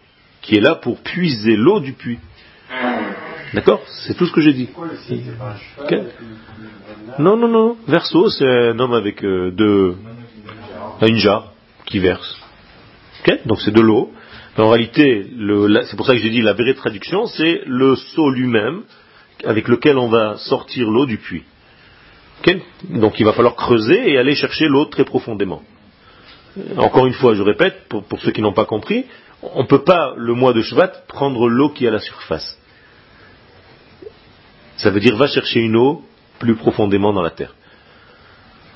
qui 0.41 0.56
est 0.56 0.62
là 0.62 0.76
pour 0.76 0.99
puiser 1.01 1.56
l'eau 1.56 1.80
du 1.80 1.93
puits. 1.93 2.20
D'accord? 3.53 3.82
C'est 4.06 4.16
tout 4.16 4.26
ce 4.26 4.32
que 4.32 4.41
j'ai 4.41 4.53
dit. 4.53 4.70
Non, 7.20 7.38
non, 7.38 7.47
non. 7.47 7.78
Verso, 7.88 8.30
c'est 8.30 8.45
un 8.47 8.80
homme 8.80 8.93
avec 8.93 9.24
euh, 9.24 9.51
deux, 9.51 9.95
une 11.01 11.18
jarre 11.18 11.53
qui 11.86 11.99
verse. 11.99 12.39
Donc 13.45 13.62
c'est 13.62 13.72
de 13.72 13.82
l'eau. 13.82 14.12
En 14.58 14.70
réalité, 14.70 15.28
c'est 15.84 15.97
pour 15.97 16.06
ça 16.06 16.14
que 16.14 16.20
j'ai 16.20 16.30
dit 16.30 16.41
la 16.41 16.53
vraie 16.53 16.74
traduction, 16.74 17.26
c'est 17.26 17.62
le 17.66 17.95
seau 17.95 18.30
lui-même 18.30 18.84
avec 19.43 19.68
lequel 19.68 19.97
on 19.97 20.08
va 20.08 20.38
sortir 20.38 20.89
l'eau 20.89 21.06
du 21.06 21.18
puits. 21.18 21.43
Donc 22.89 23.20
il 23.20 23.26
va 23.26 23.34
falloir 23.34 23.56
creuser 23.56 24.12
et 24.12 24.18
aller 24.18 24.36
chercher 24.36 24.68
l'eau 24.68 24.86
très 24.86 25.03
profondément. 25.03 25.62
Encore 26.78 27.06
une 27.06 27.14
fois, 27.14 27.34
je 27.34 27.41
répète, 27.41 27.88
pour, 27.89 28.03
ceux 28.22 28.32
qui 28.32 28.41
n'ont 28.41 28.53
pas 28.53 28.66
compris, 28.66 29.06
on 29.41 29.64
ne 29.64 29.68
peut 29.68 29.84
pas, 29.84 30.14
le 30.16 30.34
mois 30.34 30.53
de 30.53 30.62
Shvat, 30.62 31.03
prendre 31.08 31.49
l'eau 31.49 31.70
qui 31.70 31.86
est 31.86 31.89
à 31.89 31.91
la 31.91 31.99
surface. 31.99 32.58
Ça 34.78 34.89
veut 34.89 34.99
dire 34.99 35.18
va 35.18 35.28
chercher 35.28 35.60
une 35.60 35.76
eau 35.76 36.03
plus 36.39 36.56
profondément 36.56 37.12
dans 37.12 37.22
la 37.22 37.32
terre. 37.32 37.56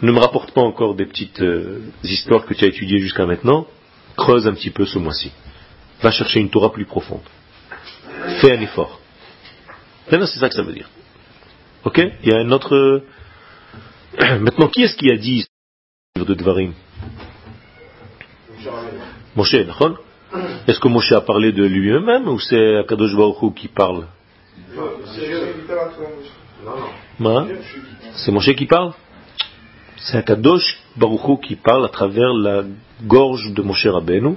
Ne 0.02 0.12
me 0.12 0.20
rapporte 0.20 0.52
pas 0.52 0.62
encore 0.62 0.96
des 0.96 1.06
petites 1.06 1.42
euh, 1.42 1.82
histoires 2.04 2.46
que 2.46 2.54
tu 2.54 2.64
as 2.64 2.68
étudiées 2.68 3.00
jusqu'à 3.00 3.26
maintenant. 3.26 3.68
Creuse 4.16 4.48
un 4.48 4.54
petit 4.54 4.70
peu 4.70 4.86
ce 4.86 4.98
mois-ci. 4.98 5.32
Va 6.02 6.12
chercher 6.12 6.40
une 6.40 6.50
Torah 6.50 6.72
plus 6.72 6.86
profonde. 6.86 7.22
Fais 8.42 8.58
un 8.58 8.62
effort. 8.62 9.00
Maintenant, 10.12 10.28
c'est 10.28 10.40
ça 10.40 10.50
que 10.50 10.56
ça 10.56 10.64
veut 10.64 10.74
dire. 10.74 10.90
Ok? 11.84 12.00
Il 12.24 12.30
y 12.30 12.34
a 12.34 12.38
un 12.38 12.52
autre. 12.52 12.76
Euh, 12.76 14.40
maintenant, 14.40 14.68
qui 14.68 14.84
est-ce 14.84 14.96
qui 14.96 15.12
a 15.12 15.18
dit 15.18 15.42
ce 15.42 15.48
livre 16.16 16.28
de 16.28 16.34
Dvarim? 16.34 16.74
Moshe, 19.36 19.54
Est-ce 19.54 20.80
que 20.80 20.88
Moshe 20.88 21.12
a 21.12 21.22
parlé 21.22 21.52
de 21.52 21.64
lui-même 21.64 22.28
ou 22.28 22.40
c'est 22.40 22.78
Akadosh 22.78 23.16
Baruch 23.16 23.56
qui 23.56 23.68
parle? 23.68 24.08
C'est 28.16 28.32
Moshe 28.32 28.54
qui 28.56 28.66
parle? 28.66 28.94
C'est 29.98 30.18
Akadosh 30.18 30.80
Baruchou 30.98 31.38
qui 31.38 31.56
parle 31.56 31.86
à 31.86 31.90
travers 31.90 32.34
la 32.34 32.64
gorge 33.04 33.54
de 33.54 33.62
Moshe 33.62 33.86
Rabbeinu, 33.86 34.36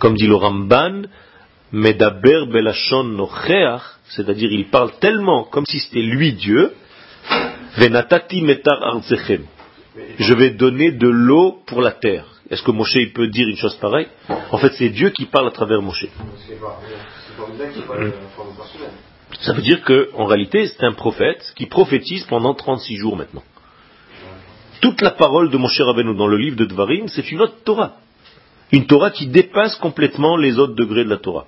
comme 0.00 0.14
dit 0.14 0.26
le 0.26 0.34
Ramban, 0.34 1.02
Medaber 1.70 2.46
Belashon 2.50 3.04
Nocheach, 3.04 3.82
c'est-à-dire 4.08 4.50
il 4.50 4.68
parle 4.70 4.90
tellement 4.98 5.44
comme 5.44 5.66
si 5.66 5.78
c'était 5.78 6.02
lui 6.02 6.32
Dieu, 6.32 6.74
Venatati 7.76 8.42
Metar 8.42 8.82
Arzechem. 8.82 9.44
Je 10.18 10.34
vais 10.34 10.50
donner 10.50 10.90
de 10.92 11.06
l'eau 11.06 11.58
pour 11.66 11.82
la 11.82 11.92
terre. 11.92 12.24
Est-ce 12.50 12.62
que 12.62 12.72
Moshe 12.72 13.12
peut 13.14 13.28
dire 13.28 13.46
une 13.46 13.56
chose 13.56 13.76
pareille? 13.76 14.08
En 14.50 14.58
fait, 14.58 14.72
c'est 14.72 14.88
Dieu 14.88 15.10
qui 15.10 15.26
parle 15.26 15.48
à 15.48 15.52
travers 15.52 15.80
Moshe. 15.82 16.06
Ça 19.40 19.52
veut 19.52 19.62
dire 19.62 19.82
qu'en 19.84 20.24
réalité, 20.24 20.66
c'est 20.66 20.84
un 20.84 20.92
prophète 20.92 21.52
qui 21.56 21.66
prophétise 21.66 22.24
pendant 22.24 22.54
36 22.54 22.96
jours 22.96 23.16
maintenant. 23.16 23.44
Toute 24.80 25.00
la 25.02 25.10
parole 25.10 25.50
de 25.50 25.56
mon 25.58 25.68
cher 25.68 25.86
Rabbeinu 25.86 26.16
dans 26.16 26.26
le 26.26 26.38
livre 26.38 26.56
de 26.56 26.64
Dvarim, 26.64 27.06
c'est 27.08 27.30
une 27.30 27.42
autre 27.42 27.56
Torah. 27.64 27.96
Une 28.72 28.86
Torah 28.86 29.10
qui 29.10 29.26
dépasse 29.26 29.76
complètement 29.76 30.36
les 30.36 30.58
autres 30.58 30.74
degrés 30.74 31.04
de 31.04 31.10
la 31.10 31.16
Torah. 31.16 31.46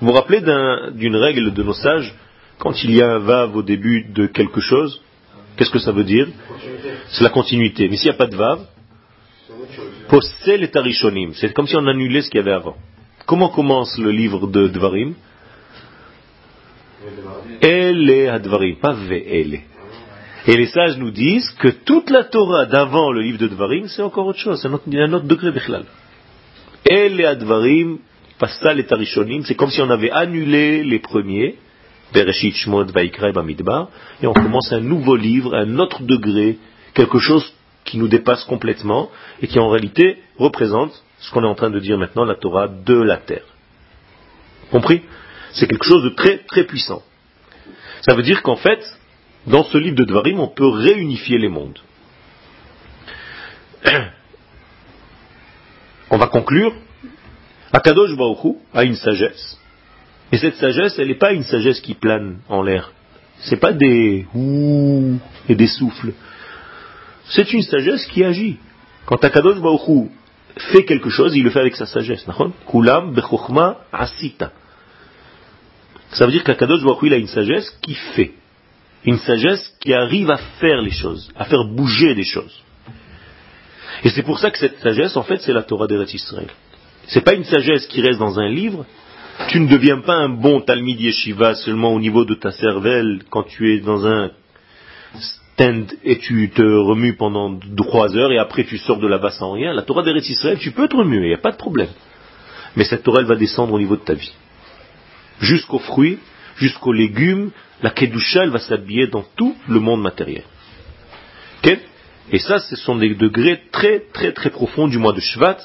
Vous 0.00 0.08
vous 0.08 0.14
rappelez 0.14 0.40
d'une 0.40 1.16
règle 1.16 1.52
de 1.52 1.62
nos 1.62 1.74
sages 1.74 2.12
Quand 2.58 2.82
il 2.82 2.92
y 2.92 3.02
a 3.02 3.14
un 3.14 3.18
vav 3.18 3.56
au 3.56 3.62
début 3.62 4.04
de 4.12 4.26
quelque 4.26 4.60
chose, 4.60 5.00
qu'est-ce 5.56 5.70
que 5.70 5.78
ça 5.78 5.92
veut 5.92 6.04
dire? 6.04 6.26
C'est 7.08 7.22
la 7.22 7.30
continuité. 7.30 7.88
Mais 7.88 7.96
s'il 7.96 8.10
n'y 8.10 8.14
a 8.14 8.18
pas 8.18 8.26
de 8.26 8.36
vav, 8.36 8.66
possel 10.08 10.64
et 10.64 10.70
tarishonim. 10.70 11.32
C'est 11.34 11.52
comme 11.52 11.66
si 11.66 11.76
on 11.76 11.86
annulait 11.86 12.22
ce 12.22 12.30
qu'il 12.30 12.38
y 12.38 12.42
avait 12.42 12.52
avant. 12.52 12.76
Comment 13.26 13.48
commence 13.48 13.96
le 13.98 14.10
livre 14.10 14.46
de 14.48 14.68
Dvarim? 14.68 15.14
Elle 17.60 18.28
Advarim, 18.28 18.76
pas 18.76 18.92
Ve'ele. 18.92 19.60
Et 20.46 20.56
les 20.56 20.66
sages 20.66 20.98
nous 20.98 21.12
disent 21.12 21.50
que 21.60 21.68
toute 21.68 22.10
la 22.10 22.24
Torah 22.24 22.66
d'avant 22.66 23.12
le 23.12 23.22
livre 23.22 23.38
de 23.38 23.46
Dvarim, 23.46 23.86
c'est 23.86 24.02
encore 24.02 24.26
autre 24.26 24.40
chose, 24.40 24.60
c'est 24.60 24.68
un 24.68 25.12
autre, 25.12 25.26
degré 25.26 25.52
Bechlal. 25.52 25.84
Elle 26.88 27.24
Advarim, 27.24 27.98
Passal 28.38 28.80
et 28.80 28.86
Tarishonim, 28.86 29.44
c'est 29.44 29.54
comme 29.54 29.70
si 29.70 29.80
on 29.80 29.90
avait 29.90 30.10
annulé 30.10 30.82
les 30.82 30.98
premiers, 30.98 31.56
Bereshit, 32.12 32.54
Shmod, 32.56 32.90
Vaikra 32.90 33.32
Bamidbar, 33.32 33.88
et 34.22 34.26
on 34.26 34.32
commence 34.32 34.72
un 34.72 34.80
nouveau 34.80 35.16
livre, 35.16 35.54
un 35.54 35.78
autre 35.78 36.02
degré, 36.02 36.58
quelque 36.94 37.18
chose 37.18 37.54
qui 37.84 37.98
nous 37.98 38.08
dépasse 38.08 38.44
complètement, 38.44 39.10
et 39.40 39.46
qui 39.46 39.58
en 39.58 39.68
réalité 39.70 40.18
représente 40.38 40.92
ce 41.20 41.30
qu'on 41.30 41.44
est 41.44 41.48
en 41.48 41.54
train 41.54 41.70
de 41.70 41.78
dire 41.78 41.98
maintenant, 41.98 42.24
la 42.24 42.34
Torah 42.34 42.68
de 42.68 43.00
la 43.00 43.16
terre. 43.16 43.44
Compris? 44.70 45.02
C'est 45.52 45.68
quelque 45.68 45.84
chose 45.84 46.02
de 46.02 46.10
très 46.10 46.38
très 46.38 46.64
puissant. 46.64 47.02
Ça 48.00 48.14
veut 48.14 48.22
dire 48.22 48.42
qu'en 48.42 48.56
fait, 48.56 48.84
dans 49.46 49.64
ce 49.64 49.78
livre 49.78 49.96
de 49.96 50.04
Dvarim, 50.04 50.40
on 50.40 50.48
peut 50.48 50.68
réunifier 50.68 51.38
les 51.38 51.48
mondes. 51.48 51.78
On 56.12 56.18
va 56.18 56.26
conclure. 56.26 56.74
Akadosh 57.72 58.14
Baruch 58.18 58.56
a 58.74 58.84
une 58.84 58.96
sagesse. 58.96 59.58
Et 60.30 60.36
cette 60.36 60.56
sagesse, 60.56 60.98
elle 60.98 61.08
n'est 61.08 61.14
pas 61.14 61.32
une 61.32 61.42
sagesse 61.42 61.80
qui 61.80 61.94
plane 61.94 62.40
en 62.50 62.62
l'air. 62.62 62.92
Ce 63.40 63.52
n'est 63.52 63.60
pas 63.60 63.72
des 63.72 64.26
ouh 64.34 65.18
et 65.48 65.54
des 65.54 65.66
souffles. 65.66 66.12
C'est 67.30 67.50
une 67.54 67.62
sagesse 67.62 68.04
qui 68.08 68.22
agit. 68.24 68.58
Quand 69.06 69.24
Akadosh 69.24 69.58
Baruch 69.58 70.10
fait 70.58 70.84
quelque 70.84 71.08
chose, 71.08 71.34
il 71.34 71.44
le 71.44 71.50
fait 71.50 71.60
avec 71.60 71.76
sa 71.76 71.86
sagesse. 71.86 72.26
Kulam 72.70 73.14
bechokma 73.14 73.78
asita. 73.90 74.52
Ça 76.10 76.26
veut 76.26 76.32
dire 76.32 76.44
qu'Akadosh 76.44 76.84
Baruch 76.84 77.04
il 77.04 77.14
a 77.14 77.16
une 77.16 77.26
sagesse 77.26 77.70
qui 77.80 77.94
fait. 77.94 78.32
Une 79.06 79.16
sagesse 79.16 79.74
qui 79.80 79.94
arrive 79.94 80.30
à 80.30 80.36
faire 80.36 80.82
les 80.82 80.90
choses, 80.90 81.32
à 81.36 81.46
faire 81.46 81.64
bouger 81.64 82.14
des 82.14 82.24
choses. 82.24 82.62
Et 84.04 84.10
c'est 84.10 84.22
pour 84.22 84.38
ça 84.38 84.50
que 84.50 84.58
cette 84.58 84.78
sagesse, 84.78 85.16
en 85.16 85.22
fait, 85.22 85.40
c'est 85.40 85.52
la 85.52 85.62
Torah 85.62 85.86
d'Eretz 85.86 86.14
Israël. 86.14 86.48
C'est 87.06 87.24
pas 87.24 87.34
une 87.34 87.44
sagesse 87.44 87.86
qui 87.86 88.00
reste 88.00 88.18
dans 88.18 88.38
un 88.38 88.48
livre. 88.48 88.86
Tu 89.48 89.60
ne 89.60 89.68
deviens 89.68 90.00
pas 90.00 90.14
un 90.14 90.28
bon 90.28 90.60
Talmid 90.60 91.00
Yeshiva 91.00 91.54
seulement 91.56 91.94
au 91.94 92.00
niveau 92.00 92.24
de 92.24 92.34
ta 92.34 92.52
cervelle 92.52 93.22
quand 93.30 93.44
tu 93.44 93.74
es 93.74 93.80
dans 93.80 94.06
un 94.06 94.30
stand 95.18 95.92
et 96.04 96.18
tu 96.18 96.50
te 96.50 96.62
remues 96.62 97.16
pendant 97.16 97.58
trois 97.76 98.16
heures 98.16 98.32
et 98.32 98.38
après 98.38 98.64
tu 98.64 98.78
sors 98.78 98.98
de 98.98 99.06
là-bas 99.06 99.32
sans 99.32 99.52
rien. 99.52 99.72
La 99.72 99.82
Torah 99.82 100.02
d'Eretz 100.02 100.28
Israël, 100.28 100.58
tu 100.58 100.70
peux 100.70 100.88
te 100.88 100.96
remuer, 100.96 101.26
il 101.26 101.28
n'y 101.28 101.34
a 101.34 101.38
pas 101.38 101.52
de 101.52 101.56
problème. 101.56 101.90
Mais 102.76 102.84
cette 102.84 103.02
Torah, 103.02 103.20
elle 103.20 103.26
va 103.26 103.36
descendre 103.36 103.74
au 103.74 103.78
niveau 103.78 103.96
de 103.96 104.02
ta 104.02 104.14
vie. 104.14 104.32
Jusqu'aux 105.40 105.78
fruits, 105.78 106.18
jusqu'aux 106.56 106.92
légumes, 106.92 107.50
la 107.82 107.90
Kedusha, 107.90 108.44
elle 108.44 108.50
va 108.50 108.60
s'habiller 108.60 109.08
dans 109.08 109.24
tout 109.36 109.56
le 109.68 109.80
monde 109.80 110.02
matériel. 110.02 110.44
Et 112.30 112.38
ça, 112.38 112.58
ce 112.58 112.76
sont 112.76 112.96
des 112.96 113.14
degrés 113.14 113.62
très 113.72 114.00
très 114.12 114.32
très 114.32 114.50
profonds 114.50 114.88
du 114.88 114.98
mois 114.98 115.12
de 115.12 115.20
Shvat, 115.20 115.58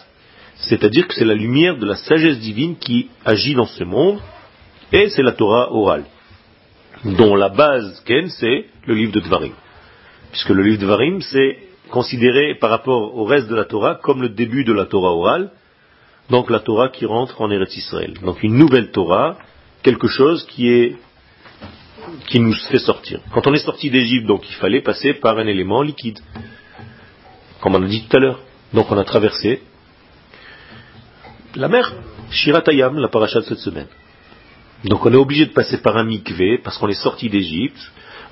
c'est-à-dire 0.56 1.08
que 1.08 1.14
c'est 1.14 1.26
la 1.26 1.36
lumière 1.36 1.78
de 1.78 1.86
la 1.86 1.96
sagesse 1.96 2.40
divine 2.40 2.78
qui 2.78 3.10
agit 3.26 3.54
dans 3.54 3.68
ce 3.68 3.84
monde, 3.84 4.20
et 4.92 5.10
c'est 5.10 5.22
la 5.22 5.34
Torah 5.34 5.72
orale, 5.72 6.06
dont 7.04 7.36
la 7.36 7.50
base, 7.50 8.02
Ken, 8.06 8.30
c'est 8.30 8.66
le 8.86 8.96
livre 8.96 9.12
de 9.12 9.20
Dvarim. 9.20 9.54
Puisque 10.32 10.50
le 10.50 10.64
livre 10.64 10.80
de 10.80 10.86
Dvarim, 10.86 11.22
c'est 11.22 11.60
considéré 11.90 12.56
par 12.56 12.70
rapport 12.70 13.16
au 13.16 13.24
reste 13.24 13.48
de 13.48 13.56
la 13.56 13.66
Torah 13.66 13.96
comme 13.96 14.22
le 14.22 14.30
début 14.30 14.64
de 14.64 14.74
la 14.74 14.86
Torah 14.86 15.14
orale, 15.14 15.52
donc 16.30 16.50
la 16.50 16.60
Torah 16.60 16.90
qui 16.90 17.06
rentre 17.06 17.42
en 17.42 17.50
Eretz 17.52 17.78
Israël. 17.78 18.14
Donc 18.24 18.44
une 18.44 18.56
nouvelle 18.56 18.92
Torah, 18.92 19.38
quelque 19.84 20.08
chose 20.08 20.46
qui 20.48 20.70
est 20.70 20.96
qui 22.28 22.40
nous 22.40 22.54
fait 22.54 22.80
sortir. 22.80 23.20
Quand 23.34 23.48
on 23.48 23.54
est 23.54 23.66
sorti 23.66 23.90
d'Égypte, 23.90 24.28
donc 24.28 24.48
il 24.50 24.56
fallait 24.56 24.82
passer 24.82 25.14
par 25.14 25.38
un 25.38 25.48
élément 25.48 25.82
liquide, 25.82 26.20
comme 27.62 27.76
on 27.76 27.84
a 27.84 27.88
dit 27.88 28.06
tout 28.08 28.18
à 28.18 28.20
l'heure. 28.20 28.40
Donc 28.74 28.92
on 28.92 28.98
a 28.98 29.04
traversé 29.04 29.62
la 31.56 31.68
mer, 31.68 31.94
Shiratayam, 32.30 32.98
la 32.98 33.08
paracha 33.08 33.40
de 33.40 33.46
cette 33.46 33.60
semaine. 33.60 33.88
Donc 34.84 35.06
on 35.06 35.14
est 35.14 35.18
obligé 35.18 35.46
de 35.46 35.54
passer 35.54 35.78
par 35.82 35.98
un 35.98 36.04
mikvé, 36.04 36.60
parce 36.64 36.78
qu'on 36.78 36.88
est 36.88 37.02
sorti 37.02 37.30
d'Égypte. 37.30 37.80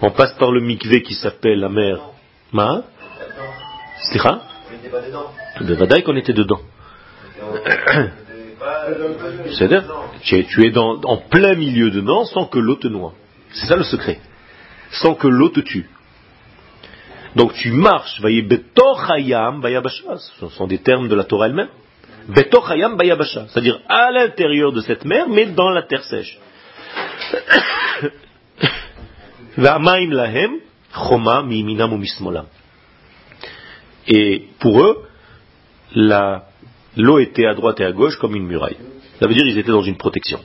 On 0.01 0.11
passe 0.11 0.33
par 0.33 0.51
le 0.51 0.61
mikvé 0.61 1.01
qui 1.01 1.15
s'appelle 1.15 1.59
la 1.59 1.69
mer 1.69 1.99
Ma. 2.51 2.83
Slicha 4.03 4.41
De 5.61 6.01
qu'on 6.01 6.15
était 6.17 6.33
dedans. 6.33 6.59
C'est-à-dire, 9.51 9.83
tu 10.21 10.65
es 10.65 10.77
en 10.77 11.17
plein 11.29 11.55
milieu 11.55 11.91
dedans 11.91 12.25
sans 12.25 12.45
que 12.45 12.59
l'eau 12.59 12.75
te 12.75 12.87
noie. 12.87 13.13
C'est 13.55 13.67
ça 13.67 13.75
le 13.75 13.83
secret. 13.83 14.19
Sans 14.91 15.15
que 15.15 15.27
l'eau 15.27 15.49
te 15.49 15.61
tue. 15.61 15.89
Donc 17.35 17.53
tu 17.53 17.71
marches, 17.71 18.21
ce 18.21 20.49
sont 20.49 20.67
des 20.67 20.77
termes 20.79 21.09
de 21.09 21.15
la 21.15 21.25
Torah 21.25 21.47
elle-même. 21.47 21.69
C'est-à-dire 23.49 23.79
à 23.87 24.11
l'intérieur 24.11 24.71
de 24.71 24.81
cette 24.81 25.05
mer, 25.05 25.27
mais 25.29 25.45
dans 25.47 25.69
la 25.69 25.83
terre 25.83 26.03
sèche. 26.03 26.39
Et 34.07 34.47
pour 34.59 34.81
eux, 34.81 35.07
l'eau 35.95 37.19
était 37.19 37.45
à 37.45 37.53
droite 37.53 37.79
et 37.79 37.85
à 37.85 37.91
gauche 37.91 38.17
comme 38.17 38.35
une 38.35 38.45
muraille. 38.45 38.77
Ça 39.19 39.27
veut 39.27 39.33
dire 39.33 39.43
qu'ils 39.43 39.57
étaient 39.57 39.71
dans 39.71 39.81
une 39.81 39.97
protection. 39.97 40.39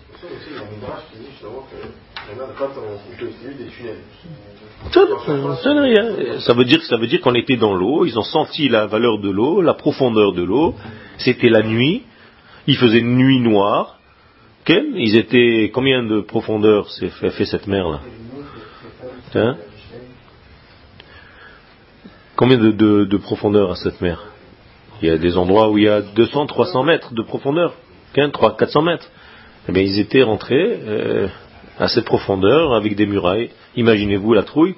Ça 6.42 6.54
veut 6.54 6.64
dire, 6.64 6.82
ça 6.82 6.96
veut 6.96 7.06
dire 7.06 7.20
qu'on 7.20 7.34
était 7.34 7.56
dans 7.56 7.74
l'eau, 7.74 8.06
ils 8.06 8.18
ont 8.18 8.22
senti 8.22 8.68
la 8.68 8.86
valeur 8.86 9.18
de 9.18 9.30
l'eau, 9.30 9.60
la 9.60 9.74
profondeur 9.74 10.32
de 10.32 10.42
l'eau. 10.42 10.74
C'était 11.18 11.50
la 11.50 11.62
nuit, 11.62 12.02
il 12.66 12.76
faisait 12.76 13.02
nuit 13.02 13.40
noire. 13.40 13.98
Ils 14.68 15.16
étaient 15.16 15.70
combien 15.74 16.04
de 16.04 16.20
profondeur 16.20 16.88
s'est 16.90 17.08
fait, 17.08 17.44
cette 17.44 17.66
mer 17.66 17.88
là 17.88 18.00
hein? 19.34 19.56
Combien 22.36 22.56
de, 22.56 23.16
profondeur 23.16 23.72
à 23.72 23.74
cette 23.74 24.00
mer? 24.00 24.22
Il 25.02 25.08
y 25.08 25.10
a 25.10 25.18
des 25.18 25.36
endroits 25.36 25.70
où 25.70 25.78
il 25.78 25.84
y 25.84 25.88
a 25.88 26.00
200, 26.00 26.46
300 26.46 26.84
mètres 26.84 27.12
de 27.12 27.22
profondeur, 27.22 27.74
300, 28.14 28.56
400 28.56 28.82
mètres. 28.82 29.10
Eh 29.68 29.72
bien, 29.72 29.82
ils 29.82 29.98
étaient 29.98 30.22
rentrés. 30.22 30.80
Euh, 30.86 31.28
à 31.80 31.88
cette 31.88 32.04
profondeur 32.04 32.74
avec 32.74 32.94
des 32.94 33.06
murailles. 33.06 33.50
Imaginez-vous 33.74 34.34
la 34.34 34.42
trouille, 34.42 34.74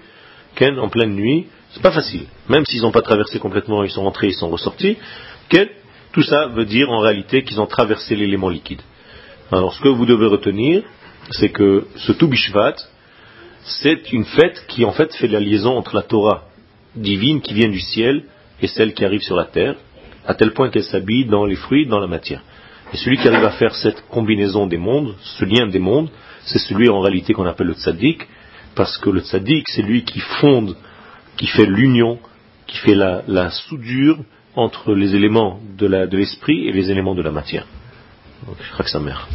Ken, 0.55 0.79
en 0.79 0.89
pleine 0.89 1.15
nuit, 1.15 1.49
c'est 1.73 1.83
pas 1.83 1.91
facile. 1.91 2.27
Même 2.49 2.65
s'ils 2.65 2.83
n'ont 2.83 2.93
pas 2.93 3.03
traversé 3.03 3.39
complètement, 3.39 3.83
ils 3.83 3.91
sont 3.91 4.05
rentrés, 4.05 4.29
ils 4.29 4.35
sont 4.35 4.49
ressortis. 4.49 4.97
Ken, 5.49 5.69
tout 6.13 6.23
ça 6.23 6.47
veut 6.47 6.65
dire 6.65 6.91
en 6.91 7.01
réalité 7.01 7.43
qu'ils 7.43 7.61
ont 7.61 7.67
traversé 7.67 8.15
l'élément 8.15 8.49
liquide. 8.49 8.81
Alors 9.51 9.75
ce 9.75 9.81
que 9.81 9.89
vous 9.89 10.07
devez 10.07 10.27
retenir, 10.27 10.83
c'est 11.31 11.51
que 11.51 11.87
ce 11.97 12.13
Toubishvat, 12.13 12.77
c'est 13.65 14.13
une 14.13 14.25
fête 14.25 14.65
qui 14.69 14.85
en 14.85 14.93
fait 14.93 15.13
fait 15.15 15.29
la 15.29 15.41
liaison 15.41 15.77
entre 15.77 15.95
la 15.95 16.03
Torah 16.03 16.45
divine 16.95 17.41
qui 17.41 17.55
vient 17.55 17.69
du 17.69 17.81
ciel 17.81 18.25
et 18.61 18.67
celle 18.67 18.95
qui 18.95 19.05
arrive 19.05 19.23
sur 19.23 19.37
la 19.37 19.47
terre, 19.47 19.77
à 20.27 20.35
tel 20.35 20.53
point 20.53 20.71
qu'elle 20.71 20.85
s'habille 20.85 21.25
dans 21.25 21.47
les 21.47 21.57
fruits, 21.57 21.87
dans 21.87 21.99
la 21.99 22.07
matière. 22.07 22.43
Et 22.93 22.97
celui 22.97 23.17
qui 23.17 23.27
arrive 23.27 23.45
à 23.45 23.53
faire 23.53 23.75
cette 23.75 24.07
combinaison 24.09 24.67
des 24.67 24.77
mondes, 24.77 25.15
ce 25.23 25.45
lien 25.45 25.67
des 25.67 25.79
mondes, 25.79 26.11
c'est 26.47 26.59
celui 26.59 26.89
en 26.89 27.01
réalité 27.01 27.33
qu'on 27.33 27.47
appelle 27.47 27.69
le 27.69 27.75
tzaddik, 27.75 28.27
parce 28.75 28.99
que 28.99 29.11
le 29.11 29.21
tzaddik, 29.21 29.69
c'est 29.69 29.83
lui 29.83 30.05
qui 30.05 30.21
fonde, 30.21 30.77
qui 31.37 31.47
fait 31.47 31.67
l'union, 31.67 32.19
qui 32.67 32.79
fait 32.79 32.95
la, 32.95 33.51
soudure 33.51 34.19
entre 34.55 34.95
les 34.95 35.15
éléments 35.15 35.61
de 35.77 35.87
l'esprit 36.17 36.69
et 36.69 36.73
les 36.73 36.91
éléments 36.91 37.15
de 37.15 37.23
la 37.23 37.31
matière. 37.31 37.67
Donc, 38.47 38.57
je 38.61 38.73
crois 38.73 38.85
que 38.85 38.91
ça 38.91 39.01
mère. 39.01 39.29